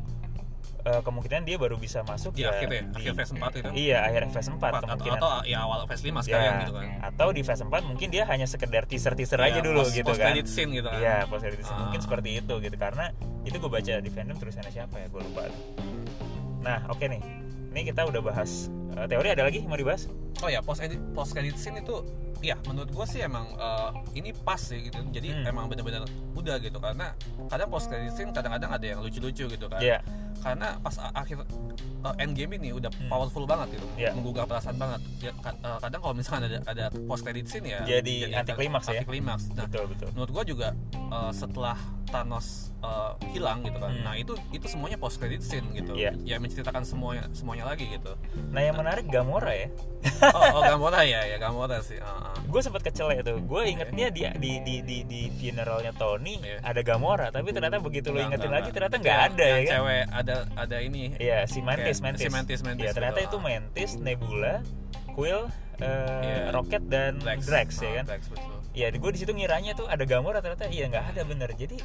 eh, 0.82 1.00
kemungkinan 1.00 1.42
dia 1.42 1.56
baru 1.56 1.76
bisa 1.76 2.04
masuk 2.04 2.32
Di 2.32 2.44
ya 2.44 2.52
akhir 2.52 2.68
ya, 2.68 2.82
di- 2.84 2.92
akhir 3.02 3.14
phase 3.16 3.34
4 3.34 3.50
itu. 3.56 3.70
iya 3.74 3.98
akhir 4.04 4.24
phase 4.30 4.50
4 4.50 4.54
Empat, 4.54 4.72
atau, 4.74 4.82
kemungkinan 4.86 5.18
atau 5.18 5.32
ya 5.44 5.58
awal 5.60 5.80
phase 5.84 6.04
5 6.04 6.12
ya, 6.12 6.22
sekarang 6.22 6.54
gitu 6.62 6.74
kan 6.74 6.86
atau 7.04 7.28
di 7.30 7.42
phase 7.42 7.64
4 7.64 7.82
mungkin 7.84 8.08
dia 8.10 8.24
hanya 8.26 8.46
sekedar 8.46 8.84
teaser-teaser 8.86 9.40
Ya, 9.40 9.48
aja 9.50 9.60
dulu 9.60 9.80
post- 9.82 9.96
gitu 9.96 10.06
post 10.06 10.20
kan 10.20 10.28
credit 10.30 10.46
scene 10.46 10.72
gitu 10.72 10.86
kan 10.86 11.00
Iya, 11.00 11.16
post 11.26 11.42
credit 11.42 11.62
scene. 11.62 11.74
Ah. 11.74 11.82
mungkin 11.82 12.00
seperti 12.00 12.30
itu 12.38 12.54
gitu 12.60 12.76
karena 12.78 13.06
itu 13.42 13.56
gue 13.58 13.72
baca 13.72 13.94
di 13.98 14.10
fandom 14.10 14.36
tulisannya 14.36 14.72
siapa 14.72 14.96
ya 14.98 15.08
gue 15.08 15.22
lupa. 15.22 15.44
Nah 16.62 16.80
oke 16.88 17.04
nih, 17.04 17.22
ini 17.70 17.82
kita 17.86 18.04
udah 18.04 18.22
bahas 18.22 18.68
eh, 18.96 19.08
teori 19.08 19.30
ada 19.30 19.44
lagi 19.44 19.60
mau 19.62 19.76
dibahas? 19.76 20.06
oh 20.40 20.50
ya 20.50 20.60
post 20.60 20.82
edit 20.82 21.00
post 21.12 21.32
credit 21.32 21.56
scene 21.56 21.80
itu 21.80 22.04
ya 22.42 22.60
menurut 22.66 22.92
gue 22.92 23.06
sih 23.08 23.22
emang 23.22 23.48
uh, 23.56 23.88
ini 24.12 24.36
pas 24.36 24.60
sih 24.60 24.84
gitu 24.84 25.00
jadi 25.08 25.32
Hmm. 25.34 25.48
emang 25.48 25.66
bener-bener 25.66 26.04
udah 26.34 26.60
gitu 26.60 26.76
karena 26.78 27.16
kadang 27.48 27.70
post 27.70 27.88
credit 27.88 28.12
scene 28.12 28.30
kadang-kadang 28.30 28.68
ada 28.70 28.84
yang 28.86 29.00
lucu-lucu 29.00 29.48
gitu 29.48 29.66
kan 29.66 29.80
Iya, 29.80 30.04
karena 30.38 30.76
pas 30.78 30.92
akhir 31.00 31.48
uh, 32.02 32.16
end 32.18 32.36
game 32.36 32.52
ini 32.54 32.70
udah 32.72 32.92
Hmm. 32.92 33.08
powerful 33.08 33.46
banget 33.46 33.80
gitu 33.80 33.88
Iya. 33.96 34.12
menggugah 34.12 34.44
perasaan 34.44 34.76
banget 34.76 35.00
ya, 35.22 35.32
ka- 35.38 35.56
uh, 35.58 35.80
kadang 35.80 36.00
kalau 36.02 36.12
misalkan 36.14 36.44
ada 36.46 36.60
ada 36.66 36.86
post 37.08 37.24
credit 37.24 37.48
scene 37.48 37.64
ya 37.66 37.80
Jadi 37.82 38.28
anti 38.30 38.52
klimaks 38.52 38.86
ya? 38.86 39.00
anti 39.00 39.08
klimaks 39.08 39.44
nah 39.50 39.64
betul 39.64 39.86
betul. 39.88 40.08
menurut 40.12 40.32
gua 40.34 40.44
juga 40.44 40.68
uh, 41.08 41.32
setelah 41.32 41.80
Thanos 42.06 42.70
uh, 42.80 43.16
hilang 43.32 43.64
gitu 43.64 43.74
kan 43.76 43.90
Hmm. 43.90 44.04
nah 44.04 44.14
itu 44.14 44.36
itu 44.52 44.68
semuanya 44.68 44.98
post 44.98 45.16
credit 45.16 45.40
scene 45.40 45.66
gitu 45.72 45.96
Iya. 45.96 46.12
ya 46.20 46.36
menceritakan 46.38 46.84
semuanya 46.84 47.24
semuanya 47.32 47.66
lagi 47.66 47.88
gitu 47.88 48.12
Nah 48.52 48.60
yang 48.60 48.76
menarik 48.84 49.06
Gamora 49.08 49.56
ya. 49.56 49.68
oh, 50.36 50.60
oh 50.60 50.62
Gamora 50.62 51.02
ya 51.02 51.24
ya 51.24 51.38
Gamora 51.38 51.80
sih 51.80 51.96
uh, 51.96 52.06
uh. 52.06 52.36
Gue 52.44 52.60
sempat 52.60 52.84
kecel 52.84 53.08
ya 53.10 53.24
tuh. 53.24 53.40
Gue 53.40 53.72
ingetnya 53.72 54.12
di 54.12 54.28
di 54.36 54.52
di 54.60 54.76
di, 54.84 54.98
di 55.04 55.22
funeralnya 55.32 55.96
Tony 55.96 56.36
Iya. 56.38 56.60
ada 56.62 56.82
Gamora, 56.82 57.28
tapi 57.30 57.50
ternyata 57.50 57.80
begitu 57.80 58.12
lo 58.12 58.20
ingetin 58.20 58.52
lagi 58.52 58.70
ternyata 58.70 59.00
nggak 59.00 59.10
Yang- 59.18 59.30
ada 59.32 59.44
ya 59.44 59.50
yang 59.50 59.64
kan? 59.64 59.72
cewek 59.74 60.04
ada 60.12 60.36
ada 60.60 60.78
ini 60.78 61.04
Iya 61.16 61.40
si 61.48 61.60
Mantis 61.60 61.98
Kayak 61.98 62.04
Mantis. 62.04 62.22
si 62.22 62.28
Mantis, 62.30 62.60
Mantis 62.62 62.84
Iya 62.84 62.92
ternyata 62.92 63.20
itu 63.22 63.38
Mantis, 63.40 63.92
Nebula, 63.96 64.56
Quill, 65.16 65.42
eh, 65.80 65.88
Iya. 66.22 66.52
Rocket 66.52 66.84
dan 66.86 67.12
Drax, 67.24 67.70
ya 67.80 67.88
Ah, 67.88 67.94
kan? 67.98 68.06
Drax 68.12 68.24
betul 68.28 68.53
ya 68.74 68.90
gue 68.90 69.12
di 69.12 69.20
situ 69.20 69.32
ngiranya 69.32 69.74
tuh 69.74 69.86
ada 69.86 70.02
Gamora 70.04 70.42
ternyata 70.42 70.66
iya 70.68 70.90
nggak 70.90 71.14
ada 71.14 71.22
bener. 71.24 71.50
Jadi 71.54 71.78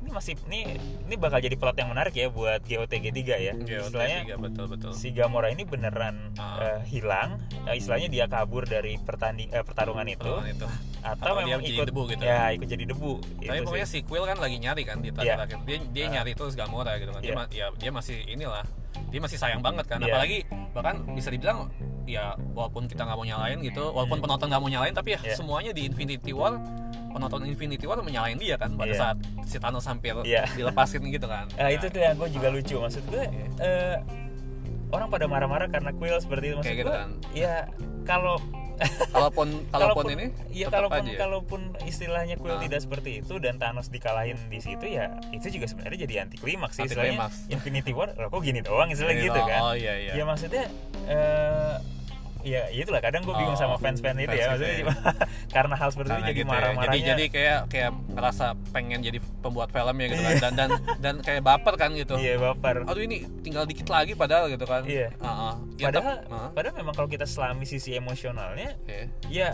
ini 0.00 0.10
masih 0.10 0.38
ini 0.46 0.78
ini 0.78 1.14
bakal 1.14 1.38
jadi 1.38 1.54
plot 1.54 1.74
yang 1.76 1.90
menarik 1.90 2.14
ya 2.14 2.30
buat 2.30 2.62
GOTG 2.62 3.10
3 3.10 3.18
ya. 3.36 3.52
Iya, 3.52 3.78
istilahnya 3.82 4.18
tiga, 4.22 4.36
betul 4.38 4.64
betul. 4.70 4.90
si 4.94 5.10
Gamora 5.10 5.50
ini 5.50 5.62
beneran 5.62 6.30
Ah. 6.36 6.78
eh, 6.78 6.80
hilang. 6.86 7.42
Eh, 7.66 7.76
istilahnya 7.76 8.06
dia 8.06 8.24
kabur 8.26 8.62
dari 8.62 8.96
pertanding 8.96 9.50
eh, 9.50 9.60
pertarungan 9.60 10.06
itu. 10.06 10.22
Perlawan 10.22 10.46
itu 10.48 10.66
atau, 11.00 11.12
Atau 11.16 11.34
dia 11.38 11.44
memang 11.46 11.62
jadi 11.62 11.74
ikut 11.74 11.86
debu 11.88 12.02
gitu. 12.08 12.22
ya 12.22 12.42
ikut 12.50 12.68
jadi 12.68 12.84
debu 12.86 13.12
Tapi 13.38 13.44
Itu 13.52 13.64
pokoknya 13.64 13.86
sih. 13.86 14.00
si 14.00 14.06
Quill 14.06 14.24
kan 14.24 14.36
lagi 14.36 14.56
nyari 14.56 14.82
kan 14.82 14.96
di 14.98 15.08
Iya. 15.08 15.34
terakhir 15.34 15.58
dia 15.62 15.76
dia 15.90 16.04
Ah. 16.04 16.10
nyari 16.14 16.32
terus 16.32 16.54
Gamora 16.54 16.92
gitu 16.96 17.10
kan. 17.10 17.20
Dia, 17.20 17.32
Iya. 17.32 17.44
ya, 17.50 17.66
dia 17.72 17.90
masih 17.90 18.16
inilah. 18.24 18.64
Dia 19.06 19.20
masih 19.20 19.36
sayang 19.36 19.60
banget 19.60 19.84
kan. 19.86 19.98
Iya. 19.98 20.08
Apalagi 20.10 20.38
bahkan 20.72 20.96
bisa 21.10 21.28
dibilang 21.28 21.68
ya 22.04 22.24
walaupun 22.52 22.86
kita 22.86 23.02
nggak 23.02 23.14
mau 23.14 23.24
nyalain 23.24 23.58
gitu, 23.60 23.84
walaupun 23.88 24.16
Hmm. 24.16 24.24
penonton 24.24 24.46
nggak 24.48 24.62
mau 24.62 24.70
nyalain 24.70 24.92
tapi 24.92 25.10
ya 25.12 25.20
Iya. 25.22 25.34
semuanya 25.34 25.70
di 25.70 25.82
Infinity 25.84 26.30
War 26.30 26.54
penonton 27.08 27.44
Infinity 27.44 27.84
War 27.84 27.96
menyalain 27.98 28.36
dia 28.36 28.54
kan 28.54 28.72
pada 28.72 28.88
Iya. 28.88 29.00
saat 29.00 29.16
si 29.42 29.56
Thanos 29.56 29.84
hampir 29.84 30.12
Iya. 30.22 30.44
dilepasin 30.52 31.00
gitu 31.06 31.24
kan. 31.24 31.48
Eh, 31.54 31.72
itu 31.72 31.86
Nah, 31.86 31.90
tuh 31.90 32.00
yang 32.02 32.14
gue 32.14 32.28
juga 32.30 32.48
lucu 32.50 32.76
maksud 32.76 33.02
gue 33.06 33.24
Iya. 33.24 33.46
eh, 33.58 33.96
orang 34.88 35.08
pada 35.08 35.24
marah-marah 35.24 35.66
karena 35.66 35.90
Quill 35.90 36.16
seperti 36.16 36.44
itu 36.46 36.54
maksud 36.56 36.66
Kayak 36.66 36.78
gitu 36.78 36.88
gue 36.88 36.98
kan. 36.98 37.10
ya 37.32 37.54
kalau 38.02 38.36
kalaupun 39.08 39.48
kalaupun 39.68 40.04
ini 40.10 40.26
ya 40.50 40.68
kalaupun 40.68 41.00
aja 41.00 41.10
ya. 41.10 41.18
kalaupun 41.18 41.60
istilahnya 41.82 42.34
Quill 42.36 42.52
Ah. 42.52 42.60
tidak 42.60 42.80
seperti 42.80 43.10
itu 43.18 43.34
dan 43.36 43.56
Thanos 43.56 43.88
dikalahin 43.88 44.36
di 44.46 44.58
situ 44.58 44.84
ya 44.84 45.16
itu 45.30 45.48
juga 45.50 45.66
sebenarnya 45.66 45.98
jadi 46.04 46.14
anti 46.22 46.36
klimaks 46.36 46.74
sih 46.74 46.82
Anti 46.82 46.92
istilahnya 46.92 47.12
klimaks. 47.18 47.36
Infinity 47.48 47.92
War 47.92 48.12
loh 48.12 48.28
kok 48.28 48.40
gini 48.40 48.60
doang 48.60 48.88
istilahnya 48.88 49.16
Ini 49.18 49.26
gitu 49.26 49.40
kan 49.42 49.60
Oh 49.62 49.74
iya 49.74 49.94
iya. 49.94 50.12
ya 50.12 50.24
maksudnya 50.24 50.64
eh 51.06 51.74
ya 52.46 52.62
itulah 52.70 53.00
kadang 53.00 53.20
gue 53.20 53.34
bingung 53.34 53.52
Oh, 53.52 53.58
sama 53.58 53.74
fans-fans 53.76 54.14
itu 54.16 54.30
ya 54.30 54.46
maksudnya 54.48 54.76
cuma- 54.80 55.02
karena 55.56 55.74
hal 55.74 55.88
seperti 55.88 56.08
itu 56.08 56.22
jadi 56.22 56.30
gitu 56.32 56.38
ya. 56.38 56.46
marah-marahnya 56.48 56.94
jadi 56.94 57.10
jadi 57.10 57.24
kayak 57.28 57.58
kayak 57.66 57.90
ngerasa 58.08 58.46
pengen 58.70 58.98
jadi 59.00 59.18
pembuat 59.36 59.68
filmnya 59.68 60.06
gitu 60.06 60.22
kan 60.22 60.34
dan 60.38 60.52
dan 60.54 60.68
dan 60.96 61.14
kayak 61.20 61.42
baper 61.42 61.74
kan 61.74 61.90
gitu 61.92 62.14
iya 62.16 62.38
baper 62.38 62.84
aduh 62.84 63.02
ini 63.02 63.16
tinggal 63.40 63.64
dikit 63.64 63.88
lagi 63.88 64.14
padahal 64.14 64.46
gitu 64.46 64.62
kan 64.62 64.86
Iya. 64.86 65.10
Heeh. 65.12 65.52
Ya, 65.76 65.84
padahal 65.84 66.06
tep- 66.14 66.22
heeh. 66.24 66.48
padahal 66.52 66.74
memang 66.76 66.94
kalau 66.94 67.08
kita 67.08 67.26
selami 67.26 67.64
sisi 67.64 67.90
emosionalnya 67.92 68.78
Iya. 68.84 69.02
ya 69.26 69.48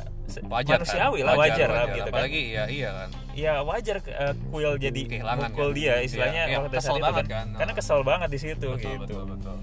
wajar 0.44 0.76
manusiawi 0.78 1.18
kan? 1.18 1.24
lah 1.24 1.34
wajar, 1.34 1.68
lah 1.68 1.84
gitu 1.88 2.04
kan 2.04 2.12
apalagi 2.14 2.40
ya 2.50 2.64
iya 2.68 2.88
kan 2.94 3.08
ya 3.32 3.52
wajar 3.60 3.96
eh, 4.02 4.34
Quill 4.46 4.74
jadi 4.76 5.00
Kehilangan 5.02 5.48
mukul 5.48 5.68
kan? 5.70 5.74
dia 5.74 5.94
istilahnya 5.98 6.42
Iya, 6.42 6.50
iya, 6.50 6.58
waktu 6.58 6.74
kesel 6.74 6.84
saat 6.84 6.94
itu 6.94 7.04
banget 7.04 7.24
kan. 7.24 7.46
kan. 7.46 7.58
karena 7.58 7.72
kesel 7.74 8.00
banget 8.02 8.28
di 8.28 8.38
situ 8.38 8.66
betul 8.66 8.76
gitu 8.76 9.00
betul 9.02 9.24
betul 9.30 9.56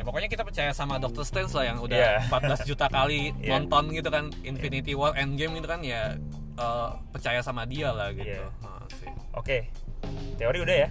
ya 0.00 0.02
pokoknya 0.02 0.32
kita 0.32 0.42
percaya 0.42 0.72
sama 0.72 0.96
Doctor 0.96 1.22
Strange 1.22 1.52
lah 1.52 1.64
yang 1.66 1.78
udah 1.78 1.92
Iya. 1.92 2.32
14 2.32 2.64
juta 2.64 2.88
kali 2.88 3.30
Iya. 3.36 3.52
nonton 3.52 3.92
gitu 3.92 4.08
kan 4.08 4.32
Infinity 4.42 4.96
War 4.96 5.12
Endgame 5.12 5.52
gitu 5.54 5.68
kan 5.68 5.84
ya 5.84 6.16
eh, 6.56 6.88
percaya 7.12 7.44
sama 7.44 7.68
dia 7.68 7.92
lah 7.92 8.08
gitu 8.10 8.32
Iya. 8.32 8.48
Ah, 8.64 8.80
sih. 8.90 9.12
Oke. 9.36 9.68
Teori 10.34 10.58
udah 10.58 10.76
ya? 10.78 10.90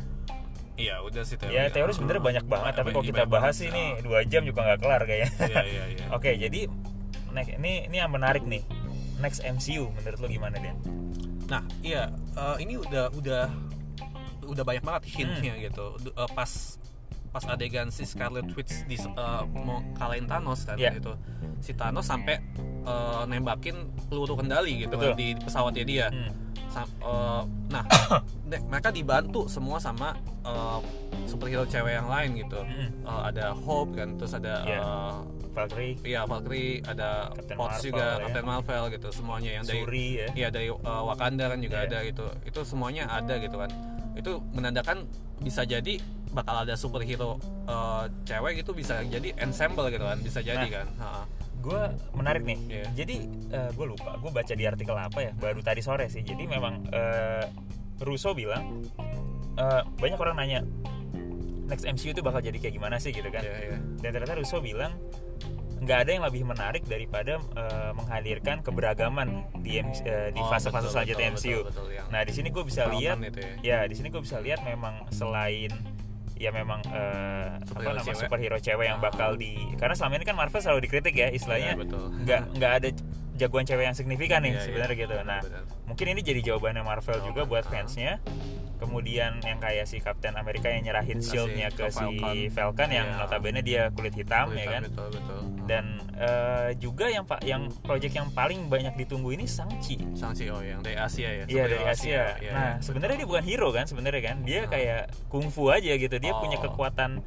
iya 0.78 0.96
udah 1.02 1.26
sih 1.26 1.36
teori 1.36 1.52
Ya 1.52 1.68
teori 1.68 1.92
sebenarnya 1.92 2.24
banyak 2.24 2.46
banget, 2.46 2.74
tapi 2.74 2.90
kalau 2.94 3.04
kita 3.04 3.26
bahas 3.26 3.52
sih 3.52 3.68
ini 3.68 4.00
dua 4.00 4.24
jam 4.24 4.46
juga 4.46 4.64
nggak 4.64 4.80
kelar 4.80 5.02
kayaknya. 5.04 5.28
iya 5.44 5.62
iya 5.66 5.84
iya 5.92 6.06
Oke, 6.16 6.32
jadi 6.34 6.72
next 7.30 7.52
ini 7.52 7.90
ini 7.90 7.98
yang 7.98 8.08
menarik 8.08 8.46
nih. 8.46 8.64
Next 9.18 9.44
MCU 9.44 9.92
menurut 9.92 10.16
lo 10.16 10.28
gimana 10.30 10.56
Den? 10.56 10.80
Nah, 11.46 11.66
iya 11.82 12.08
eh, 12.32 12.56
ini 12.62 12.78
udah 12.78 13.12
udah 13.12 13.44
udah 14.46 14.64
banyak 14.64 14.80
banget 14.80 15.04
hintnya 15.12 15.52
Hmm. 15.52 15.64
gitu. 15.68 15.86
Eh, 16.06 16.30
pas 16.32 16.48
pas 17.30 17.46
adegan 17.46 17.88
si 17.90 18.04
Scarlet 18.04 18.46
Witch 18.52 18.86
di 18.86 18.96
eh, 18.96 19.44
mau 19.56 19.80
kalahin 19.94 20.26
Thanos 20.26 20.64
kan 20.64 20.76
Iya. 20.76 20.98
itu. 20.98 21.14
Si 21.60 21.72
Thanos 21.74 22.04
sampai 22.04 22.42
eh, 22.82 23.24
nembakin 23.26 23.76
peluru 24.06 24.34
kendali 24.36 24.82
gitu 24.82 24.94
Betul. 24.94 25.14
kan 25.14 25.16
di 25.16 25.28
pesawatnya 25.36 25.84
dia. 25.84 26.08
Hmm. 26.10 26.32
Sam- 26.70 26.96
eh, 27.00 27.42
nah, 27.70 27.84
mereka 28.70 28.90
dibantu 28.90 29.46
semua 29.46 29.78
sama 29.78 30.14
eh, 30.42 30.80
superhero 31.26 31.64
cewek 31.64 31.94
yang 31.94 32.08
lain 32.08 32.30
gitu. 32.40 32.60
Hmm. 32.60 32.90
Eh, 33.00 33.22
ada 33.26 33.54
Hope 33.54 33.94
kan, 33.96 34.18
terus 34.18 34.34
ada 34.34 34.66
Iya. 34.66 34.80
eh, 34.80 35.18
Valkyrie, 35.50 35.98
Iya 36.04 36.22
Valkyrie, 36.24 36.78
ada 36.84 37.34
Captain 37.34 37.58
Potts 37.58 37.74
Marvel, 37.76 37.88
juga, 37.90 38.06
ya. 38.06 38.22
Captain 38.24 38.46
Marvel 38.48 38.84
gitu, 38.92 39.08
semuanya 39.12 39.50
yang 39.52 39.64
dari 39.66 39.82
Suri 39.82 40.08
ya. 40.16 40.28
Iya 40.36 40.48
dari 40.50 40.68
uh, 40.70 40.78
Wakanda 41.04 41.46
kan 41.48 41.60
juga 41.60 41.78
Iya. 41.80 41.88
ada 41.90 41.98
gitu. 42.06 42.26
Itu 42.44 42.60
semuanya 42.64 43.04
ada 43.08 43.34
gitu 43.36 43.58
kan. 43.58 43.70
Itu 44.14 44.32
menandakan 44.52 45.10
bisa 45.40 45.66
jadi 45.66 45.98
bakal 46.32 46.62
ada 46.62 46.74
superhero 46.74 47.38
uh, 47.66 48.06
cewek 48.24 48.60
gitu 48.60 48.72
bisa 48.72 49.02
jadi 49.02 49.34
ensemble 49.38 49.90
gitu 49.90 50.02
kan. 50.02 50.20
Bisa 50.20 50.40
jadi 50.40 50.62
Nah. 50.62 50.72
kan. 50.72 50.88
Ha. 50.98 51.08
Gue 51.60 51.82
menarik 52.14 52.44
nih. 52.44 52.60
Iya. 52.70 52.86
Jadi 52.96 53.16
gue 53.50 53.86
lupa, 53.86 54.16
gue 54.16 54.32
baca 54.32 54.54
di 54.54 54.64
artikel 54.64 54.94
apa 54.94 55.20
ya, 55.20 55.32
baru 55.34 55.60
tadi 55.60 55.80
sore 55.80 56.08
sih. 56.08 56.22
Jadi 56.22 56.46
memang 56.46 56.88
eh, 56.88 57.44
Russo 58.00 58.32
bilang 58.32 58.88
eh, 59.54 59.82
banyak 59.94 60.16
orang 60.16 60.36
nanya 60.38 60.60
next 61.66 61.84
MCU 61.84 62.12
itu 62.12 62.24
bakal 62.24 62.40
jadi 62.40 62.56
kayak 62.56 62.74
gimana 62.74 62.96
sih 62.96 63.12
gitu 63.12 63.28
kan? 63.28 63.44
Iya, 63.44 63.56
iya. 63.66 63.78
Dan 64.00 64.10
ternyata 64.10 64.40
Russo 64.40 64.58
bilang 64.58 64.96
nggak 65.80 65.96
ada 65.98 66.12
yang 66.12 66.24
lebih 66.24 66.44
menarik 66.44 66.84
daripada 66.86 67.40
eh, 67.40 67.92
menghadirkan 67.94 68.60
keberagaman 68.60 69.28
di 69.60 69.80
MC, 69.80 70.00
eh, 70.02 70.30
di 70.32 70.40
Oh, 70.40 70.48
fase-fase 70.48 70.88
betul, 70.88 70.94
selanjutnya 70.94 71.28
betul, 71.30 71.40
MCU. 71.40 71.60
betul, 71.60 71.68
betul, 71.68 71.88
yang 71.94 72.08
Nah 72.08 72.22
di 72.24 72.34
sini 72.34 72.48
gue 72.50 72.64
bisa 72.64 72.82
lihat, 72.90 73.18
itu 73.20 73.40
ya. 73.40 73.54
ya 73.62 73.80
di 73.84 73.96
sini 73.96 74.08
gue 74.08 74.22
bisa 74.22 74.38
lihat 74.40 74.64
memang 74.64 75.08
selain 75.10 75.72
ya 76.40 76.56
memang 76.56 76.80
apa 76.88 77.68
Superhero 77.68 77.92
namanya 78.00 78.08
cewek. 78.08 78.22
superhero 78.24 78.58
cewek 78.64 78.86
yang 78.88 79.00
bakal 79.04 79.36
di 79.36 79.60
karena 79.76 79.92
selama 79.94 80.14
ini 80.18 80.26
kan 80.26 80.36
Marvel 80.40 80.62
selalu 80.64 80.80
dikritik 80.88 81.12
ya 81.14 81.28
istilahnya 81.30 81.76
Iya, 81.76 81.82
betul. 81.84 82.06
nggak 82.24 82.42
nggak 82.56 82.72
ada 82.80 82.90
jagoan 83.36 83.66
cewek 83.68 83.86
yang 83.88 83.96
signifikan 83.96 84.40
nih 84.44 84.56
iya. 84.56 84.64
sebenarnya 84.64 84.96
gitu. 85.00 85.16
Nah 85.24 85.40
Benar. 85.44 85.64
mungkin 85.88 86.06
ini 86.12 86.22
jadi 86.24 86.42
jawabannya 86.44 86.84
Marvel 86.84 87.20
Jawaban, 87.20 87.28
juga 87.32 87.42
buat 87.48 87.66
ah. 87.68 87.72
fansnya. 87.72 88.14
Kemudian 88.80 89.38
yang 89.40 89.60
kayak 89.60 89.84
si 89.84 90.00
Captain 90.00 90.34
Amerika 90.34 90.66
yang 90.66 90.82
nyerahin 90.82 91.20
Kasih 91.20 91.30
shieldnya 91.30 91.68
ke, 91.70 91.86
ke 91.86 91.92
si 91.92 92.00
Falcon. 92.00 92.36
Falcon 92.50 92.90
yang 92.90 93.08
Iya. 93.08 93.20
notabene 93.20 93.62
dia 93.62 93.84
kulit 93.92 94.14
hitam 94.14 94.48
Betul, 94.48 94.58
ya 94.58 94.66
kan. 94.66 94.82
Betul, 94.88 95.08
betul. 95.14 95.40
Dan 95.68 95.86
eh, 96.16 96.70
juga 96.76 97.06
yang 97.08 97.24
pak 97.24 97.44
yang 97.44 97.68
project 97.80 98.12
yang 98.12 98.28
paling 98.30 98.66
banyak 98.66 98.96
ditunggu 98.98 99.32
ini 99.32 99.44
Shang-Chi. 99.44 100.16
Shang-Chi 100.16 100.46
oh 100.50 100.60
yang 100.60 100.80
dari 100.80 100.96
Asia 100.96 101.30
ya. 101.30 101.44
Iya 101.46 101.64
dari 101.68 101.86
Asia. 101.86 102.24
Iya, 102.40 102.52
nah 102.52 102.70
iya. 102.76 102.82
sebenarnya 102.82 103.18
dia 103.20 103.28
bukan 103.28 103.44
hero 103.44 103.70
kan 103.70 103.86
sebenarnya 103.86 104.22
kan 104.24 104.38
dia 104.42 104.60
Ah. 104.60 104.68
kayak 104.68 105.02
kungfu 105.28 105.70
aja 105.70 105.94
gitu. 105.94 106.16
Dia 106.16 106.34
punya 106.36 106.58
Oh. 106.58 106.64
kekuatan 106.66 107.20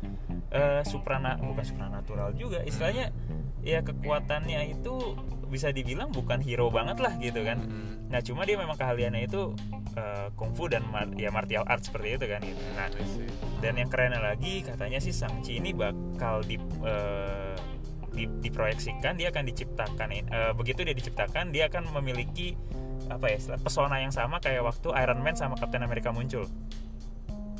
eh, 0.49 0.83
suprana 0.85 1.37
bukan 1.37 1.65
supranatural 1.65 2.33
juga 2.35 2.61
istilahnya 2.61 3.09
ya 3.63 3.81
kekuatannya 3.81 4.75
itu 4.75 5.15
bisa 5.49 5.69
dibilang 5.71 6.09
bukan 6.11 6.41
hero 6.41 6.69
banget 6.73 6.99
lah 6.99 7.15
gitu 7.21 7.45
kan. 7.45 7.61
Mm-mm. 7.63 8.09
Nah 8.09 8.21
cuma 8.21 8.45
dia 8.45 8.57
memang 8.57 8.77
keahliannya 8.77 9.25
itu 9.25 9.53
eh, 9.97 10.29
kungfu 10.37 10.69
dan 10.69 10.85
mar- 10.89 11.13
ya 11.17 11.29
martial 11.33 11.65
arts 11.69 11.89
seperti 11.89 12.17
itu 12.21 12.27
kan 12.29 12.41
gitu. 12.45 12.63
Nah 12.77 12.89
I 12.89 13.05
see. 13.05 13.29
dan 13.61 13.79
yang 13.79 13.89
kerennya 13.93 14.21
lagi 14.21 14.65
katanya 14.67 14.99
sih 14.99 15.13
Shang-Chi 15.13 15.61
ini 15.61 15.71
bakal 15.77 16.43
di 16.45 16.57
di- 18.13 18.29
diproyeksikan 18.45 19.17
dia 19.17 19.33
akan 19.33 19.45
diciptakan 19.49 20.09
eh, 20.13 20.53
begitu 20.53 20.85
dia 20.85 20.93
diciptakan 20.93 21.49
dia 21.53 21.69
akan 21.73 21.89
memiliki 21.97 22.57
apa 23.09 23.29
ya 23.29 23.37
pesona 23.61 24.01
yang 24.01 24.13
sama 24.13 24.41
kayak 24.41 24.65
waktu 24.65 24.89
Iron 25.05 25.21
Man 25.21 25.37
sama 25.37 25.57
Captain 25.57 25.85
America 25.85 26.13
muncul 26.13 26.49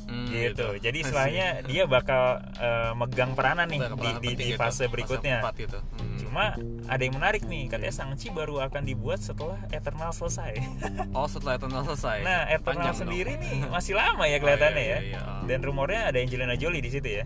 Hmm, 0.03 0.27
gitu. 0.27 0.67
Jadi 0.77 0.97
I 0.97 1.01
see. 1.01 1.05
istilahnya 1.05 1.47
dia 1.63 1.83
bakal 1.85 2.23
eh, 2.55 2.91
megang 2.93 3.33
peranan 3.33 3.67
nih 3.67 3.79
di, 3.93 4.09
di, 4.19 4.31
di 4.35 4.45
gitu, 4.53 4.59
fase 4.59 4.85
berikutnya. 4.87 5.39
empat 5.39 5.55
gitu. 5.57 5.79
Hmm. 5.79 6.17
Cuma 6.19 6.45
ada 6.85 7.01
yang 7.01 7.15
menarik 7.15 7.43
nih 7.43 7.67
katanya 7.67 7.93
Shang-Chi 7.93 8.29
baru 8.29 8.61
akan 8.61 8.83
dibuat 8.83 9.19
setelah 9.19 9.57
Eternal 9.69 10.11
selesai. 10.11 10.53
oh 11.17 11.25
setelah 11.25 11.55
Eternal 11.55 11.83
selesai. 11.85 12.17
Nah 12.21 12.41
Eternal 12.47 12.91
Panjang 12.91 12.95
sendiri 12.99 13.33
dong. 13.37 13.43
nih 13.43 13.57
masih 13.69 13.93
lama 13.95 14.23
ya 14.25 14.37
kelihatannya 14.37 14.71
Oh, 14.73 14.81
iya, 14.81 14.97
ya. 14.97 14.99
iya, 15.01 15.19
iya. 15.19 15.45
Dan 15.45 15.59
rumornya 15.61 16.01
ada 16.11 16.17
Angelina 16.17 16.55
Jolie 16.55 16.81
di 16.81 16.91
situ 16.91 17.09
ya. 17.09 17.25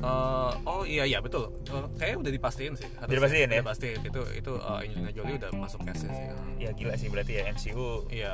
Eh, 0.00 0.52
oh 0.64 0.82
iya 0.82 1.04
iya 1.04 1.18
betul. 1.18 1.52
Eh, 1.62 1.84
kayaknya 1.94 2.18
udah 2.18 2.32
dipastiin 2.32 2.72
sih. 2.72 2.88
Dipastiin 3.02 3.48
ya? 3.48 3.60
Udah 3.60 3.68
pastiin. 3.68 4.00
Itu 4.00 4.20
itu 4.32 4.52
eh, 4.54 4.80
Angelina 4.80 5.10
Jolie 5.12 5.36
udah 5.36 5.50
masuk 5.54 5.80
cast 5.84 6.04
sih. 6.04 6.10
Ya 6.56 6.70
gila 6.72 6.94
sih 6.94 7.08
berarti 7.08 7.32
ya 7.34 7.42
MCU 7.46 8.08
Iya. 8.08 8.30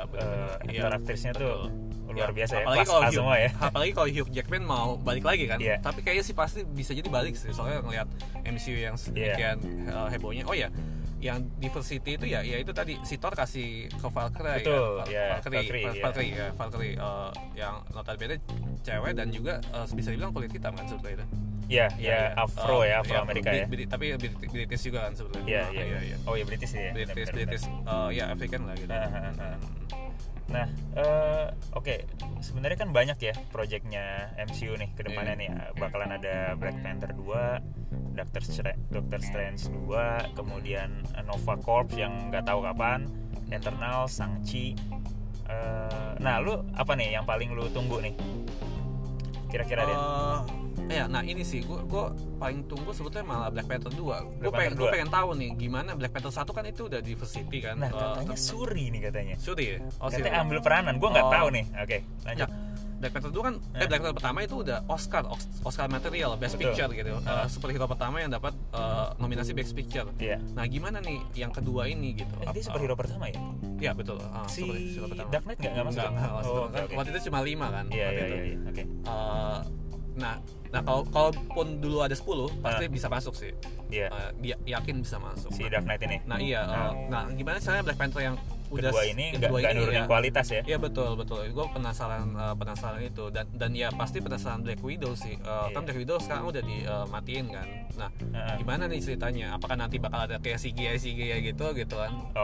Iya, 0.63 0.81
aktor 0.81 0.91
aktrisnya 0.95 1.31
tuh 1.31 1.67
betul. 1.67 2.15
luar 2.15 2.31
Ya, 2.31 2.33
biasa 2.33 2.53
ya. 2.53 2.63
apalagi 2.63 2.85
kalau 2.85 3.01
Hugh, 3.01 3.13
semua 3.13 3.35
ya. 3.37 3.49
apalagi 3.67 3.91
kalau 3.93 4.07
Hugh 4.09 4.29
Jackman 4.29 4.63
mau 4.63 4.95
balik 4.95 5.23
lagi 5.23 5.43
kan 5.45 5.59
Iya. 5.59 5.75
tapi 5.81 5.99
kayaknya 6.01 6.23
sih 6.23 6.31
pasti 6.33 6.63
bisa 6.63 6.91
jadi 6.91 7.07
balik 7.07 7.35
sih 7.35 7.51
soalnya 7.51 7.83
ngelihat 7.83 8.07
MCU 8.43 8.79
yang 8.79 8.95
sedemikian 8.95 9.59
eh, 9.85 10.07
hebohnya 10.09 10.43
oh 10.43 10.55
ya 10.55 10.71
yang 11.17 11.41
diversity 11.57 12.13
itu 12.13 12.25
ya 12.25 12.39
ya 12.41 12.57
itu 12.57 12.71
tadi 12.71 12.95
si 13.01 13.17
Thor 13.17 13.33
kasih 13.33 13.89
ke 13.89 14.07
Valkyrie 14.07 14.61
Betul, 14.61 14.87
kan? 14.95 15.05
ya, 15.09 15.25
Valkyrie 15.35 15.59
Valkyrie, 15.59 15.83
Val- 15.83 15.91
ya. 15.91 16.03
Valkyrie 16.05 16.31
ya 16.31 16.47
Valkyrie 16.53 16.93
eh, 16.95 17.29
yang 17.55 17.75
notabene 17.91 18.35
cewek 18.79 19.11
dan 19.13 19.27
juga 19.27 19.53
eh, 19.67 19.85
bisa 19.91 20.09
dibilang 20.09 20.31
kulit 20.31 20.49
hitam 20.49 20.71
kan 20.71 20.85
sebetulnya 20.87 21.27
itu 21.67 21.75
Ya, 21.75 21.87
ya, 21.99 22.19
Afro 22.33 22.81
Eh, 22.81 22.89
ya, 22.89 22.95
Afro 22.99 23.17
Amerika 23.19 23.51
ya. 23.51 23.65
Brit- 23.65 23.87
tapi 23.87 24.15
Brit- 24.15 24.39
British 24.41 24.83
juga 24.83 25.05
kan 25.05 25.13
sebetulnya 25.13 25.45
Iya, 25.45 25.61
Ah, 25.61 25.71
iya, 25.73 25.99
iya. 26.01 26.17
Oh 26.23 26.33
ya 26.33 26.43
British 26.43 26.71
ya. 26.71 26.91
British 26.91 27.11
benar, 27.27 27.35
British 27.35 27.63
eh, 27.67 28.09
ya 28.13 28.23
African 28.29 28.61
lah 28.63 28.75
gitu 28.75 28.87
Ah, 28.87 29.03
ah, 29.03 29.15
ah, 29.19 29.33
ah. 29.37 29.57
Nah, 30.47 30.63
eh, 30.95 31.45
oke, 31.73 31.95
sebenarnya 32.39 32.79
kan 32.79 32.89
banyak 32.89 33.19
ya 33.19 33.35
proyeknya 33.49 34.05
MCU 34.39 34.73
nih 34.73 34.95
ke 34.95 35.03
depannya 35.03 35.35
Iya. 35.35 35.41
nih. 35.43 35.49
Bakalan 35.75 36.07
ada 36.09 36.55
Black 36.55 36.79
Panther 36.79 37.11
2, 37.11 37.59
Doctor 38.15 38.39
Strange, 38.41 38.79
Doctor 38.89 39.19
Strange 39.19 39.67
2, 39.67 39.99
kemudian 40.33 40.89
Nova 41.21 41.59
Corps 41.59 41.91
yang 41.93 42.31
nggak 42.31 42.47
tahu 42.47 42.63
kapan, 42.63 43.11
Eternal, 43.47 44.07
Shang-Chi. 44.07 44.71
Eh, 45.45 46.11
nah, 46.17 46.39
lu 46.39 46.55
apa 46.71 46.95
nih 46.95 47.11
yang 47.13 47.23
paling 47.23 47.51
lu 47.51 47.67
tunggu 47.67 47.99
nih? 47.99 48.15
Kira-kira 49.47 49.83
deh. 49.83 49.99
Ya, 50.87 51.03
nah 51.05 51.19
ini 51.21 51.41
sih 51.41 51.61
gue 51.61 51.79
gue 51.83 52.03
paling 52.37 52.63
tunggu 52.63 52.89
sebetulnya 52.89 53.23
malah 53.23 53.49
Black 53.49 53.65
Panther 53.65 53.91
2 53.91 54.39
Gue 54.39 54.49
pengen, 54.49 54.73
2. 54.73 54.87
pengen 54.87 55.09
tahu 55.09 55.29
nih 55.33 55.51
gimana 55.53 55.91
Black 55.93 56.11
Panther 56.11 56.31
1 56.31 56.47
kan 56.47 56.63
itu 56.65 56.81
udah 56.85 56.99
diversity 56.99 57.59
kan 57.59 57.75
Nah, 57.77 57.87
Eh, 57.87 57.93
katanya 57.93 58.27
ter- 58.29 58.39
Suri 58.39 58.85
nih 58.87 59.01
katanya. 59.03 59.35
Suri 59.37 59.65
ya? 59.67 59.77
Oh, 59.97 60.07
Suri. 60.07 60.23
Katanya 60.23 60.39
ambil 60.41 60.59
peranan, 60.59 60.95
gue 60.95 61.09
nggak 61.09 61.25
Oh. 61.25 61.33
tahu 61.33 61.47
nih. 61.51 61.65
Oke, 61.75 61.97
Ya, 61.97 62.01
lanjut. 62.25 62.49
Black 62.97 63.13
Panther 63.13 63.29
2 63.29 63.43
kan 63.43 63.53
eh 63.53 63.61
Eh. 63.75 63.85
Black 63.85 63.99
Panther 63.99 64.15
pertama 64.15 64.39
itu 64.41 64.55
udah 64.57 64.77
Oscar 64.87 65.23
Os- 65.27 65.45
Oscar 65.61 65.85
material 65.87 66.33
Best 66.33 66.55
Betul. 66.55 66.71
Picture 66.71 66.89
gitu 66.93 67.11
Ah. 67.21 67.45
superhero 67.45 67.85
pertama 67.85 68.17
yang 68.17 68.31
dapat 68.31 68.55
eh, 68.71 69.07
nominasi 69.17 69.51
Best 69.51 69.71
Picture 69.71 70.07
Iya. 70.15 70.39
Nah 70.51 70.65
gimana 70.65 70.97
nih 70.99 71.19
yang 71.35 71.51
kedua 71.51 71.85
ini 71.85 72.15
gitu 72.15 72.33
Eh, 72.39 72.49
dia 72.49 72.63
superhero 72.63 72.95
pertama 72.95 73.27
ya? 73.27 73.37
Iya 73.77 73.91
betul 73.93 74.17
Ah, 74.23 74.47
Si 74.47 74.63
superhero 74.63 75.11
pertama. 75.11 75.29
Dark 75.29 75.43
Knight 75.45 75.59
nggak 75.59 75.71
nggak 75.73 75.85
masuk? 75.85 75.99
Nggak, 75.99 76.13
nggak 76.15 76.33
masuk. 76.33 76.53
Oh, 76.53 76.63
Kan 76.63 76.71
oke, 76.71 76.81
oke. 76.81 76.95
Waktu 76.95 77.09
itu 77.11 77.19
cuma 77.27 77.39
5 77.43 77.67
kan 77.67 77.85
Iya, 77.87 78.01
waktu 78.01 78.15
iya, 78.15 78.23
itu. 78.23 78.33
iya, 78.33 78.45
iya. 78.47 78.57
Oke. 78.65 78.83
Nah 80.17 80.33
nah 80.67 80.81
kalau 80.81 81.01
kalaupun 81.05 81.77
dulu 81.77 81.99
ada 81.99 82.11
10 82.11 82.27
pasti 82.59 82.83
Ah. 82.83 82.89
bisa 82.89 83.07
masuk 83.07 83.33
sih 83.33 83.51
Iya. 83.87 84.07
Eh, 84.07 84.29
dia 84.41 84.55
yakin 84.69 84.99
bisa 84.99 85.15
masuk 85.17 85.47
Si 85.49 85.63
Dark 85.63 85.83
Knight 85.83 86.01
ini. 86.01 86.17
nah 86.23 86.37
iya 86.37 86.61
eh, 86.61 86.91
nah 87.07 87.23
gimana 87.29 87.55
caranya 87.57 87.83
Black 87.83 87.95
Panther 87.97 88.21
yang 88.21 88.35
udah 88.69 88.89
kedua 88.89 89.03
ini 89.05 89.25
nggak 89.29 89.41
kedua 89.43 89.59
nggak 89.59 89.71
ini 89.71 89.79
nurunin 89.79 89.97
ya, 89.97 90.05
kualitas 90.05 90.47
ya 90.49 90.61
Iya 90.61 90.77
betul 90.77 91.09
betul. 91.13 91.39
Gue 91.47 91.65
penasaran 91.69 92.27
eh, 92.29 92.53
penasaran 92.53 93.01
itu 93.01 93.23
dan 93.29 93.47
dan 93.51 93.71
ya 93.71 93.87
pasti 93.89 94.17
penasaran 94.17 94.59
Black 94.59 94.79
Widow 94.79 95.13
sih. 95.13 95.33
Eh, 95.33 95.39
Iya. 95.39 95.71
Kan 95.71 95.81
Black 95.83 95.97
Widow 95.97 96.17
sekarang 96.17 96.45
udah 96.45 96.61
dimatiin 96.61 97.45
kan. 97.47 97.67
Nah 97.95 98.09
Heeh. 98.13 98.55
gimana 98.57 98.83
nih 98.85 98.99
ceritanya? 98.99 99.53
Apakah 99.53 99.75
nanti 99.77 99.97
bakal 99.97 100.19
ada 100.21 100.37
kayak 100.37 100.57
CGI 100.57 100.95
CGI 100.95 101.39
gitu 101.45 101.65
gitu 101.73 101.95
kan? 101.95 102.11
Oh, 102.33 102.41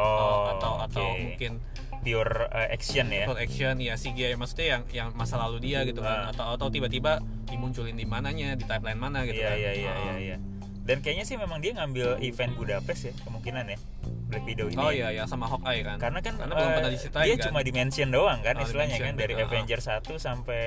Eh, 0.50 0.52
atau 0.54 0.74
atau 0.82 1.06
oke. 1.06 1.20
mungkin 1.22 1.54
pure 2.00 2.36
uh, 2.46 2.68
action 2.68 3.08
ya 3.08 3.24
full 3.24 3.40
action 3.40 3.80
ya 3.80 3.96
CGI 3.96 4.36
maksudnya 4.36 4.68
yang 4.70 4.84
yang 4.92 5.08
masa 5.14 5.36
lalu 5.38 5.64
dia 5.64 5.84
gitu 5.84 6.00
kan? 6.00 6.28
Ah. 6.28 6.32
Atau 6.32 6.46
atau 6.54 6.68
tiba-tiba 6.68 7.20
dimunculin 7.46 7.94
di 7.94 8.04
mananya 8.04 8.56
di 8.56 8.64
timeline 8.64 8.98
mana 8.98 9.24
gitu 9.24 9.38
iya 9.38 9.50
kan? 9.50 9.58
iya 9.58 9.72
iya 9.74 9.92
Eh, 9.92 10.00
iya 10.02 10.16
iya 10.20 10.38
dan 10.84 11.00
kayaknya 11.00 11.24
sih 11.24 11.36
memang 11.36 11.58
dia 11.58 11.72
ngambil 11.74 12.20
event 12.20 12.54
Budapest 12.54 13.02
ya 13.06 13.14
kemungkinan 13.24 13.66
ya 13.66 13.78
Black 14.26 14.44
Widow 14.44 14.68
ini 14.68 14.78
Oh 14.78 14.90
iya 14.90 15.10
ya 15.10 15.24
sama 15.24 15.46
Hawkeye 15.46 15.80
kan? 15.82 15.96
karena 15.98 16.20
kan 16.20 16.36
Karena 16.36 16.54
belum 16.54 16.66
eh, 16.66 16.76
pernah 16.76 16.92
diceritain 16.92 17.24
dia 17.24 17.36
kan? 17.36 17.46
cuma 17.46 17.60
dimension 17.62 18.08
doang 18.10 18.40
kan 18.40 18.56
Oh, 18.56 18.64
istilahnya 18.64 18.98
kan 18.98 19.14
dari 19.14 19.34
betul. 19.34 19.48
Avenger 19.48 19.80
1 19.80 20.04
sampai 20.18 20.64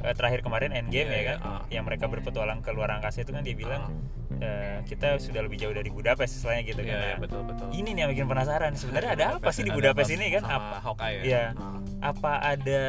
eh, 0.00 0.14
terakhir 0.14 0.40
kemarin 0.40 0.70
Endgame 0.70 1.04
Iya, 1.04 1.12
ya 1.12 1.18
iya, 1.18 1.28
kan 1.28 1.38
ah. 1.42 1.62
yang 1.68 1.84
mereka 1.84 2.06
berpetualang 2.06 2.60
ke 2.60 2.70
luar 2.70 2.90
angkasa 2.92 3.20
itu 3.20 3.30
kan 3.30 3.42
dia 3.42 3.52
bilang 3.52 3.92
eh, 4.38 4.80
kita 4.82 5.18
sudah 5.18 5.42
lebih 5.42 5.58
jauh 5.58 5.74
dari 5.74 5.90
Budapest 5.90 6.40
istilahnya 6.40 6.62
gitu 6.64 6.80
Iya, 6.80 6.88
kan 6.88 6.96
iya, 6.96 7.04
Nah, 7.04 7.18
betul 7.20 7.40
betul. 7.44 7.66
ini 7.72 7.88
nih 7.90 8.00
yang 8.00 8.10
bikin 8.10 8.26
penasaran 8.26 8.72
sebenarnya 8.72 9.10
ada 9.12 9.26
apa 9.36 9.50
sih 9.50 9.62
di 9.62 9.70
Budapest 9.70 10.10
ini 10.10 10.32
kan 10.32 10.42
apa 10.42 10.76
Hawkeye 10.80 11.12
ya? 11.12 11.22
Iya. 11.22 11.44
Ah. 11.54 11.78
apa 12.02 12.32
ada 12.40 12.82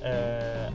eh 0.00 0.66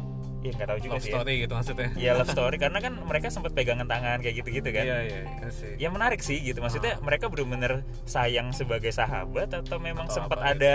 ya 0.41 0.51
nggak 0.51 0.67
tahu 0.67 0.79
juga 0.79 0.93
Love 0.93 0.99
sih 0.99 1.07
ya. 1.07 1.15
story 1.15 1.33
gitu 1.39 1.53
maksudnya. 1.53 1.87
ya 1.95 2.11
love 2.13 2.27
story 2.27 2.57
karena 2.57 2.79
kan 2.79 2.93
mereka 2.97 3.27
sempat 3.29 3.53
pegangan 3.53 3.85
tangan 3.85 4.17
kayak 4.19 4.35
gitu-gitu 4.37 4.69
kan 4.69 4.83
Iya 4.83 4.97
iya 4.99 5.19
iya 5.23 5.49
sih. 5.49 5.73
ya 5.77 5.87
menarik 5.87 6.19
sih 6.19 6.37
gitu 6.39 6.57
maksudnya 6.59 6.97
mereka 6.99 7.29
benar-benar 7.29 7.85
sayang 8.03 8.49
sebagai 8.49 8.89
sahabat 8.89 9.53
atau 9.53 9.77
memang 9.77 10.09
Atau 10.09 10.17
sempat 10.17 10.37
gitu 10.37 10.51
ada 10.51 10.73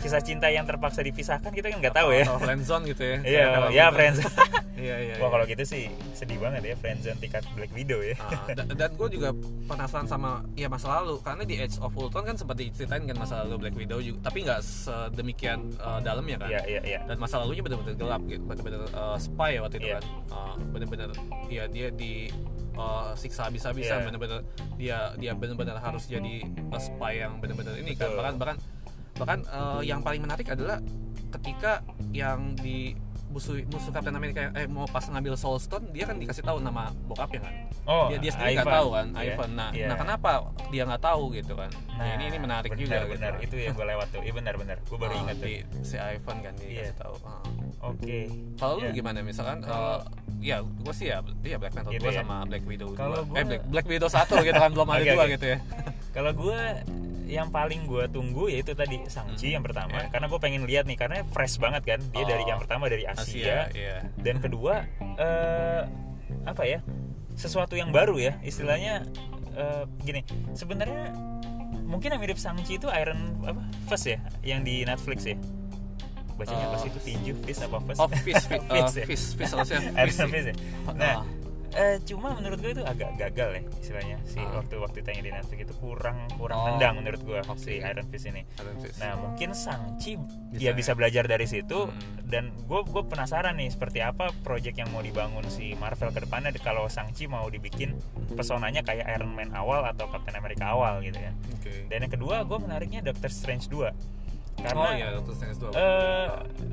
kisah 0.00 0.20
cinta 0.20 0.48
yang 0.48 0.64
terpaksa 0.64 1.00
dipisahkan 1.00 1.52
kita 1.52 1.68
kan 1.68 1.78
nggak 1.78 1.92
tahu 1.94 2.10
ya 2.10 2.24
Atau 2.24 2.40
friendzone 2.40 2.84
gitu 2.88 3.02
ya. 3.04 3.16
iya 3.22 3.44
ya 3.68 3.86
gitu. 3.92 4.24
friends 4.86 4.92
Iya 4.94 4.96
iya. 5.00 5.14
wah 5.14 5.22
iya. 5.22 5.32
kalau 5.32 5.44
gitu 5.46 5.64
sih 5.64 5.84
sedih 6.12 6.38
banget 6.38 6.62
ya 6.62 6.74
friendzone 6.74 7.18
tingkat 7.18 7.42
Black 7.52 7.72
Widow 7.72 8.00
ya 8.00 8.16
Ah, 8.18 8.52
da- 8.52 8.68
dan 8.68 8.90
gue 8.92 9.08
juga 9.10 9.28
penasaran 9.64 10.04
sama 10.04 10.30
ya 10.52 10.68
masa 10.68 10.92
lalu 10.94 11.16
karena 11.18 11.42
di 11.42 11.54
Age 11.56 11.76
of 11.78 11.92
Ultron 11.92 12.24
kan 12.24 12.36
sempat 12.36 12.56
diceritain 12.56 13.02
kan 13.02 13.16
masa 13.16 13.42
lalu 13.42 13.56
Black 13.62 13.76
Widow 13.76 13.98
juga 13.98 14.18
tapi 14.22 14.44
nggak 14.44 14.60
sedemikian 14.60 15.72
uh, 15.78 15.98
dalamnya 15.98 16.36
kan 16.38 16.48
iya 16.48 16.62
iya 16.66 16.80
iya 16.82 17.00
dan 17.02 17.16
masa 17.16 17.38
lalunya 17.38 17.60
benar-benar 17.60 17.94
gelap 17.94 18.22
gitu 18.24 18.42
benar-benar 18.42 18.80
uh, 18.92 19.16
spy 19.16 19.56
waktu 19.58 19.76
itu 19.78 19.86
Iya. 19.86 19.96
kan 19.96 20.04
Uh, 20.26 20.54
benar-benar 20.68 21.08
ya 21.46 21.64
dia 21.66 21.88
di 21.88 22.26
uh, 22.74 23.14
siksa 23.14 23.46
habis-habisan 23.46 24.02
Iya. 24.02 24.06
benar-benar 24.06 24.40
dia 24.74 24.98
dia 25.14 25.32
benar-benar 25.32 25.78
harus 25.78 26.04
jadi 26.04 26.42
uh, 26.68 26.76
spy 26.76 27.18
yang 27.18 27.38
benar-benar 27.38 27.74
ini 27.74 27.94
kan 27.94 28.10
Betul. 28.10 28.18
bahkan 28.18 28.34
bahkan 28.36 28.56
bahkan 29.14 29.38
uh, 29.48 29.78
yang 29.80 30.02
paling 30.02 30.20
menarik 30.20 30.48
adalah 30.48 30.82
ketika 31.30 31.82
yang 32.10 32.54
di 32.54 32.94
musuh 33.34 33.58
musuh 33.66 33.90
Captain 33.90 34.14
America 34.14 34.46
eh 34.48 34.64
mau 34.64 34.86
pas 34.86 35.02
ngambil 35.02 35.34
Soul 35.34 35.58
Stone 35.58 35.90
dia 35.90 36.06
kan 36.06 36.14
dikasih 36.14 36.40
tahu 36.40 36.58
nama 36.58 36.94
bokapnya 37.04 37.40
kan. 37.42 37.54
Oh 37.84 38.06
dia 38.06 38.16
dia 38.16 38.30
sendiri 38.30 38.54
nggak 38.56 38.70
tahu 38.72 38.88
kan 38.90 39.06
Iya, 39.12 39.34
Ivan. 39.34 39.50
Nah, 39.52 39.68
iya. 39.72 39.86
nah 39.86 39.96
kenapa 39.96 40.30
dia 40.70 40.82
nggak 40.84 41.02
tahu 41.02 41.22
gitu 41.32 41.52
kan? 41.52 41.70
Nah, 41.92 42.06
ini 42.12 42.24
ini 42.24 42.38
menarik 42.38 42.70
benar, 42.70 42.80
juga 42.80 42.98
benar. 43.10 43.32
Gitu 43.36 43.44
itu 43.50 43.56
yang 43.60 43.74
gue 43.74 43.86
lewat 43.86 44.06
tuh. 44.08 44.20
Iya 44.20 44.32
benar 44.32 44.54
benar. 44.54 44.76
Gue 44.80 44.96
baru 44.96 45.12
Ah, 45.12 45.20
ingat 45.20 45.36
tuh. 45.36 45.46
di 45.46 45.54
si 45.82 45.96
Ivan 45.96 46.36
kan 46.40 46.54
dia 46.56 46.80
kasih 46.80 46.96
tahu. 46.96 47.14
Ah. 47.20 47.42
oke. 47.84 48.18
Kalau 48.54 48.74
lu 48.76 48.86
Iya. 48.86 48.92
gimana? 48.94 49.18
Misalkan 49.20 49.58
eh, 49.60 49.98
ya 50.40 50.56
gue 50.62 50.94
sih 50.94 51.06
ya 51.06 51.18
iya 51.42 51.56
Black 51.56 51.74
Panther 51.74 51.90
Gitu 51.90 52.00
2 52.02 52.10
ya. 52.10 52.20
sama 52.22 52.36
Black 52.44 52.64
Widow 52.64 52.88
2 52.90 52.96
Kalau 52.96 53.16
eh 53.16 53.24
gua- 53.24 53.44
Black, 53.44 53.62
Black 53.66 53.86
Widow 53.86 54.08
1 54.08 54.40
gitu 54.40 54.54
kan 54.54 54.70
belum 54.70 54.88
ada 54.88 55.02
Oke, 55.02 55.10
dua 55.10 55.24
oke. 55.24 55.32
gitu 55.32 55.46
ya. 55.46 55.58
Kalau 56.10 56.30
gue 56.32 56.58
yang 57.26 57.48
paling 57.48 57.84
gue 57.84 58.04
tunggu 58.06 58.46
yaitu 58.46 58.72
tadi 58.72 59.00
Sangchi 59.06 59.48
Hmm. 59.48 59.54
yang 59.54 59.64
pertama. 59.64 59.96
Iya. 59.98 60.08
karena 60.10 60.26
gue 60.26 60.38
pengen 60.38 60.62
lihat 60.62 60.84
nih 60.84 60.94
karena 60.94 61.24
fresh 61.26 61.56
banget 61.56 61.82
kan. 61.86 62.00
Dia 62.06 62.20
Oh. 62.20 62.26
dari 62.26 62.44
yang 62.44 62.58
pertama 62.58 62.84
dari 62.86 63.02
Asia, 63.02 63.23
Asia 63.26 63.56
iya 63.72 63.96
dan 64.18 64.36
kedua 64.38 64.84
eh 65.16 65.82
apa 66.44 66.62
ya 66.62 66.78
sesuatu 67.34 67.74
yang 67.74 67.90
baru 67.90 68.16
ya 68.16 68.36
istilahnya 68.40 69.02
eh, 69.52 69.84
gini 70.00 70.20
sebenarnya 70.52 71.10
mungkin 71.84 72.10
yang 72.10 72.20
mirip 72.20 72.36
Sangchi 72.36 72.76
itu 72.76 72.88
Iron 72.88 73.40
apa 73.42 73.62
Fist 73.88 74.06
ya 74.06 74.18
yang 74.42 74.62
di 74.62 74.82
Netflix 74.82 75.24
ya 75.24 75.36
bacanya 76.34 76.66
apa 76.66 76.76
Eh, 76.76 76.80
sih 76.80 76.88
itu 76.90 77.00
tinju 77.00 77.32
Fist 77.42 77.62
apa 77.62 77.78
Fist 77.80 77.98
oh 77.98 78.08
Fist 78.10 78.24
Fist 78.50 78.64
uh, 78.66 78.74
Fist 78.82 78.96
ya? 78.96 79.04
Fist 79.06 79.26
Fist 79.38 79.52
harusnya 79.54 79.78
Iron 79.94 80.08
Fist 80.08 80.18
sih. 80.18 80.30
Fist 80.30 80.48
ya 80.50 80.54
nah 80.92 81.14
Ah. 81.14 81.22
Eh, 81.74 81.96
cuma 82.02 82.32
menurut 82.32 82.56
gue 82.56 82.72
itu 82.72 82.82
agak 82.82 83.14
gagal 83.16 83.48
ya 83.52 83.62
istilahnya 83.76 84.16
si 84.22 84.38
Ah. 84.38 84.56
waktu 84.56 84.74
waktu 84.76 84.98
tayang 85.00 85.20
di 85.20 85.30
Netflix 85.30 85.60
itu 85.62 85.74
kurang 85.76 86.16
kurang 86.32 86.56
Oh. 86.56 86.66
nendang 86.68 86.94
menurut 86.96 87.20
gue 87.20 87.40
Oke. 87.40 87.58
si 87.58 87.72
Iron 87.76 88.06
Fist 88.06 88.24
ini 88.24 88.42
Iron 88.56 88.76
Fist. 88.78 88.96
Nah 88.96 89.12
mungkin 89.16 89.50
Sangchi 89.52 90.14
Bisa 90.14 90.54
dia 90.56 90.66
ya. 90.66 90.72
bisa 90.72 90.92
belajar 90.92 91.24
dari 91.24 91.44
situ 91.44 91.78
Hmm. 91.84 91.98
dan 92.24 92.54
gue 92.56 92.80
gue 92.84 93.02
penasaran 93.04 93.54
nih 93.54 93.68
seperti 93.68 94.00
apa 94.00 94.30
project 94.40 94.76
yang 94.76 94.88
mau 94.88 95.00
dibangun 95.00 95.42
si 95.46 95.74
Marvel 95.74 96.10
ke 96.10 96.20
depannya 96.20 96.54
kalau 96.56 96.86
Sangchi 96.86 97.26
mau 97.26 97.46
dibikin 97.46 97.98
pesonanya 98.30 98.80
kayak 98.80 99.10
Iron 99.10 99.30
Man 99.30 99.50
awal 99.52 99.82
atau 99.84 100.06
Captain 100.06 100.34
America 100.34 100.64
awal 100.68 101.00
gitu 101.00 101.16
kan. 101.16 101.34
Oke. 101.52 101.86
Dan 101.86 101.98
yang 102.00 102.12
kedua 102.12 102.42
gue 102.42 102.58
menariknya 102.58 103.02
Doctor 103.02 103.28
Strange 103.28 103.66
2 103.66 103.90
karena 104.56 104.78
oh 104.80 104.92
iya 104.92 105.08
Doctor 105.12 105.34
Strange 105.34 105.58
2 105.58 105.74
eh, 105.74 106.28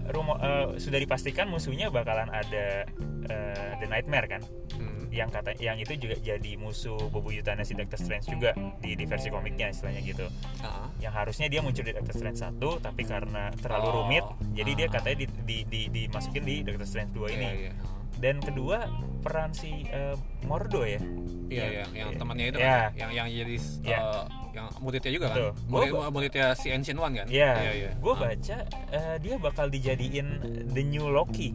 rumo- 0.08 0.38
eh, 0.38 0.78
sudah 0.78 0.96
dipastikan 0.96 1.50
musuhnya 1.50 1.90
bakalan 1.90 2.30
ada 2.30 2.86
eh, 3.26 3.72
The 3.76 3.88
Nightmare 3.88 4.28
kan 4.30 4.42
Hmm. 4.72 4.91
Yang 5.12 5.28
kata 5.28 5.54
yang 5.58 5.76
itu 5.76 5.92
juga 5.98 6.16
jadi 6.18 6.56
musuh 6.56 6.96
bebuyutannya 7.12 7.62
si 7.62 7.76
Doctor 7.76 8.00
Strange 8.00 8.26
juga 8.26 8.56
di, 8.80 8.96
di 8.96 9.04
versi 9.04 9.28
komiknya 9.28 9.70
istilahnya 9.70 10.02
gitu 10.02 10.26
Ah. 10.60 10.88
yang 10.98 11.12
harusnya 11.12 11.46
dia 11.46 11.60
muncul 11.60 11.84
di 11.84 11.92
Doctor 11.92 12.16
Strange 12.16 12.40
1 12.40 12.58
tapi 12.80 13.04
karena 13.04 13.52
terlalu 13.54 13.86
Oh. 13.86 13.94
rumit 14.02 14.24
jadi 14.54 14.72
dia 14.74 14.88
Ah. 14.88 14.92
katanya 14.94 15.18
di, 15.18 15.28
di, 15.44 15.58
di- 15.68 15.90
dimasukin 15.92 16.42
di 16.42 16.56
Doctor 16.62 16.86
Strange 16.86 17.12
2 17.12 17.28
ini 17.30 17.44
Iya, 17.44 17.52
iya. 17.62 17.74
dan 18.18 18.40
kedua 18.40 18.88
peran 19.20 19.52
si 19.52 19.84
eh, 19.86 20.16
Mordo 20.44 20.82
ya 20.82 21.04
Iya, 21.46 21.66
iya, 21.70 21.84
yang 21.92 22.16
temannya 22.16 22.46
itu 22.48 22.58
Ya. 22.58 22.72
kan, 22.88 22.90
yang 22.96 23.12
yang 23.14 23.28
jadi 23.28 23.56
Ya. 23.84 23.98
eh, 24.00 24.24
yang 24.54 24.68
muridnya 24.80 25.12
juga 25.12 25.28
Betul. 25.30 25.50
kan, 25.50 25.68
murid, 25.68 25.90
Gua- 25.92 26.08
muridnya 26.10 26.48
si 26.54 26.68
Ancient 26.70 26.96
One 26.98 27.14
kan? 27.14 27.28
ya 27.28 27.52
iya, 27.60 27.72
iya. 27.74 27.90
gue 27.94 28.14
Ah. 28.14 28.20
baca 28.22 28.58
eh, 28.90 29.16
dia 29.20 29.36
bakal 29.38 29.68
dijadiin 29.68 30.28
the 30.70 30.82
new 30.82 31.04
Loki 31.06 31.52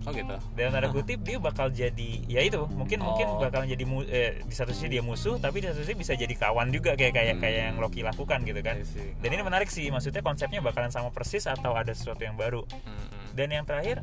Oh 0.00 0.10
gitu. 0.10 0.32
dalam 0.56 0.70
tanda 0.72 0.88
kutip 0.88 1.20
dia 1.20 1.36
bakal 1.36 1.68
jadi 1.68 2.10
ya 2.24 2.40
itu 2.40 2.64
mungkin 2.70 2.98
mungkin 2.98 3.26
Oh. 3.26 3.36
bakal 3.38 3.62
jadi 3.62 3.84
eh, 4.06 4.40
di 4.40 4.54
satu 4.54 4.72
sisi 4.72 4.88
dia 4.88 5.00
musuh 5.00 5.36
tapi 5.36 5.60
di 5.60 5.68
satu 5.68 5.80
sisi 5.80 5.92
bisa 5.92 6.12
jadi 6.14 6.32
kawan 6.32 6.68
juga 6.68 6.96
kayak 6.96 7.12
kayak 7.12 7.34
Hmm. 7.36 7.42
kayak 7.42 7.60
yang 7.66 7.76
Loki 7.76 8.00
lakukan 8.00 8.40
gitu 8.42 8.60
kan 8.60 8.80
dan 9.16 9.28
ini 9.28 9.42
menarik 9.42 9.68
sih 9.68 9.86
maksudnya 9.86 10.20
konsepnya 10.20 10.58
bakalan 10.58 10.88
sama 10.88 11.08
persis 11.08 11.44
atau 11.44 11.72
ada 11.72 11.92
sesuatu 11.92 12.20
yang 12.20 12.34
baru 12.34 12.64
Hmm, 12.64 12.80
hmm. 12.80 13.32
dan 13.34 13.48
yang 13.50 13.64
terakhir 13.64 14.00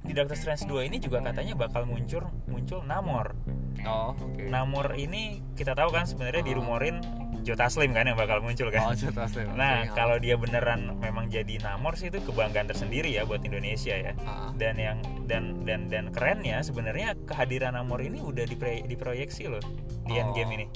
di 0.00 0.12
Doctor 0.12 0.34
Strange 0.34 0.64
2 0.64 0.88
ini 0.88 0.96
juga 0.96 1.20
katanya 1.20 1.52
bakal 1.54 1.84
muncul 1.84 2.24
muncul 2.46 2.80
Namor. 2.82 3.36
Oh, 3.80 4.12
oke. 4.14 4.44
Namor 4.46 4.92
ini 4.94 5.44
kita 5.54 5.72
tahu 5.72 5.88
kan 5.90 6.04
sebenarnya 6.04 6.40
Oh. 6.40 6.48
dirumorin 6.48 6.96
Joe 7.40 7.54
Taslim 7.54 7.90
kan 7.90 8.04
yang 8.04 8.14
bakal 8.14 8.38
muncul 8.38 8.68
Oh, 8.68 8.72
kan. 8.72 8.92
cerita 8.92 9.24
sih. 9.26 9.44
Nah, 9.48 9.82
Oke, 9.82 9.94
kalau 9.94 10.16
dia 10.16 10.34
beneran 10.34 10.96
memang 10.96 11.26
jadi 11.26 11.56
Namor 11.58 11.94
sih 11.94 12.08
itu 12.08 12.20
kebanggaan 12.20 12.66
tersendiri 12.66 13.10
ya 13.10 13.24
buat 13.24 13.40
Indonesia 13.40 13.92
ya. 13.92 14.12
ah. 14.20 14.52
Dan 14.52 14.76
yang 14.76 14.98
dan 15.24 15.64
dan 15.64 15.86
dan 15.86 16.04
kerennya 16.10 16.60
sebenarnya 16.60 17.16
kehadiran 17.22 17.72
Namor 17.72 18.00
ini 18.00 18.18
udah 18.18 18.44
dipre- 18.44 18.84
diproyeksi 18.84 19.46
loh 19.46 19.62
di 20.02 20.12
Oh. 20.12 20.20
Endgame 20.20 20.50
ini. 20.54 20.66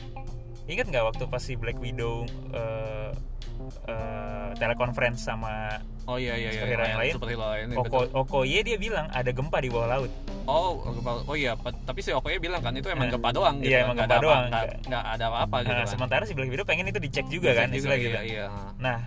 Ingat 0.65 0.87
nggak 0.89 1.05
waktu 1.05 1.25
pas 1.27 1.41
si 1.41 1.55
Black 1.55 1.77
Widow 1.77 2.25
eh 2.51 3.11
eh, 3.85 4.49
telekonferensi 4.57 5.23
sama 5.23 5.69
Oh 6.05 6.21
iya 6.21 6.37
iya 6.37 6.53
iya. 6.53 6.61
Superhero 6.61 6.85
yang 6.85 7.01
lain? 7.01 7.13
Superhero 7.17 7.45
lain. 7.49 7.67
iya, 7.67 7.79
Oko. 7.81 7.99
Okoye 8.15 8.61
dia 8.61 8.77
bilang 8.77 9.09
ada 9.09 9.31
gempa 9.31 9.57
di 9.57 9.73
bawah 9.73 9.89
laut. 9.89 10.13
Oh, 10.45 10.77
gempa- 10.85 11.25
oh 11.25 11.33
iya, 11.33 11.57
tapi 11.57 12.05
si 12.05 12.13
Okoye 12.13 12.37
bilang 12.37 12.61
kan 12.61 12.77
itu 12.77 12.85
emang 12.87 13.09
Nah, 13.09 13.17
gempa 13.17 13.33
doang 13.33 13.57
gitu. 13.59 13.73
iya, 13.73 13.79
kan, 13.79 13.85
emang 13.89 13.97
gempa 13.99 14.17
doang. 14.21 14.45
nggak- 14.85 15.07
ada 15.11 15.25
apa-apa 15.27 15.57
gitu 15.61 15.73
Nah, 15.73 15.81
kan. 15.81 15.89
sementara 15.89 16.23
si 16.29 16.37
Black 16.37 16.53
Widow 16.53 16.69
pengen 16.69 16.85
itu 16.87 17.01
dicek 17.01 17.25
juga 17.27 17.57
kan, 17.57 17.73
Juga, 17.73 17.97
iya, 17.97 18.05
gitu. 18.21 18.37
Iya, 18.37 18.47
Nah, 18.77 18.99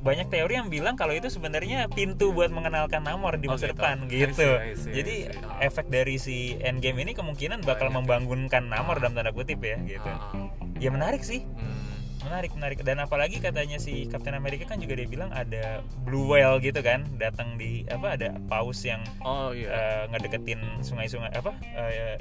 banyak 0.00 0.28
teori 0.28 0.54
yang 0.54 0.68
bilang 0.68 0.94
kalau 0.94 1.10
itu 1.10 1.26
sebenarnya 1.26 1.88
pintu 1.88 2.30
buat 2.30 2.48
mengenalkan 2.48 3.00
Namor 3.00 3.36
di 3.36 3.46
Oh, 3.46 3.54
masa 3.54 3.66
gitu. 3.66 3.72
depan 3.74 3.96
I 4.04 4.20
gitu. 4.22 4.32
see, 4.36 4.52
I 4.52 4.72
see, 4.74 4.90
I 4.90 4.94
Jadi 4.94 5.14
see. 5.26 5.40
Ah. 5.40 5.58
efek 5.60 5.86
dari 5.88 6.16
si 6.16 6.36
Endgame 6.58 7.00
ini 7.00 7.12
kemungkinan 7.12 7.62
bakal 7.62 7.88
Banyak. 7.88 7.98
membangunkan 8.00 8.64
Namor 8.66 8.96
Ah. 8.96 9.00
dalam 9.00 9.14
tanda 9.14 9.30
kutip 9.30 9.58
ya 9.58 9.80
gitu. 9.80 10.06
Ah. 10.06 10.48
Ya 10.76 10.88
menarik 10.88 11.20
sih. 11.20 11.42
Hmm. 11.42 11.82
Menarik, 12.24 12.52
menarik. 12.52 12.80
Dan 12.80 12.96
apalagi 12.98 13.36
katanya 13.36 13.76
si 13.76 14.08
Captain 14.08 14.32
America 14.32 14.64
kan 14.64 14.80
juga 14.80 14.96
dia 14.96 15.04
bilang 15.04 15.28
ada 15.28 15.84
Blue 16.00 16.24
Whale 16.26 16.56
gitu 16.58 16.80
kan, 16.80 17.04
datang 17.14 17.60
di 17.60 17.84
apa 17.84 18.16
ada 18.16 18.40
paus 18.48 18.80
yang 18.80 19.04
Oh 19.20 19.52
iya. 19.52 19.68
eh, 19.68 20.04
ngedeketin 20.08 20.56
sungai-sungai 20.80 21.28
apa 21.30 21.52
eh, 21.76 22.16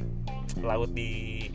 laut 0.60 0.92
di 0.92 1.48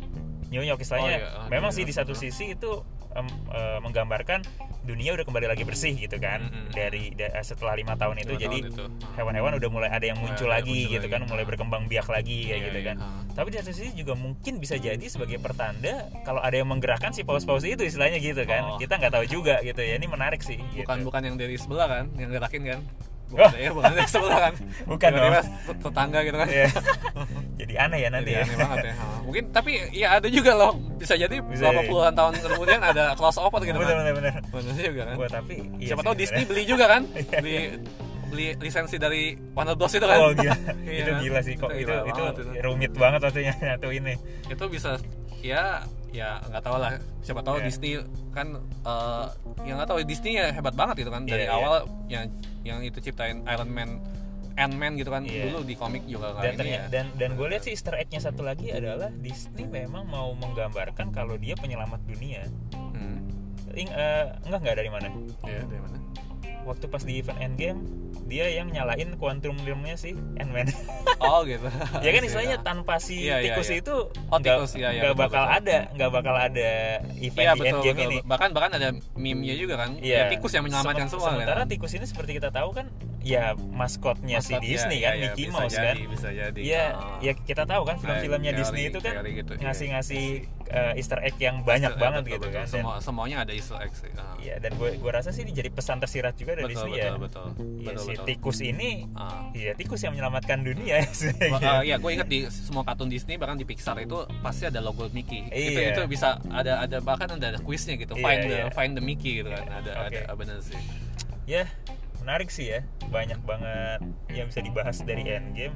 New 0.48 0.60
York 0.60 0.78
istilahnya. 0.78 1.08
Oh, 1.10 1.20
iya. 1.20 1.28
Ah, 1.34 1.48
Memang 1.48 1.70
sih 1.70 1.82
di 1.82 1.90
satu 1.90 2.12
sisi 2.12 2.52
itu 2.52 2.70
em, 3.10 3.24
eh, 3.48 3.78
menggambarkan 3.78 4.40
dunia 4.82 5.12
udah 5.12 5.20
kembali 5.22 5.46
lagi 5.46 5.62
bersih 5.62 5.92
gitu 5.92 6.16
kan 6.16 6.40
Mm-mm. 6.40 6.72
dari 6.72 7.12
da- 7.12 7.36
setelah 7.42 7.72
lima 7.74 7.92
tahun 7.94 8.16
itu 8.18 8.32
Lima 8.32 8.40
jadi 8.40 8.58
tahun 8.62 8.70
itu. 8.70 8.84
Hewan-hewan 9.14 9.52
udah 9.54 9.68
mulai 9.68 9.90
ada 9.90 10.00
yang 10.02 10.16
muncul 10.16 10.46
Mulai 10.46 10.54
ada 10.54 10.64
lagi 10.64 10.72
muncul 10.78 10.92
gitu 10.94 11.06
lagi. 11.06 11.14
kan 11.14 11.20
mulai 11.26 11.44
berkembang 11.44 11.82
biak 11.86 12.06
lagi 12.06 12.38
kayak 12.42 12.52
Iya, 12.54 12.66
gitu 12.66 12.78
iya. 12.78 12.86
kan 12.86 12.96
Ah. 12.98 13.20
tapi 13.34 13.48
di 13.48 13.56
satu 13.58 13.70
sisi 13.70 13.92
juga 13.94 14.12
mungkin 14.14 14.52
bisa 14.56 14.74
jadi 14.74 15.04
sebagai 15.04 15.36
pertanda 15.38 15.94
kalau 16.22 16.40
ada 16.40 16.54
yang 16.54 16.66
menggerakkan 16.66 17.10
si 17.10 17.20
paus-paus 17.22 17.62
itu 17.62 17.80
istilahnya 17.80 18.16
gitu 18.18 18.40
kan 18.42 18.62
Oh. 18.66 18.78
kita 18.78 18.96
nggak 18.96 19.12
tahu 19.12 19.24
juga 19.26 19.60
gitu 19.60 19.76
ya 19.78 19.94
ini 19.94 20.06
menarik 20.06 20.40
sih 20.40 20.56
gitu. 20.72 20.82
Bukan 20.82 20.98
bukan 21.02 21.20
yang 21.22 21.36
dari 21.36 21.54
sebelah 21.54 21.86
kan, 21.86 22.04
yang 22.14 22.30
gerakin 22.30 22.62
kan? 22.66 22.80
Oh. 23.28 23.36
Bukan, 23.36 23.52
ya, 23.60 23.70
bukan 23.70 23.90
dari 23.98 24.08
sebelah 24.08 24.38
kan? 24.40 24.54
Bukan 24.84 25.08
dong. 25.12 25.32
tetangga 25.84 26.18
gitu 26.22 26.36
kan? 26.36 26.48
Iya. 26.48 26.68
jadi 27.60 27.74
aneh 27.78 27.98
ya 27.98 28.08
nanti 28.08 28.24
Jadi 28.24 28.32
ya 28.32 28.40
aneh 28.42 28.56
banget 28.56 28.78
ya. 28.80 28.94
Mungkin 29.20 29.44
tapi 29.50 29.70
ya 29.92 30.08
ada 30.16 30.28
juga 30.28 30.52
loh 30.54 30.72
bisa 30.96 31.14
jadi 31.14 31.36
jadi. 31.38 31.84
puluhan 31.84 32.12
tahun 32.12 32.32
kemudian 32.38 32.80
ada 32.80 33.12
crossover 33.12 33.60
gitu 33.60 33.76
bener 33.76 33.92
kan. 33.92 33.98
bener 34.00 34.14
bener 34.16 34.32
Bener 34.48 34.72
juga 34.74 35.02
kan. 35.04 35.14
Wah, 35.14 35.28
tapi 35.28 35.54
iya 35.76 35.88
Siapa 35.92 36.02
tahu. 36.02 36.14
Disney 36.16 36.42
beli 36.42 36.62
juga 36.64 36.84
kan? 36.88 37.02
beli 37.36 37.56
beli 38.28 38.46
lisensi 38.60 38.96
dari 38.96 39.32
Warner 39.52 39.72
Bros 39.72 39.92
itu 39.92 40.04
kan. 40.04 40.18
Oh 40.18 40.32
gila, 40.32 40.56
Iya 40.84 40.96
itu 40.98 41.10
kan? 41.10 41.20
gila 41.20 41.40
sih 41.40 41.54
kok 41.56 41.70
Itu 41.70 41.80
itu 41.80 41.94
itu, 42.08 42.22
itu. 42.44 42.60
rumit 42.60 42.92
banget 42.92 43.20
waktunya 43.22 43.52
nyatu 43.58 43.88
ini. 43.88 44.14
Itu 44.46 44.64
bisa 44.68 44.96
ya 45.38 45.84
ya 46.08 46.40
nggak 46.40 46.62
tahu 46.62 46.76
lah 46.76 46.96
siapa 47.20 47.40
tahu 47.42 47.60
Iya. 47.60 47.64
Disney 47.68 47.92
kan 48.32 48.56
eh 48.82 49.26
yang 49.62 49.76
nggak 49.76 49.88
tahu 49.88 49.98
Disney 50.02 50.32
ya 50.36 50.48
hebat 50.50 50.72
banget 50.72 51.04
gitu 51.04 51.10
kan 51.10 51.22
dari 51.24 51.44
Iya, 51.44 51.52
iya. 51.52 51.58
awal 51.58 51.74
yang 52.08 52.24
yang 52.64 52.78
itu 52.80 52.98
ciptain 52.98 53.44
Iron 53.44 53.68
Man 53.68 54.00
Ant-Man 54.56 54.98
gitu 54.98 55.12
kan 55.12 55.22
Iya. 55.22 55.52
dulu 55.52 55.62
di 55.62 55.74
komik 55.74 56.02
juga 56.04 56.34
dan 56.40 56.58
ini 56.58 56.70
ya 56.72 56.84
dan 56.88 57.06
dan 57.14 57.36
gue 57.36 57.46
lihat 57.46 57.62
sih 57.62 57.72
Easter 57.72 57.94
egg-nya 57.94 58.18
satu 58.18 58.42
lagi 58.42 58.72
adalah 58.72 59.12
Disney 59.14 59.64
memang 59.64 60.02
mau 60.04 60.32
menggambarkan 60.34 61.12
kalau 61.12 61.36
dia 61.36 61.54
penyelamat 61.54 62.00
dunia. 62.04 62.42
hmm. 62.74 63.16
Ing, 63.78 63.86
eh, 63.92 64.24
enggak 64.42 64.58
enggak 64.58 64.76
dari 64.80 64.90
mana? 64.90 65.06
ya 65.44 65.62
dari 65.62 65.78
mana 65.78 65.96
Waktu 66.68 66.84
pas 66.86 67.00
di 67.00 67.16
event 67.16 67.40
Endgame 67.40 67.80
dia 68.28 68.44
yang 68.46 68.68
nyalain 68.68 69.16
quantum 69.16 69.56
realm-nya 69.58 69.96
si 69.96 70.12
Ant-Man. 70.36 70.68
oh 71.18 71.40
gitu 71.48 71.64
ya 71.98 72.10
kan 72.10 72.20
Iya. 72.20 72.28
istilahnya 72.28 72.56
tanpa 72.60 73.00
si 73.00 73.24
Iya, 73.24 73.40
iya, 73.40 73.44
tikus 73.48 73.68
iya. 73.68 73.80
itu 73.80 73.94
Oh, 74.28 74.36
nggak 74.36 74.56
iya, 74.76 74.88
iya, 74.92 75.02
betul, 75.02 75.16
bakal 75.16 75.42
betul. 75.42 75.56
ada, 75.58 75.78
nggak 75.90 76.10
bakal 76.12 76.34
ada 76.36 76.70
event 77.18 77.40
Iya 77.40 77.52
di 77.52 77.58
betul, 77.58 77.70
Endgame 77.72 77.96
betul. 77.96 78.10
ini. 78.12 78.18
bahkan 78.22 78.48
bahkan 78.52 78.70
ada 78.76 78.88
meme-nya 79.14 79.54
juga 79.56 79.74
kan 79.78 79.96
Iya. 79.96 80.16
ya, 80.18 80.24
tikus 80.28 80.52
yang 80.52 80.62
menyelamatkan 80.62 81.08
semua 81.08 81.28
Sementara 81.32 81.60
kan? 81.64 81.66
tikus 81.66 81.92
ini 81.94 82.04
seperti 82.04 82.30
kita 82.36 82.52
tahu 82.52 82.68
kan 82.70 82.86
ya 83.18 83.52
maskotnya 83.58 84.38
si 84.38 84.54
Maskot, 84.54 84.62
Disney 84.62 84.98
iya, 84.98 85.10
kan, 85.10 85.14
iya, 85.14 85.22
Mickey 85.26 85.44
Mouse 85.50 85.74
jadi, 85.74 86.00
kan. 86.00 86.12
bisa 86.14 86.28
jadi 86.30 86.60
Iya, 86.60 86.84
Ah. 86.88 87.18
ya 87.18 87.32
kita 87.34 87.62
tahu 87.64 87.82
kan 87.82 87.96
film-filmnya 87.98 88.52
Disney 88.54 88.82
itu 88.88 88.98
kan 88.98 89.14
gitu, 89.20 89.52
iya. 89.52 89.62
ngasih-ngasih 89.64 90.24
uh, 90.68 90.92
Easter 90.94 91.18
egg 91.20 91.34
yang 91.36 91.60
banyak 91.60 91.92
Betul, 91.92 92.02
banget 92.02 92.22
betul, 92.22 92.32
gitu 92.32 92.46
betul. 92.46 92.54
kan. 92.54 92.64
Dan, 92.64 92.72
Semua, 92.78 92.94
semuanya 93.02 93.36
ada 93.42 93.52
Easter 93.52 93.78
egg 93.78 93.92
sih. 93.92 94.10
Ah. 94.14 94.38
Iya, 94.38 94.54
dan 94.58 94.70
gue 94.74 94.90
gue 94.96 95.10
rasa 95.10 95.28
sih 95.28 95.42
ini 95.42 95.50
jadi 95.50 95.68
pesan 95.68 95.98
tersirat 95.98 96.34
juga 96.34 96.52
dari 96.54 96.70
betul, 96.70 96.88
Disney 96.88 96.92
betul, 96.94 97.04
ya. 97.04 97.18
betul, 97.18 97.46
Iya, 97.58 97.86
betul, 97.90 97.98
si 98.00 98.10
betul. 98.14 98.26
tikus 98.26 98.58
ini 98.60 98.90
Ah. 99.12 99.50
Iya, 99.50 99.72
tikus 99.74 100.00
yang 100.00 100.12
menyelamatkan 100.14 100.58
dunia. 100.62 100.96
Ah, 101.60 101.82
ya, 101.82 101.96
gue 101.96 102.10
ingat 102.12 102.28
di 102.28 102.46
semua 102.48 102.82
kartun 102.82 103.08
Disney 103.08 103.34
bahkan 103.34 103.54
di 103.54 103.66
Pixar 103.66 103.98
itu 103.98 104.14
pasti 104.40 104.64
ada 104.64 104.78
logo 104.78 105.10
Mickey. 105.10 105.42
Itu 105.48 105.80
Iya. 105.80 105.90
itu 105.92 106.00
bisa 106.06 106.38
ada 106.48 106.80
ada 106.80 106.96
bahkan 107.00 107.34
ada 107.34 107.58
kuisnya 107.58 107.98
gitu. 107.98 108.14
Iya, 108.14 108.24
find 108.24 108.40
the 108.42 108.56
iya. 108.56 108.64
find 108.70 108.92
the 108.94 109.02
Mickey 109.02 109.42
gitu 109.42 109.50
kan. 109.50 109.66
Ada 109.68 109.90
ada 110.06 110.20
benar 110.32 110.62
sih. 110.62 110.78
ya, 111.44 111.64
menarik 112.28 112.52
sih 112.52 112.68
ya. 112.68 112.84
Banyak 113.08 113.40
banget 113.40 114.00
yang 114.28 114.46
bisa 114.46 114.60
dibahas 114.60 115.00
dari 115.00 115.24
Endgame. 115.24 115.72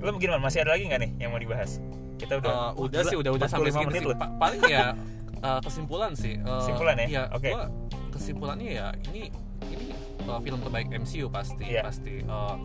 Lo 0.00 0.16
gimana? 0.16 0.40
Masih 0.40 0.64
ada 0.64 0.72
lagi 0.72 0.88
nggak 0.88 0.98
nih 0.98 1.10
yang 1.18 1.28
mau 1.28 1.38
dibahas? 1.38 1.76
Kita 2.16 2.40
udah 2.40 2.72
Eh, 2.72 2.80
udah 2.80 3.00
sih 3.04 3.16
udah 3.20 3.32
udah 3.36 3.44
sampai 3.44 3.68
45 3.68 3.76
segini 3.76 3.88
menit 3.92 4.00
sih. 4.02 4.16
Pa- 4.16 4.34
paling 4.40 4.62
ya 4.64 4.86
eh, 5.38 5.60
kesimpulan 5.60 6.12
sih. 6.16 6.34
Eh, 6.34 6.58
Kesimpulan 6.64 6.94
ya? 6.96 7.06
Iya, 7.06 7.22
Oke. 7.28 7.48
gua 7.52 7.64
kesimpulannya 8.08 8.68
ya 8.72 8.86
ini 9.06 9.28
ini 9.66 9.92
eh, 10.24 10.38
film 10.40 10.58
terbaik 10.58 10.88
MCU 10.90 11.28
pasti 11.28 11.64
Iya. 11.68 11.84
pasti 11.84 12.24
eh, 12.24 12.56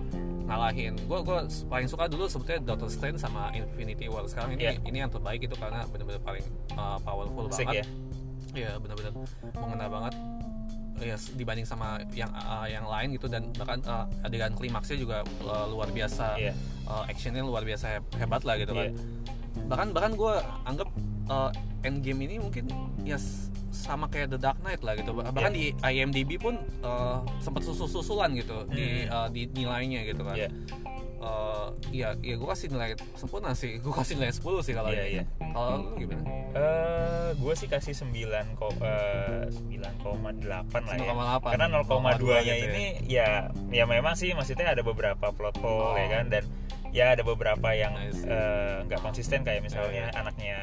ngalahin. 0.42 0.96
Gue 1.04 1.20
gue 1.22 1.38
paling 1.68 1.88
suka 1.88 2.08
dulu 2.08 2.32
sebetulnya 2.32 2.64
Doctor 2.66 2.88
Strange 2.88 3.20
sama 3.20 3.52
Infinity 3.52 4.08
War. 4.08 4.24
Sekarang 4.26 4.56
ini 4.56 4.72
Iya. 4.72 4.80
ini 4.82 4.98
yang 4.98 5.12
terbaik 5.12 5.44
itu 5.44 5.56
karena 5.56 5.84
benar-benar 5.86 6.24
paling 6.24 6.48
eh, 6.72 6.98
powerful 7.04 7.52
Asik 7.52 7.68
banget. 7.68 7.84
ya. 7.84 7.86
Iya 8.52 8.72
benar-benar 8.78 9.12
mengena 9.54 9.88
banget 9.88 10.14
ya 10.98 11.16
dibanding 11.34 11.64
sama 11.64 12.04
yang 12.12 12.30
uh, 12.30 12.66
yang 12.66 12.84
lain 12.84 13.16
gitu 13.16 13.26
dan 13.26 13.48
bahkan 13.54 13.80
uh, 13.84 14.06
adegan 14.22 14.52
klimaksnya 14.52 14.96
juga 14.96 15.18
uh, 15.42 15.66
luar 15.66 15.90
biasa 15.90 16.36
Iya. 16.36 16.54
uh, 16.86 17.04
actionnya 17.06 17.42
luar 17.42 17.64
biasa 17.64 17.98
heb- 17.98 18.12
hebat 18.16 18.44
lah 18.44 18.56
gitu 18.56 18.72
kan 18.72 18.90
Iya. 18.90 19.00
bahkan 19.66 19.88
bahkan 19.92 20.12
gue 20.14 20.34
anggap 20.64 20.88
uh, 21.28 21.50
Endgame 21.82 22.24
ini 22.24 22.38
mungkin 22.38 22.70
ya 23.02 23.18
sama 23.72 24.06
kayak 24.06 24.30
The 24.30 24.40
Dark 24.40 24.60
Knight 24.60 24.82
lah 24.82 24.94
gitu 24.94 25.12
bahkan 25.12 25.50
Iya. 25.50 25.50
di 25.50 25.66
IMDb 25.82 26.38
pun 26.38 26.56
uh, 26.82 27.20
sempat 27.38 27.62
susul-susulan 27.62 28.34
gitu 28.34 28.66
di 28.68 29.04
Hmm. 29.04 29.10
uh, 29.10 29.28
di 29.28 29.50
nilainya 29.50 30.06
gitu 30.06 30.22
kan 30.22 30.36
Iya. 30.36 30.50
Uh, 31.18 31.70
ya 31.88 32.18
ya 32.18 32.34
gue 32.34 32.48
kasih 32.48 32.68
nilai 32.68 32.98
sempurna 33.14 33.54
sih 33.54 33.78
gue 33.78 33.90
kasih 33.92 34.18
nilai 34.18 34.34
10 34.34 34.42
sih 34.60 34.74
kalau 34.74 34.90
Iya, 34.90 35.02
ini 35.04 35.12
iya. 35.12 35.24
kalau 35.48 35.70
lu 35.80 35.94
gimana 35.96 36.26
Eh, 36.52 37.30
gue 37.34 37.54
sih 37.56 37.64
kasih 37.66 37.96
9 37.96 38.12
ko, 38.54 38.68
eh, 38.76 39.48
9,8 39.48 40.44
lah 40.84 40.96
ya. 41.00 41.16
9,8. 41.40 41.48
Karena 41.48 41.68
0,2 41.72 41.88
nya 42.36 42.42
gitu 42.44 42.52
ya. 42.52 42.56
ini 42.68 42.86
ya 43.08 43.28
ya 43.72 43.84
memang 43.86 44.14
sih 44.14 44.34
maksudnya 44.34 44.68
ada 44.70 44.82
beberapa 44.82 45.32
plot 45.32 45.56
hole 45.58 45.80
Oh. 45.86 45.96
ya 45.96 46.08
kan 46.12 46.26
dan 46.28 46.44
ya 46.92 47.16
ada 47.16 47.24
beberapa 47.24 47.72
yang 47.72 47.96
I 47.96 48.12
see. 48.12 48.28
eh, 48.28 48.84
nggak 48.84 49.00
konsisten 49.00 49.42
kayak 49.42 49.64
misalnya 49.64 49.96
Iya, 50.02 50.06
iya. 50.06 50.20
anaknya 50.20 50.58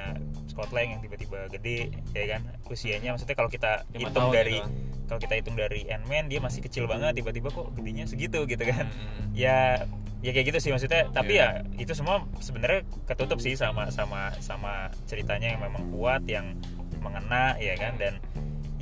Scott 0.59 0.75
Lang 0.75 0.91
yang 0.91 0.99
tiba-tiba 0.99 1.47
gede 1.55 1.95
ya 2.11 2.35
kan? 2.35 2.43
Usianya 2.67 3.15
maksudnya 3.15 3.39
kalau 3.39 3.47
kita 3.47 3.87
hitung 3.95 4.35
dari 4.35 4.59
gitu. 4.59 4.67
kalau 5.07 5.21
kita 5.23 5.35
hitung 5.39 5.55
dari 5.55 5.87
Ant-Man 5.87 6.27
dia 6.27 6.43
masih 6.43 6.67
kecil 6.67 6.91
banget 6.91 7.15
tiba-tiba 7.15 7.55
kok 7.55 7.71
gedenya 7.79 8.11
segitu 8.11 8.43
gitu 8.43 8.67
kan? 8.67 8.91
Hmm. 8.91 9.31
ya 9.39 9.87
ya 10.19 10.31
kayak 10.35 10.51
gitu 10.51 10.59
sih 10.59 10.71
maksudnya. 10.75 11.07
Tapi 11.15 11.39
Iya. 11.39 11.63
ya 11.63 11.79
itu 11.79 11.95
semua 11.95 12.27
sebenarnya 12.43 12.83
ketutup 13.07 13.39
sih 13.39 13.55
sama 13.55 13.87
sama 13.95 14.35
sama 14.43 14.91
ceritanya 15.07 15.55
yang 15.55 15.63
memang 15.63 15.95
kuat 15.95 16.27
yang 16.27 16.59
mengena 16.99 17.55
ya 17.63 17.79
kan? 17.79 17.95
Dan 17.95 18.19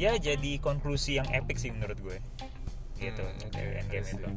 ya 0.01 0.17
jadi 0.17 0.57
konklusi 0.57 1.21
yang 1.21 1.29
epic 1.29 1.61
sih 1.61 1.69
menurut 1.69 2.01
gue 2.01 2.17
gitu 2.99 3.23
Hmm, 3.23 3.37
oke, 3.43 3.53
dari 3.53 3.73
Endgame 3.77 3.97
I 3.99 4.03
see. 4.03 4.17
itu 4.17 4.29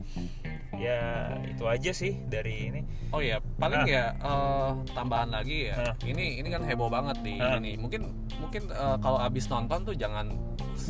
ya 0.75 0.99
itu 1.43 1.63
aja 1.65 1.91
sih 1.91 2.13
dari 2.25 2.55
ini 2.67 2.81
Oh 3.09 3.17
ya, 3.19 3.41
paling 3.57 3.81
Ah. 3.81 3.89
ya 3.89 4.03
eh, 4.13 4.69
tambahan 4.91 5.29
lagi 5.29 5.65
ya. 5.65 5.81
Ah. 5.81 5.93
Ini 5.99 6.39
ini 6.39 6.47
kan 6.47 6.61
heboh 6.61 6.87
banget 6.87 7.17
di 7.19 7.35
Ah. 7.35 7.57
ini. 7.57 7.73
Mungkin 7.73 8.05
mungkin 8.37 8.69
eh, 8.69 8.97
kalau 8.99 9.17
abis 9.17 9.49
nonton 9.49 9.81
tuh 9.81 9.95
jangan 9.95 10.29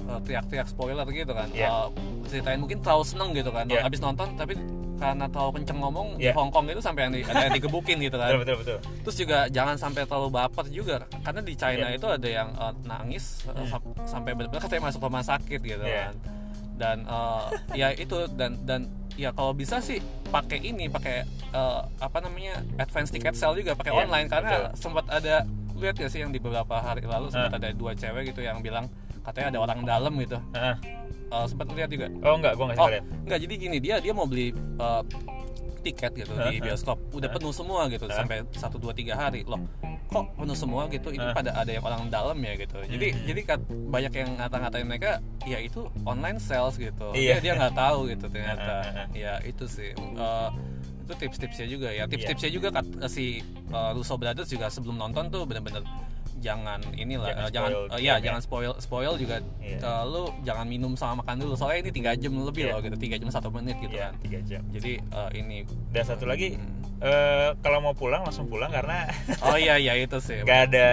eh, 0.03 0.19
teriak-teriak 0.21 0.67
spoiler 0.67 1.07
gitu 1.07 1.31
kan. 1.31 1.47
Iya. 1.49 1.87
Eh, 1.87 1.87
ceritain 2.27 2.59
mungkin 2.59 2.83
terlalu 2.83 3.05
seneng 3.05 3.31
gitu 3.31 3.49
kan. 3.49 3.63
Iya. 3.65 3.87
Abis 3.87 3.99
nonton 3.99 4.35
tapi 4.35 4.59
karena 4.99 5.25
terlalu 5.25 5.51
kenceng 5.55 5.79
ngomong 5.79 6.07
di 6.19 6.27
Iya. 6.27 6.35
Hongkong 6.35 6.67
itu 6.67 6.83
sampai 6.83 7.01
yang 7.01 7.13
di, 7.13 7.21
ada 7.23 7.39
yang 7.41 7.55
digebukin 7.55 7.97
gitu 7.97 8.19
kan. 8.19 8.35
betul 8.35 8.39
betul 8.43 8.55
betul 8.59 8.77
Terus 8.99 9.15
juga 9.17 9.37
jangan 9.47 9.75
sampai 9.75 10.03
terlalu 10.03 10.29
baper 10.29 10.65
juga 10.67 10.95
karena 11.17 11.39
di 11.39 11.53
China 11.55 11.87
Iya. 11.87 11.95
itu 11.95 12.07
ada 12.09 12.27
yang 12.29 12.49
eh, 12.51 12.73
nangis 12.83 13.47
Hmm. 13.47 13.63
sam- 13.65 13.95
sampai 14.03 14.35
benar-benar 14.35 14.59
katanya 14.59 14.83
masuk 14.85 14.99
rumah 15.01 15.23
sakit 15.23 15.59
gitu 15.61 15.79
Iya. 15.81 16.11
kan. 16.11 16.15
Dan 16.79 17.03
eh, 17.03 17.45
ya 17.75 17.91
itu 17.91 18.15
dan 18.31 18.55
dan 18.63 18.87
ya 19.13 19.29
kalau 19.29 19.51
bisa 19.51 19.77
sih 19.79 19.99
pakai 20.25 20.63
ini 20.63 20.87
pakai 20.87 21.21
eh, 21.51 21.79
apa 21.99 22.17
namanya 22.19 22.63
advance 22.77 23.11
ticket 23.11 23.35
sale 23.35 23.53
juga 23.55 23.75
pakai 23.75 23.91
Iya, 23.91 23.99
online 24.01 24.27
karena 24.27 24.51
betul. 24.63 24.79
sempat 24.79 25.05
ada 25.11 25.35
lihat 25.75 25.95
ya 25.95 26.07
sih 26.07 26.19
yang 26.19 26.29
di 26.29 26.39
beberapa 26.39 26.75
hari 26.75 27.03
lalu 27.03 27.27
sempat 27.29 27.51
Ah. 27.51 27.57
ada 27.57 27.69
dua 27.71 27.91
cewek 27.93 28.27
gitu 28.27 28.39
yang 28.41 28.59
bilang 28.59 28.87
katanya 29.21 29.47
ada 29.49 29.59
orang 29.61 29.79
dalam 29.83 30.13
gitu 30.17 30.39
Ah. 30.51 30.75
Eh, 31.29 31.45
sempat 31.45 31.67
lihat 31.69 31.87
juga 31.87 32.07
oh 32.21 32.33
enggak 32.33 32.53
gue 32.53 32.65
nggak 32.65 32.79
Oh, 32.79 32.89
lihat 32.89 33.03
enggak 33.21 33.39
jadi 33.39 33.53
gini 33.55 33.77
dia 33.77 33.95
dia 33.97 34.11
mau 34.11 34.23
beli 34.23 34.49
uh, 34.75 35.03
tiket 35.81 36.11
gitu 36.15 36.33
di 36.35 36.59
bioskop. 36.59 36.97
Udah 37.15 37.29
penuh 37.31 37.53
semua 37.55 37.87
gitu 37.87 38.05
sampai 38.11 38.43
1 38.43 38.77
2 38.79 38.91
3 38.91 39.15
hari. 39.15 39.41
Loh 39.47 39.61
kok 40.09 40.25
penuh 40.35 40.57
semua 40.57 40.89
gitu? 40.89 41.13
Ini 41.13 41.37
pada 41.37 41.53
ada 41.53 41.69
yang 41.69 41.85
orang 41.85 42.09
dalam 42.09 42.37
ya 42.41 42.53
gitu. 42.57 42.81
Jadi 42.81 43.07
Hmm. 43.13 43.25
jadi 43.29 43.41
kat, 43.45 43.59
banyak 43.69 44.13
yang 44.13 44.29
ngata-ngatain 44.41 44.85
mereka 44.89 45.11
ya 45.45 45.61
itu 45.61 45.85
online 46.03 46.41
sales 46.41 46.75
gitu. 46.81 47.13
Iya. 47.13 47.37
dia 47.39 47.53
dia 47.53 47.53
nggak 47.61 47.75
tahu 47.77 48.09
gitu 48.09 48.25
ternyata. 48.27 48.73
Hah. 48.89 49.07
ya 49.13 49.37
itu 49.45 49.69
sih. 49.69 49.93
Uh, 50.17 50.49
itu 51.05 51.13
tips-tipsnya 51.25 51.67
juga 51.69 51.89
ya. 51.89 52.05
Tips-tipsnya 52.05 52.49
juga 52.53 52.67
kat, 52.69 52.85
si 53.09 53.41
uh, 53.73 53.93
Russo 53.97 54.13
Brothers 54.17 54.49
juga 54.49 54.69
sebelum 54.69 54.97
nonton 54.97 55.29
tuh 55.33 55.45
bener-bener 55.45 55.81
jangan 56.39 56.79
inilah 56.93 57.29
Jangan 57.29 57.43
uh, 57.43 57.51
jangan 57.51 57.69
uh, 57.87 57.99
ya 57.99 58.05
ya. 58.09 58.15
jangan 58.21 58.41
spoil 58.41 58.71
spoil 58.77 59.13
juga 59.13 59.37
Iya. 59.59 59.77
uh, 59.79 60.03
lu 60.03 60.23
jangan 60.41 60.65
minum 60.65 60.93
sama 60.93 61.21
makan 61.21 61.35
dulu 61.37 61.53
soalnya 61.53 61.83
ini 61.83 61.91
tiga 61.93 62.11
jam 62.13 62.33
lebih 62.33 62.63
Iya. 62.63 62.71
loh 62.71 62.79
gitu 62.81 62.97
tiga 62.97 63.15
jam 63.15 63.29
satu 63.29 63.47
menit 63.49 63.75
gitu 63.77 63.91
Iya, 63.91 64.09
kan 64.09 64.13
tiga 64.19 64.39
jam 64.41 64.61
jadi 64.69 64.91
uh, 65.09 65.29
ini 65.31 65.57
dan 65.89 66.03
satu 66.03 66.25
lagi 66.25 66.55
Hmm. 66.55 66.83
eh, 67.01 67.49
kalau 67.59 67.79
mau 67.79 67.93
pulang 67.93 68.21
langsung 68.21 68.45
pulang 68.45 68.67
karena 68.69 69.07
oh 69.41 69.55
iya 69.55 69.75
iya 69.75 69.95
itu 69.99 70.19
sih 70.19 70.39
nggak 70.39 70.59
ada 70.67 70.89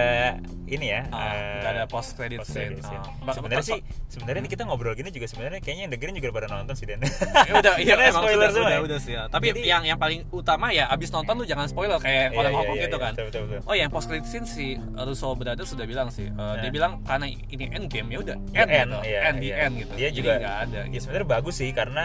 ini 0.67 0.85
ya 0.89 1.01
Ah, 1.09 1.31
eh, 1.31 1.57
nggak 1.57 1.71
ada 1.71 1.83
post 1.85 2.13
credit 2.13 2.39
post 2.39 2.51
scene. 2.51 2.75
scene. 2.77 2.99
Ah. 2.99 3.07
Ba- 3.23 3.31
sebenarnya 3.31 3.63
sih 3.65 3.79
sebenarnya 4.07 4.41
ini 4.41 4.49
kita 4.49 4.63
ngobrol 4.63 4.93
gini 4.93 5.09
juga 5.09 5.25
sebenarnya 5.25 5.59
kayaknya 5.59 5.83
yang 5.83 5.91
dengerin 5.91 6.15
juga 6.15 6.29
pada 6.29 6.47
nonton 6.49 6.73
sih 6.73 6.85
Dan 6.85 6.99
Ya 6.99 7.53
udah 7.55 7.73
iya 7.77 7.93
emang 7.97 8.21
spoiler 8.21 8.35
sudah, 8.37 8.49
semua 8.51 8.63
udah, 8.63 8.73
ya. 8.73 8.79
udah 8.83 8.99
sih 8.99 9.13
ya. 9.13 9.23
tapi 9.27 9.45
Jadi- 9.49 9.63
yang 9.65 9.83
yang 9.85 9.95
paling 9.95 10.19
utama 10.29 10.69
ya 10.69 10.85
abis 10.87 11.09
nonton 11.09 11.33
lu 11.33 11.43
jangan 11.43 11.65
spoiler 11.65 11.95
kayak 11.97 12.15
Iya, 12.27 12.35
orang 12.35 12.51
iya, 12.51 12.57
Hongkong 12.57 12.75
iya, 12.75 12.83
gitu 12.83 12.93
iya, 12.93 13.03
kan 13.03 13.11
betul, 13.13 13.25
betul, 13.25 13.41
betul. 13.47 13.61
oh 13.63 13.75
yang 13.75 13.89
post 13.89 14.05
credit 14.05 14.25
scene 14.25 14.45
si 14.45 14.65
Russo 14.93 15.29
Brothers 15.33 15.69
sudah 15.69 15.85
bilang 15.85 16.07
sih 16.09 16.27
uh, 16.29 16.55
dia 16.57 16.63
Nah. 16.63 16.73
bilang 16.73 16.91
karena 17.01 17.25
ini 17.27 17.65
end 17.69 17.87
game 17.87 18.07
ya 18.09 18.19
udah 18.21 18.37
Ya, 18.49 18.61
end, 18.61 18.69
end, 18.69 18.89
gitu 18.89 18.97
iya, 19.03 19.19
end 19.23 19.37
iya. 19.39 19.55
end 19.61 19.73
gitu 19.77 19.91
Dia 19.93 20.07
Jadi 20.07 20.17
juga- 20.17 20.35
nggak 20.37 20.55
ada 20.61 20.77
ya 20.77 20.83
gitu. 20.89 21.01
sebenarnya 21.01 21.27
bagus 21.29 21.55
sih 21.55 21.69
karena 21.71 22.03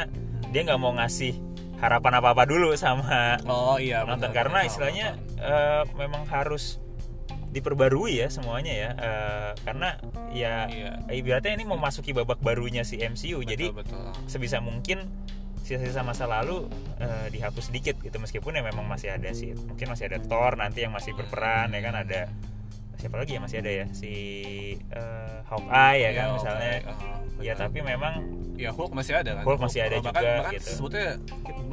dia 0.48 0.60
nggak 0.62 0.76
mau 0.76 0.92
ngasih 0.92 1.32
harapan 1.78 2.12
apa 2.14 2.28
apa 2.30 2.42
dulu 2.44 2.70
sama 2.74 3.38
oh 3.44 3.74
iya 3.76 4.02
penonton 4.02 4.30
karena 4.30 4.62
istilahnya 4.62 5.06
eh, 5.36 5.82
memang 5.92 6.22
harus 6.24 6.78
diperbarui 7.52 8.18
ya 8.18 8.28
semuanya 8.28 8.72
ya 8.72 8.90
Eh, 8.96 9.50
karena 9.62 10.00
ya 10.32 10.66
Iya. 10.66 10.92
ibaratnya 11.12 11.52
ini 11.54 11.64
memasuki 11.64 12.10
babak 12.10 12.40
barunya 12.40 12.80
si 12.82 12.96
MCU 12.98 13.44
jadi 13.44 13.70
betul, 13.70 14.00
betul. 14.08 14.24
sebisa 14.24 14.58
mungkin 14.58 15.04
sisa-sisa 15.62 16.02
masa 16.02 16.26
lalu 16.26 16.66
eh, 16.98 17.28
dihapus 17.30 17.70
sedikit 17.70 17.94
gitu 18.00 18.16
meskipun 18.18 18.56
ya 18.56 18.64
memang 18.64 18.82
masih 18.82 19.14
ada 19.14 19.30
sih 19.30 19.52
mungkin 19.54 19.92
masih 19.92 20.10
ada 20.10 20.18
Thor 20.18 20.56
nanti 20.56 20.82
yang 20.82 20.90
masih 20.90 21.12
berperan 21.12 21.70
ya 21.70 21.80
kan 21.80 21.94
ada 21.94 22.26
siapa 23.02 23.18
lagi 23.18 23.34
ya 23.34 23.40
masih 23.40 23.58
ada 23.58 23.70
ya 23.74 23.86
si 23.90 24.12
eh, 24.88 25.36
Hawkeye 25.44 25.98
ya 25.98 26.10
kan 26.12 26.24
Iya, 26.24 26.34
misalnya 26.34 26.72
oke, 26.80 27.02
ah, 27.02 27.18
ya 27.42 27.54
tapi 27.54 27.78
memang 27.82 28.14
ya 28.54 28.70
Hulk 28.70 28.92
masih 28.92 29.14
ada 29.16 29.30
kan 29.34 29.42
Hulk 29.42 29.58
masih 29.60 29.80
ada 29.82 29.96
bahkan, 29.98 30.14
juga, 30.14 30.32
bahkan 30.38 30.52
gitu. 30.54 30.68
sebetulnya 30.70 31.10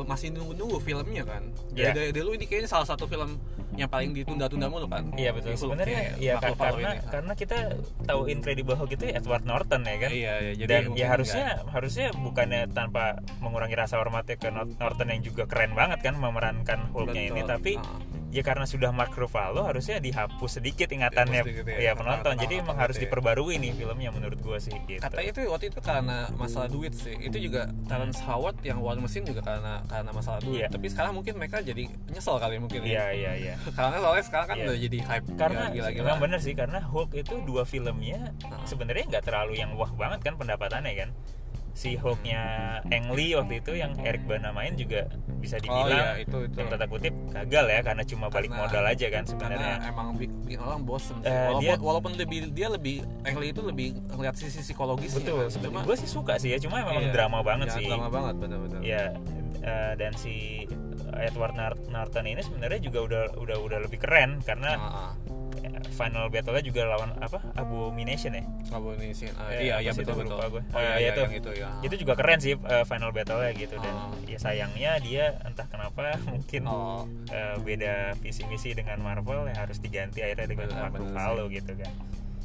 masih 0.01 0.27
nunggu-nunggu 0.31 0.77
filmnya 0.79 1.23
kan 1.23 1.43
Iya. 1.71 1.93
dari, 1.93 2.09
dari 2.09 2.11
dulu 2.15 2.29
ini 2.33 2.45
kayaknya 2.45 2.65
salah 2.67 2.87
satu 2.87 3.05
film 3.05 3.37
yang 3.71 3.85
paling 3.85 4.11
ditunda-tunda 4.11 4.65
mulu 4.65 4.89
kan 4.89 5.13
Iya 5.13 5.29
betul. 5.29 5.53
Hulk, 5.53 5.61
Sebenarnya 5.61 6.01
ya 6.17 6.33
Ruffalo 6.35 6.57
karena 6.75 6.89
ini. 6.91 7.05
karena 7.05 7.33
kita 7.35 7.57
tahu 8.01 8.21
Incredible 8.27 8.75
Hulk 8.75 8.91
itu 8.91 9.05
Edward 9.07 9.45
Norton 9.45 9.81
ya 9.83 9.97
kan. 9.99 10.09
iya, 10.09 10.33
iya, 10.41 10.53
jadi 10.57 10.71
Dan 10.73 10.83
ya 10.97 11.07
harusnya 11.07 11.45
harusnya 11.67 12.07
bukannya 12.11 12.61
tanpa 12.69 13.03
mengurangi 13.37 13.77
rasa 13.77 14.01
hormatnya 14.01 14.35
ke 14.35 14.49
Nor- 14.49 14.73
Norton 14.73 15.07
yang 15.07 15.21
juga 15.21 15.45
keren 15.45 15.71
banget 15.71 16.01
kan 16.01 16.17
memerankan 16.17 16.89
Hulknya 16.89 17.21
ini, 17.27 17.39
betul. 17.39 17.51
tapi 17.51 17.71
Ah. 17.77 18.17
Ya 18.29 18.41
karena 18.41 18.63
sudah 18.63 18.89
Mark 18.89 19.11
Ruffalo 19.11 19.65
harusnya 19.65 19.97
dihapus 19.97 20.61
sedikit 20.61 20.85
ingatannya 20.87 21.41
Dihapus 21.41 21.49
sedikit 21.49 21.65
ya, 21.73 21.77
ya 21.81 21.91
penonton. 21.93 22.33
Jadi 22.35 22.53
apa 22.55 22.61
emang 22.61 22.75
gitu 22.75 22.83
harus 22.85 22.95
ya. 22.95 23.01
diperbarui 23.03 23.55
nih 23.57 23.71
filmnya 23.73 24.09
menurut 24.09 24.39
gua 24.39 24.57
sih 24.57 24.75
gitu. 24.85 24.99
Kata 24.99 25.19
itu 25.19 25.39
waktu 25.45 25.65
itu 25.67 25.79
karena 25.79 26.29
masalah 26.33 26.67
duit 26.67 26.93
sih. 26.93 27.17
Itu 27.17 27.37
juga 27.37 27.67
Terrence 27.85 28.21
Howard 28.21 28.61
yang 28.61 28.77
War 28.79 28.95
Machine 28.95 29.23
juga 29.23 29.41
karena 29.41 29.81
karena 29.85 30.11
masalah 30.11 30.39
duit. 30.39 30.61
Iya. 30.61 30.67
Tapi 30.69 30.85
sekarang 30.87 31.13
mungkin 31.13 31.33
mereka 31.35 31.59
jadi 31.59 31.89
nyesel 32.07 32.37
kali 32.37 32.55
mungkin. 32.57 32.79
Iya 32.81 33.09
ya. 33.09 33.11
iya 33.11 33.31
iya. 33.35 33.53
Karena 33.77 33.97
soalnya 33.97 34.23
sekarang 34.23 34.47
kan 34.47 34.55
Iya. 34.55 34.65
udah 34.65 34.77
jadi 34.79 34.97
hype 35.01 35.27
Karena 35.33 35.63
gila-gila. 35.69 36.03
memang 36.05 36.19
bener 36.19 36.39
sih 36.39 36.53
karena 36.53 36.79
Hulk 36.81 37.11
itu 37.13 37.35
dua 37.43 37.63
filmnya 37.63 38.31
Ah. 38.45 38.61
sebenarnya 38.63 39.09
nggak 39.09 39.23
terlalu 39.25 39.57
yang 39.57 39.73
wah 39.73 39.89
banget 39.91 40.21
kan 40.21 40.33
pendapatannya 40.35 40.93
kan. 40.95 41.09
Si 41.79 41.95
Hulknya 41.95 42.43
Ang 42.85 43.15
Lee 43.15 43.31
waktu 43.33 43.63
itu 43.63 43.71
yang 43.73 43.95
Eric 43.97 44.27
Bana 44.27 44.51
main 44.51 44.75
juga 44.75 45.07
bisa 45.39 45.55
Oh 45.55 45.63
dibilang 45.63 45.87
iya 45.87 46.07
itu 46.19 46.37
itu. 46.43 46.59
tanda 46.59 46.83
kutip 46.85 47.15
gagal 47.31 47.65
ya 47.65 47.79
karena 47.79 48.03
cuma 48.03 48.27
balik 48.27 48.51
Karena- 48.51 48.67
modal 48.67 48.83
aja 48.85 49.07
kan 49.07 49.23
sebenarnya 49.23 49.73
emang 49.87 50.07
bikin, 50.13 50.59
orang 50.59 50.83
bosen 50.83 51.15
sih. 51.17 51.25
Eh, 51.25 51.39
walaupun, 51.47 51.63
dia- 51.63 51.79
walaupun 51.79 52.11
lebih 52.13 52.39
dia 52.51 52.67
lebih 52.67 53.07
Engli 53.23 53.55
itu 53.55 53.63
lebih 53.63 53.87
ngeliat 54.11 54.35
sisi 54.35 54.59
psikologisnya. 54.59 55.23
betul 55.23 55.47
kan. 55.47 55.63
Cuma 55.63 55.79
gue 55.81 55.95
sih 55.95 56.09
suka 56.09 56.33
sih 56.35 56.51
ya 56.51 56.59
cuma 56.59 56.83
memang 56.83 56.99
iya, 56.99 57.15
drama 57.15 57.39
banget 57.39 57.67
ya, 57.69 57.75
sih 57.79 57.87
Drama 57.87 58.09
banget 58.11 58.35
benar-benar. 58.35 58.79
ya 58.83 59.03
eh, 59.61 59.93
dan 59.95 60.11
si 60.13 60.67
Edward 61.15 61.55
Norton 61.87 62.25
ini 62.25 62.43
sebenarnya 62.43 62.79
juga 62.81 62.99
udah 63.01 63.23
udah 63.37 63.57
udah 63.57 63.79
lebih 63.81 63.97
keren 63.97 64.39
karena 64.41 64.75
Ah, 64.75 64.87
ah. 65.07 65.11
Final 65.89 66.27
battle-nya 66.27 66.61
juga 66.61 66.81
lawan 66.85 67.11
apa 67.17 67.39
Abomination 67.53 68.31
ya 68.31 68.43
Abomination. 68.69 69.31
Ah, 69.35 69.51
Eh, 69.51 69.65
iya 69.65 69.75
iya 69.79 69.89
itu? 69.89 69.99
betul 69.99 70.15
betul. 70.19 70.37
Gue. 70.49 70.61
Oh 70.65 70.77
Eh, 70.77 70.81
iya, 70.81 70.89
iya 70.89 70.97
iya 71.05 71.11
yang 71.17 71.33
itu 71.33 71.51
ya. 71.53 71.69
itu 71.81 71.95
juga 71.97 72.13
keren 72.13 72.39
sih 72.39 72.53
eh, 72.55 72.83
final 72.83 73.09
battle-nya 73.09 73.51
gitu 73.53 73.75
dan 73.75 73.93
Ah. 73.93 74.11
ya 74.23 74.37
sayangnya 74.37 74.91
dia 74.99 75.23
entah 75.41 75.65
kenapa 75.65 76.15
mungkin 76.31 76.61
Oh. 76.65 77.03
eh, 77.27 77.55
beda 77.57 77.93
visi 78.17 78.43
misi 78.45 78.71
dengan 78.71 78.99
Marvel 78.99 79.45
yang 79.45 79.57
harus 79.57 79.77
diganti 79.77 80.19
akhirnya 80.19 80.47
dengan 80.47 80.67
benar 80.69 80.91
Ruffalo 80.91 81.45
gitu 81.47 81.73
kan 81.73 81.91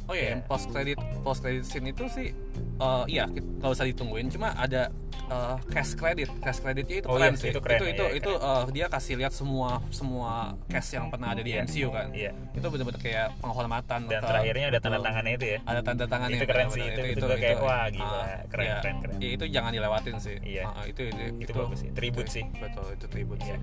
Oh 0.05 0.13
iya, 0.13 0.21
Iya. 0.21 0.29
yang 0.31 0.41
post 0.43 0.65
credit 0.69 0.97
post 1.19 1.39
credit 1.39 1.63
scene 1.63 1.87
itu 1.87 2.05
sih 2.07 2.29
eh 2.75 3.03
iya 3.07 3.25
nggak 3.25 3.67
usah 3.67 3.85
ditungguin. 3.85 4.27
Cuma 4.27 4.53
ada 4.53 4.91
eh, 5.25 5.55
cash 5.67 5.95
credit. 5.95 6.29
Cash 6.37 6.59
creditnya 6.59 6.97
itu 6.99 7.07
Oh 7.07 7.15
keren 7.15 7.33
iya, 7.33 7.39
sih 7.39 7.49
itu 7.49 7.57
keren, 7.57 7.79
itu 7.79 7.85
iya, 7.87 8.07
itu, 8.13 8.31
eh, 8.31 8.63
dia 8.69 8.85
kasih 8.85 9.15
lihat 9.15 9.31
semua 9.31 9.81
semua 9.89 10.53
cash 10.67 10.93
yang 10.93 11.09
pernah 11.09 11.31
ada 11.31 11.41
di 11.41 11.49
Iya, 11.49 11.65
MCU 11.65 11.89
kan. 11.89 12.13
Iya. 12.13 12.31
Itu 12.51 12.67
benar-benar 12.67 12.99
kayak 12.99 13.27
penghormatan 13.39 13.99
dan 14.05 14.19
ke- 14.19 14.27
terakhirnya 14.27 14.65
ada 14.67 14.79
tanda 14.79 14.91
betul. 14.93 15.07
tangannya 15.07 15.33
itu 15.33 15.45
ya? 15.47 15.59
Ada 15.63 15.81
tanda 15.81 16.05
tangannya 16.05 16.37
Itu 16.37 16.45
keren 16.45 16.67
sih, 16.67 16.77
benar-benar. 16.77 17.01
itu- 17.01 17.13
itu 17.15 17.25
gua 17.25 17.37
kayak, 17.39 17.57
wah, 17.59 17.85
gila, 17.89 18.21
keren, 18.45 18.65
iya. 18.65 18.75
keren, 18.77 18.95
keren. 19.01 19.15
Iya, 19.17 19.29
itu 19.31 19.45
jangan 19.49 19.71
dilewatin 19.73 20.15
sih. 20.19 20.37
Iya. 20.37 20.63
Ah, 20.67 20.83
itu, 20.85 21.01
itu 21.01 21.21
Itu 21.41 21.51
bagus 21.55 21.77
sih, 21.79 21.89
tribute 21.91 22.27
itu- 22.27 22.35
sih. 22.35 22.45
betul 22.55 22.85
itu 22.91 23.05
tribute 23.07 23.41
Iya. 23.41 23.47
sih. 23.49 23.57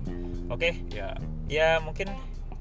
Oke. 0.49 0.69
Ya 0.91 1.09
ya 1.47 1.69
mungkin 1.79 2.09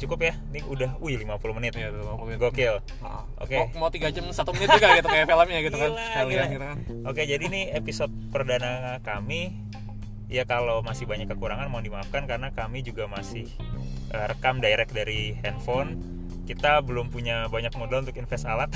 cukup 0.01 0.19
ya 0.21 0.33
ini 0.49 0.59
udah 0.63 0.97
wih 0.97 1.15
50 1.15 1.29
menit 1.53 1.71
Iya, 1.73 1.87
itu 1.87 1.99
50 1.99 2.25
menit. 2.25 2.39
gokil 2.39 2.75
Ah. 2.99 3.23
Oke. 3.37 3.57
mau, 3.75 3.85
mau 3.85 3.89
3 3.89 4.09
jam 4.09 4.25
1 4.25 4.33
menit 4.51 4.69
juga 4.71 4.87
gitu 4.95 5.07
kayak 5.07 5.25
filmnya 5.25 5.59
gitu 5.61 5.75
kan 5.75 5.89
Gila, 5.89 6.03
sekalian 6.03 6.29
gila. 6.31 6.45
gitu 6.49 6.63
kan 6.63 6.77
Oke, 7.03 7.21
jadi 7.23 7.43
ini 7.43 7.61
episode 7.71 8.11
perdana 8.29 8.71
kami. 9.01 9.53
Ya 10.27 10.43
kalau 10.43 10.79
masih 10.79 11.03
banyak 11.03 11.27
kekurangan 11.27 11.67
mohon 11.67 11.83
dimaafkan 11.83 12.23
karena 12.23 12.49
kami 12.49 12.81
juga 12.81 13.03
masih 13.05 13.51
eh, 14.09 14.25
rekam 14.25 14.57
direct 14.57 14.91
dari 14.91 15.35
handphone. 15.37 15.99
Kita 16.41 16.79
belum 16.79 17.07
punya 17.07 17.45
banyak 17.47 17.71
modal 17.73 18.01
untuk 18.01 18.15
invest 18.15 18.43
alat. 18.45 18.71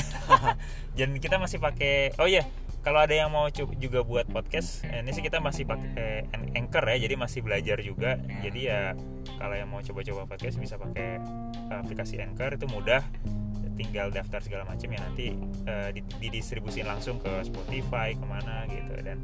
Dan 0.97 1.15
kita 1.15 1.35
masih 1.37 1.57
pakai 1.57 2.11
Oh 2.17 2.27
iya, 2.27 2.43
kalau 2.85 3.01
ada 3.01 3.17
yang 3.17 3.33
mau 3.33 3.49
juga 3.49 4.05
buat 4.05 4.29
podcast, 4.29 4.85
eh, 4.85 5.01
ini 5.01 5.09
sih 5.09 5.25
kita 5.25 5.41
masih 5.41 5.65
pakai 5.65 6.29
An- 6.29 6.53
Anchor 6.53 6.85
ya, 6.85 7.09
jadi 7.09 7.17
masih 7.17 7.41
belajar 7.41 7.81
juga. 7.81 8.21
Jadi 8.45 8.69
ya 8.69 8.93
kalau 9.41 9.57
yang 9.57 9.73
mau 9.73 9.81
coba-coba 9.81 10.29
podcast 10.29 10.61
bisa 10.61 10.77
pakai 10.77 11.17
eh, 11.73 11.77
aplikasi 11.81 12.21
Anchor 12.21 12.53
itu 12.53 12.69
mudah. 12.69 13.01
Tinggal 13.75 14.07
daftar 14.13 14.39
segala 14.39 14.63
macam 14.63 14.87
ya 14.87 15.01
nanti 15.01 15.33
eh, 15.65 15.89
di- 15.97 16.05
didistribusin 16.21 16.85
langsung 16.85 17.17
ke 17.17 17.41
Spotify 17.43 18.13
ke 18.13 18.23
mana 18.23 18.69
gitu. 18.69 18.93
Dan 19.01 19.17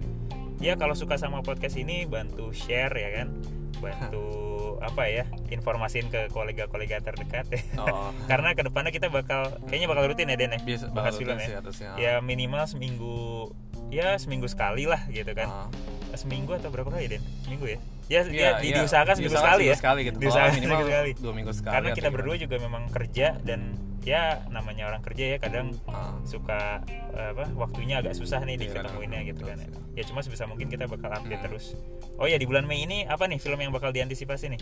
ya 0.57 0.73
kalau 0.73 0.97
suka 0.97 1.15
sama 1.21 1.45
podcast 1.45 1.77
ini 1.77 2.09
bantu 2.09 2.49
share 2.51 2.91
ya 2.97 3.09
kan 3.21 3.29
bantu 3.81 4.25
apa 4.79 5.03
ya 5.05 5.23
informasin 5.49 6.07
ke 6.07 6.29
kolega-kolega 6.29 6.97
terdekat 6.99 7.45
ya 7.49 7.61
oh 7.77 8.09
karena 8.29 8.53
ke 8.53 8.61
depannya 8.61 8.89
kita 8.89 9.09
bakal 9.09 9.49
kayaknya 9.65 9.87
bakal 9.87 10.05
rutin 10.05 10.25
ya 10.25 10.35
Den 10.35 10.51
ya 10.51 10.59
biasa 10.59 10.85
bakal 10.89 11.11
film 11.13 11.35
ya 11.35 11.47
sih 11.69 11.85
ya 11.97 12.13
minimal 12.19 12.63
seminggu 12.65 13.51
ya 13.89 14.15
seminggu 14.15 14.45
sekali 14.45 14.85
lah 14.85 15.01
gitu 15.07 15.33
kan 15.33 15.49
Ah. 15.49 15.67
seminggu 16.13 16.53
atau 16.53 16.69
berapa 16.69 16.89
kali 16.89 17.07
Den 17.09 17.23
minggu 17.45 17.65
ya 17.67 17.79
ya, 18.07 18.21
Iya, 18.21 18.29
ya, 18.29 18.49
di- 18.59 18.67
iya. 18.67 18.75
diusahakan 18.79 19.13
seminggu 19.13 19.31
Diusahakan 19.31 19.55
sekali 19.55 19.63
ya 19.63 19.75
sekali 19.77 19.99
gitu. 20.03 20.17
Diusahakan 20.19 20.43
Oh, 20.43 20.53
minimal 20.53 20.67
seminggu 20.75 20.91
sekali. 20.91 21.11
dua 21.15 21.33
minggu 21.33 21.53
sekali. 21.53 21.73
karena 21.73 21.89
kita 21.89 22.01
gimana. 22.01 22.15
berdua 22.17 22.35
juga 22.37 22.55
memang 22.57 22.83
kerja 22.87 23.27
dan 23.39 23.59
ya 24.03 24.21
namanya 24.47 24.87
orang 24.87 25.01
kerja 25.01 25.25
ya 25.27 25.37
kadang 25.37 25.77
Ah. 25.85 26.17
suka 26.23 26.81
apa 27.11 27.45
waktunya 27.53 27.97
agak 27.97 28.11
susah 28.11 28.41
nih 28.41 28.55
Iya, 28.55 28.61
diketemuinnya 28.67 29.21
gitu 29.25 29.41
kan 29.43 29.57
ya. 29.57 29.69
ya 29.93 30.03
cuma 30.03 30.19
sebisa 30.19 30.43
mungkin 30.43 30.67
kita 30.67 30.85
bakal 30.85 31.07
update 31.07 31.37
Hmm. 31.37 31.45
terus 31.47 31.65
oh 32.15 32.25
ya 32.25 32.35
di 32.35 32.43
bulan 32.43 32.63
Mei 32.63 32.81
ini 32.81 33.05
apa 33.05 33.25
nih 33.25 33.37
film 33.37 33.57
yang 33.57 33.69
bakal 33.69 33.89
diantisipasi 33.89 34.49
nih 34.49 34.61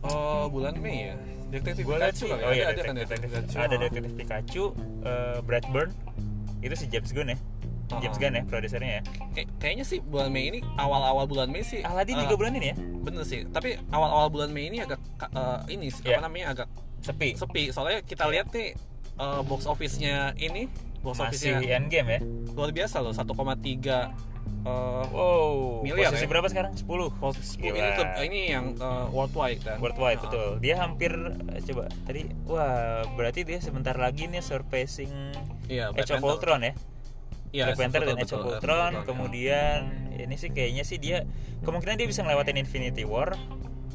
Oh, 0.00 0.46
bulan 0.48 0.74
Mei 0.76 1.10
ya. 1.10 1.14
Detektif 1.48 1.82
Pikachu 1.82 2.12
sih 2.20 2.28
kali. 2.28 2.44
oh 2.44 2.52
iya 2.52 2.66
ada, 2.66 2.76
ada 2.76 2.82
kan 2.84 2.94
detektif, 2.94 3.28
Detektif 3.30 3.48
Pikachu. 3.48 3.56
ada 3.58 3.76
detektif 3.78 4.12
Pikachu 4.14 4.64
eh, 5.02 5.38
Brightburn 5.40 5.90
itu 6.60 6.74
si 6.74 6.86
James 6.86 7.10
Gunn 7.10 7.28
ya 7.28 7.38
Ah. 7.88 7.98
James 7.98 8.18
Gunn 8.18 8.34
ya 8.34 8.42
produsernya 8.44 8.92
ya 8.94 9.02
Kay- 9.32 9.48
kayaknya 9.56 9.80
sih 9.82 9.98
bulan 10.02 10.28
Mei 10.28 10.44
ini 10.46 10.60
awal-awal 10.76 11.24
bulan 11.24 11.48
Mei 11.48 11.62
sih. 11.62 11.80
Aladdin 11.80 12.14
ah, 12.14 12.22
juga 12.22 12.36
bulan 12.36 12.52
ini 12.52 12.66
ya 12.68 12.76
Bener 13.00 13.24
sih. 13.24 13.46
Tapi 13.46 13.80
awal-awal 13.88 14.28
bulan 14.28 14.50
Mei 14.50 14.68
ini 14.68 14.78
agak 14.78 15.00
eh, 15.22 15.58
ini 15.70 15.88
Iya. 15.88 16.14
apa 16.14 16.22
namanya 16.22 16.46
agak 16.52 16.68
sepi 17.00 17.34
sepi. 17.34 17.62
Soalnya 17.68 18.02
kita 18.02 18.26
lihat 18.26 18.50
nih 18.50 18.74
eh, 19.14 19.40
box 19.42 19.64
office-nya 19.64 20.32
ini 20.36 20.66
box 20.98 21.18
masih 21.18 21.54
office-nya 21.54 21.76
Endgame 21.76 22.08
ya 22.08 22.20
luar 22.52 22.70
biasa 22.70 22.98
loh 22.98 23.10
1,3 23.10 23.26
eh 24.58 25.04
wow 25.08 25.80
Miliar 25.80 26.10
posisi 26.10 26.24
ya? 26.24 26.28
berapa 26.28 26.46
sekarang 26.46 26.72
10 26.74 26.88
pos- 27.14 27.38
ini 27.56 27.70
Gila. 27.70 27.94
tuh 27.94 28.06
ini 28.20 28.40
yang 28.48 28.74
eh, 28.74 29.06
worldwide 29.08 29.60
kan. 29.60 29.76
worldwide 29.78 30.18
Ah. 30.18 30.24
betul 30.24 30.48
dia 30.58 30.74
hampir 30.76 31.12
coba 31.64 31.84
tadi 32.02 32.26
wah 32.42 33.06
berarti 33.12 33.44
dia 33.44 33.58
sebentar 33.58 33.94
lagi 33.94 34.26
nih 34.26 34.40
surpassing 34.40 35.12
Iya, 35.66 35.92
Age 35.92 36.10
of. 36.12 36.24
Ultron 36.24 36.62
ya 36.62 36.72
Iya, 37.48 37.64
Black 37.70 37.78
Panther 37.78 38.02
dan 38.04 38.16
Age 38.18 38.32
of 38.32 38.42
Ultron 38.42 38.92
betul. 38.94 39.06
kemudian 39.06 39.80
ini 40.12 40.34
sih 40.34 40.48
kayaknya 40.48 40.82
sih 40.82 40.96
dia 40.96 41.22
kemungkinan 41.60 41.94
dia 41.94 42.04
bisa 42.04 42.20
ngelewatin 42.20 42.56
Infinity 42.56 43.04
War 43.04 43.38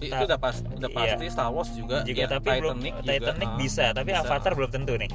itu 0.05 0.23
udah 0.23 0.37
pas 0.37 0.55
udah 0.59 0.89
iya. 0.89 0.97
pasti 1.09 1.25
Star 1.27 1.49
Wars 1.49 1.69
juga 1.71 1.97
juga 2.01 2.19
ya, 2.19 2.27
tapi 2.27 2.47
belum 2.53 2.77
Titanic 2.77 2.93
juga, 2.93 3.09
Titanic 3.09 3.47
ah, 3.47 3.55
bisa 3.55 3.85
tapi 3.91 4.09
bisa. 4.09 4.21
Avatar 4.21 4.51
belum 4.53 4.71
tentu 4.71 4.93
nih. 4.95 5.11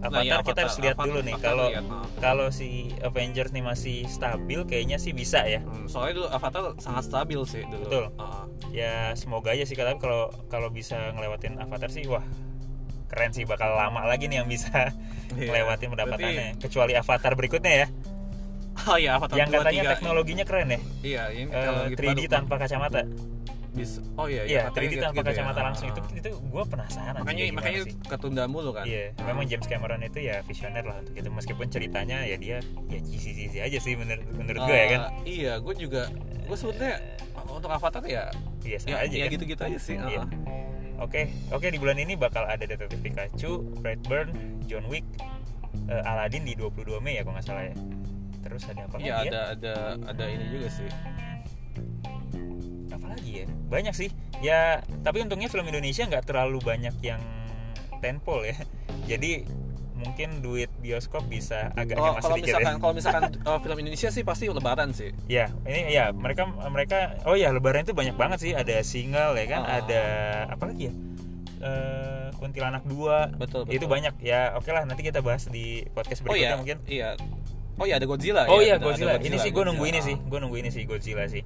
Avatar, 0.00 0.16
Nah, 0.16 0.24
iya, 0.24 0.40
kita 0.40 0.60
harus 0.64 0.76
lihat 0.78 0.96
Avatar- 0.96 1.06
dulu 1.06 1.18
nih 1.20 1.34
Avatar 1.34 1.46
kalau 1.46 1.66
ah. 1.68 1.84
kalau 2.16 2.46
si 2.48 2.68
Avengers 3.00 3.50
nih 3.50 3.60
masih 3.62 3.96
stabil 4.06 4.60
kayaknya 4.64 4.96
sih 4.96 5.12
bisa 5.12 5.44
ya. 5.44 5.60
Hmm, 5.60 5.84
soalnya 5.86 6.14
dulu 6.16 6.28
Avatar 6.30 6.62
sangat 6.78 7.04
stabil 7.04 7.40
sih 7.44 7.62
dulu. 7.62 7.84
Betul. 7.84 8.04
Ah, 8.16 8.48
ya 8.68 9.12
semoga 9.12 9.50
aja 9.50 9.62
sih 9.62 9.74
tapi 9.74 9.98
kalau 9.98 10.32
kalau 10.46 10.68
bisa 10.68 10.96
ngelewatin 11.10 11.58
Avatar 11.58 11.88
sih 11.88 12.04
wah 12.06 12.24
keren 13.06 13.30
sih 13.30 13.42
bakal 13.42 13.70
lama 13.70 14.02
lagi 14.02 14.24
nih 14.24 14.40
yang 14.40 14.48
bisa 14.48 14.72
Iya. 15.30 15.46
ngelewatin 15.46 15.88
pendapatannya. 15.88 16.46
Kecuali 16.58 16.92
Avatar 16.94 17.32
berikutnya 17.34 17.72
ya. 17.76 17.88
Oh 18.82 18.96
iya 18.96 19.14
Avatar 19.14 19.36
yang 19.36 19.46
2, 19.46 19.60
katanya 19.60 19.82
3. 19.84 19.92
teknologinya 19.92 20.44
keren 20.44 20.68
ya. 20.70 20.80
Iya 21.02 21.22
ini 21.30 21.46
Eh, 21.46 21.60
kalau 21.60 21.82
gitu 21.86 22.00
3D 22.00 22.08
baru- 22.16 22.32
tanpa 22.32 22.54
kacamata 22.56 23.00
bisa 23.70 24.02
oh 24.14 24.26
iya 24.26 24.42
iya 24.44 24.60
katanya 24.66 24.74
3D 24.80 24.90
gitu- 24.90 25.04
tanpa 25.04 25.14
gitu 25.14 25.22
ya. 25.22 25.32
kacamata 25.32 25.54
Ah, 25.54 25.64
langsung 25.64 25.86
itu 25.88 26.00
ah. 26.00 26.10
itu 26.12 26.28
gue 26.34 26.64
penasaran 26.64 27.12
sih 27.12 27.20
makanya 27.20 27.42
gimana 27.44 27.56
makanya 27.56 27.80
sih. 27.80 27.94
ketunda 28.04 28.42
mulu 28.44 28.70
kan 28.72 28.84
Iya, 28.84 29.04
Ah. 29.12 29.24
memang 29.24 29.44
James 29.44 29.66
Cameron 29.66 30.00
itu 30.00 30.18
ya 30.20 30.36
visioner 30.42 30.82
lah 30.82 30.96
untuk 30.98 31.14
itu 31.14 31.28
meskipun 31.28 31.66
ceritanya 31.66 32.18
ya 32.22 32.36
dia 32.36 32.58
ya 32.86 32.98
cheesy-cheesy 33.00 33.58
aja 33.60 33.78
sih 33.78 33.94
menurut 33.94 34.26
menurut 34.32 34.60
gue 34.60 34.74
ya 34.74 34.86
kan. 34.88 35.00
Eh, 35.00 35.10
iya 35.24 35.52
gue 35.56 35.74
juga 35.76 36.02
gue 36.42 36.56
sebetulnya 36.56 36.98
untuk 37.48 37.68
Avatar 37.68 38.02
ya 38.04 38.26
Biasa 38.60 38.86
ya, 38.86 38.96
aja 39.00 39.14
ya 39.14 39.24
kan. 39.24 39.32
gitu-gitu 39.32 39.62
aja 39.64 39.78
sih 39.78 39.96
Iya. 39.96 40.20
ah. 40.20 40.28
Oke, 41.00 41.20
oke 41.48 41.64
di 41.64 41.76
bulan 41.76 41.96
ini 41.96 42.12
bakal 42.12 42.44
ada 42.44 42.60
Detektif 42.60 43.00
Pikachu, 43.00 43.64
Brightburn, 43.78 44.36
John 44.62 44.84
Wick, 44.84 45.08
eh, 45.86 46.02
Aladdin 46.02 46.42
di 46.42 46.52
22 46.52 46.98
Mei 46.98 47.16
ya 47.16 47.22
kalau 47.22 47.34
nggak 47.34 47.46
salah 47.46 47.64
ya. 47.64 47.74
Terus 48.40 48.62
ada 48.66 48.82
apa 48.82 48.94
Iya 48.94 49.14
lagi 49.14 49.26
ya? 49.26 49.30
ada 49.30 49.40
ada 49.50 49.74
ada 50.06 50.24
ini 50.26 50.44
juga 50.50 50.68
sih 50.68 50.88
Apa 53.10 53.18
lagi 53.18 53.30
ya? 53.34 53.46
Banyak 53.66 53.90
sih. 53.92 54.08
Ya, 54.38 54.60
tapi 55.02 55.20
untungnya 55.20 55.46
film 55.46 55.66
Indonesia 55.66 56.06
nggak 56.06 56.24
terlalu 56.24 56.62
banyak 56.62 56.94
yang 57.00 57.18
tentpole 57.98 58.46
ya 58.46 58.56
jadi 59.12 59.44
mungkin 59.92 60.40
duit 60.40 60.72
bioskop 60.80 61.28
bisa 61.28 61.68
agak 61.76 62.00
hemat 62.00 62.24
kalau 62.24 62.32
sedikit 62.32 62.56
misalkan 62.56 62.72
ya 62.72 62.80
kalau 62.80 62.94
misalkan 62.96 63.22
uh, 63.44 63.58
film 63.60 63.76
Indonesia 63.78 64.08
sih 64.08 64.24
pasti 64.24 64.48
lebaran 64.48 64.88
sih 64.90 65.12
ya 65.28 65.52
ini 65.62 65.92
ya 65.92 66.08
mereka 66.08 66.48
mereka 66.48 67.20
oh 67.22 67.36
ya 67.36 67.52
lebaran 67.52 67.84
itu 67.84 67.92
banyak 67.92 68.16
banget 68.16 68.38
sih 68.40 68.52
ada 68.54 68.80
single 68.80 69.36
ya 69.36 69.44
kan 69.46 69.60
Ah. 69.62 69.76
ada 69.78 70.02
apa 70.48 70.64
lagi 70.66 70.88
ya 70.88 70.94
Eh, 71.60 72.32
kuntilanak 72.40 72.88
2 72.88 73.36
Betul, 73.36 73.68
itu 73.68 73.84
betul. 73.84 73.88
banyak 73.90 74.14
ya 74.18 74.56
oke 74.56 74.72
lah 74.72 74.88
nanti 74.88 75.04
kita 75.04 75.20
bahas 75.20 75.44
di 75.44 75.84
podcast 75.90 76.24
oh 76.24 76.32
berikutnya 76.32 76.40
iya 76.42 76.56
mungkin 76.56 76.76
iya 76.88 77.08
oh 77.76 77.84
iya 77.84 78.00
ada 78.00 78.08
Godzilla 78.08 78.48
Oh 78.48 78.64
iya 78.64 78.64
ya, 78.64 78.74
ada- 78.74 78.86
Godzilla. 78.88 79.12
ada 79.12 79.20
Ini 79.20 79.36
sih 79.36 79.50
gue 79.50 79.64
nunggu 79.68 79.84
ini 79.84 79.92
Godzilla. 79.94 80.08
sih. 80.08 80.16
Gue 80.24 80.38
nunggu 80.40 80.56
ini 80.56 80.68
sih 80.70 80.82
Godzilla 80.84 81.28
sih. 81.28 81.44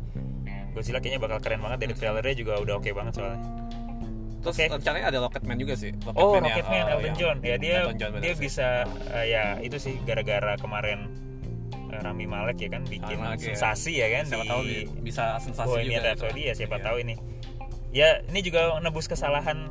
Godzilla 0.74 0.98
kayaknya 0.98 1.20
bakal 1.20 1.38
keren 1.38 1.60
banget 1.60 1.78
dari 1.80 1.94
trailernya 1.94 2.34
juga 2.34 2.52
udah 2.58 2.74
oke 2.76 2.90
banget 2.90 3.12
soalnya. 3.14 3.40
terus 4.40 4.56
Oke. 4.56 4.68
rencananya 4.68 5.06
ada 5.08 5.18
Rocketman 5.22 5.56
juga 5.56 5.72
sih 5.74 5.88
Oh 6.04 6.36
Rocketman 6.36 6.36
yang, 6.36 6.44
Rocketman 6.44 6.76
uh, 6.76 6.92
Elton 6.92 7.04
yang- 7.06 7.16
John 7.16 7.36
ya 7.40 7.56
dia 7.56 7.74
Elton 7.80 7.96
John, 7.96 8.10
dia 8.18 8.28
sih. 8.30 8.42
bisa 8.42 8.66
eh, 9.10 9.26
ya 9.26 9.42
itu 9.58 9.76
sih 9.78 9.94
gara-gara 10.04 10.52
kemarin 10.56 10.98
eh, 11.88 11.98
Rami 11.98 12.26
Malek 12.26 12.58
ya 12.58 12.68
kan 12.70 12.82
bikin 12.84 13.16
Rami 13.16 13.24
Malek, 13.24 13.38
ya. 13.40 13.46
sensasi 13.50 13.92
ya 13.96 14.08
kan 14.12 14.24
siapa 14.26 14.42
di 14.42 14.50
tahu 14.50 14.60
bisa 15.00 15.24
sensasi 15.40 15.64
Bohemian 15.66 15.96
juga 15.96 16.08
Rhapsody 16.12 16.42
ya 16.44 16.52
siapa 16.52 16.76
Iya. 16.76 16.84
tahu 16.84 16.96
ini. 17.00 17.14
Ya 17.88 18.08
ini 18.26 18.40
juga 18.42 18.60
nebus 18.78 19.06
kesalahan 19.06 19.64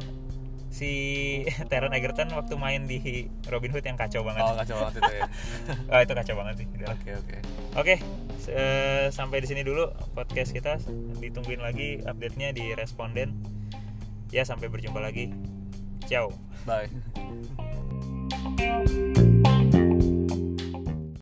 si 0.74 0.90
Taron 1.70 1.94
Egerton 1.94 2.34
waktu 2.34 2.58
main 2.58 2.84
di 2.84 3.30
Robin 3.46 3.70
Hood 3.70 3.86
yang 3.86 3.94
kacau 3.94 4.26
banget. 4.26 4.42
oh 4.42 4.58
kacau 4.58 4.76
banget 4.82 4.94
itu 5.00 5.14
ya 5.14 5.26
Ah, 5.88 6.02
itu 6.06 6.12
kacau 6.12 6.34
banget 6.34 6.56
sih. 6.60 6.68
Oke 6.84 7.12
oke 7.14 7.38
Oke, 7.74 7.96
se- 8.38 8.54
eh, 8.54 9.06
sampai 9.10 9.42
di 9.42 9.48
sini 9.48 9.62
dulu 9.62 9.86
podcast 10.14 10.50
kita. 10.52 10.78
Ditungguin 11.18 11.58
lagi 11.58 12.02
update-nya 12.02 12.52
di 12.52 12.74
responden. 12.74 13.34
Ya, 14.30 14.42
sampai 14.44 14.70
berjumpa 14.70 14.98
lagi. 14.98 15.30
Ciao. 16.06 16.34
bye 16.66 16.90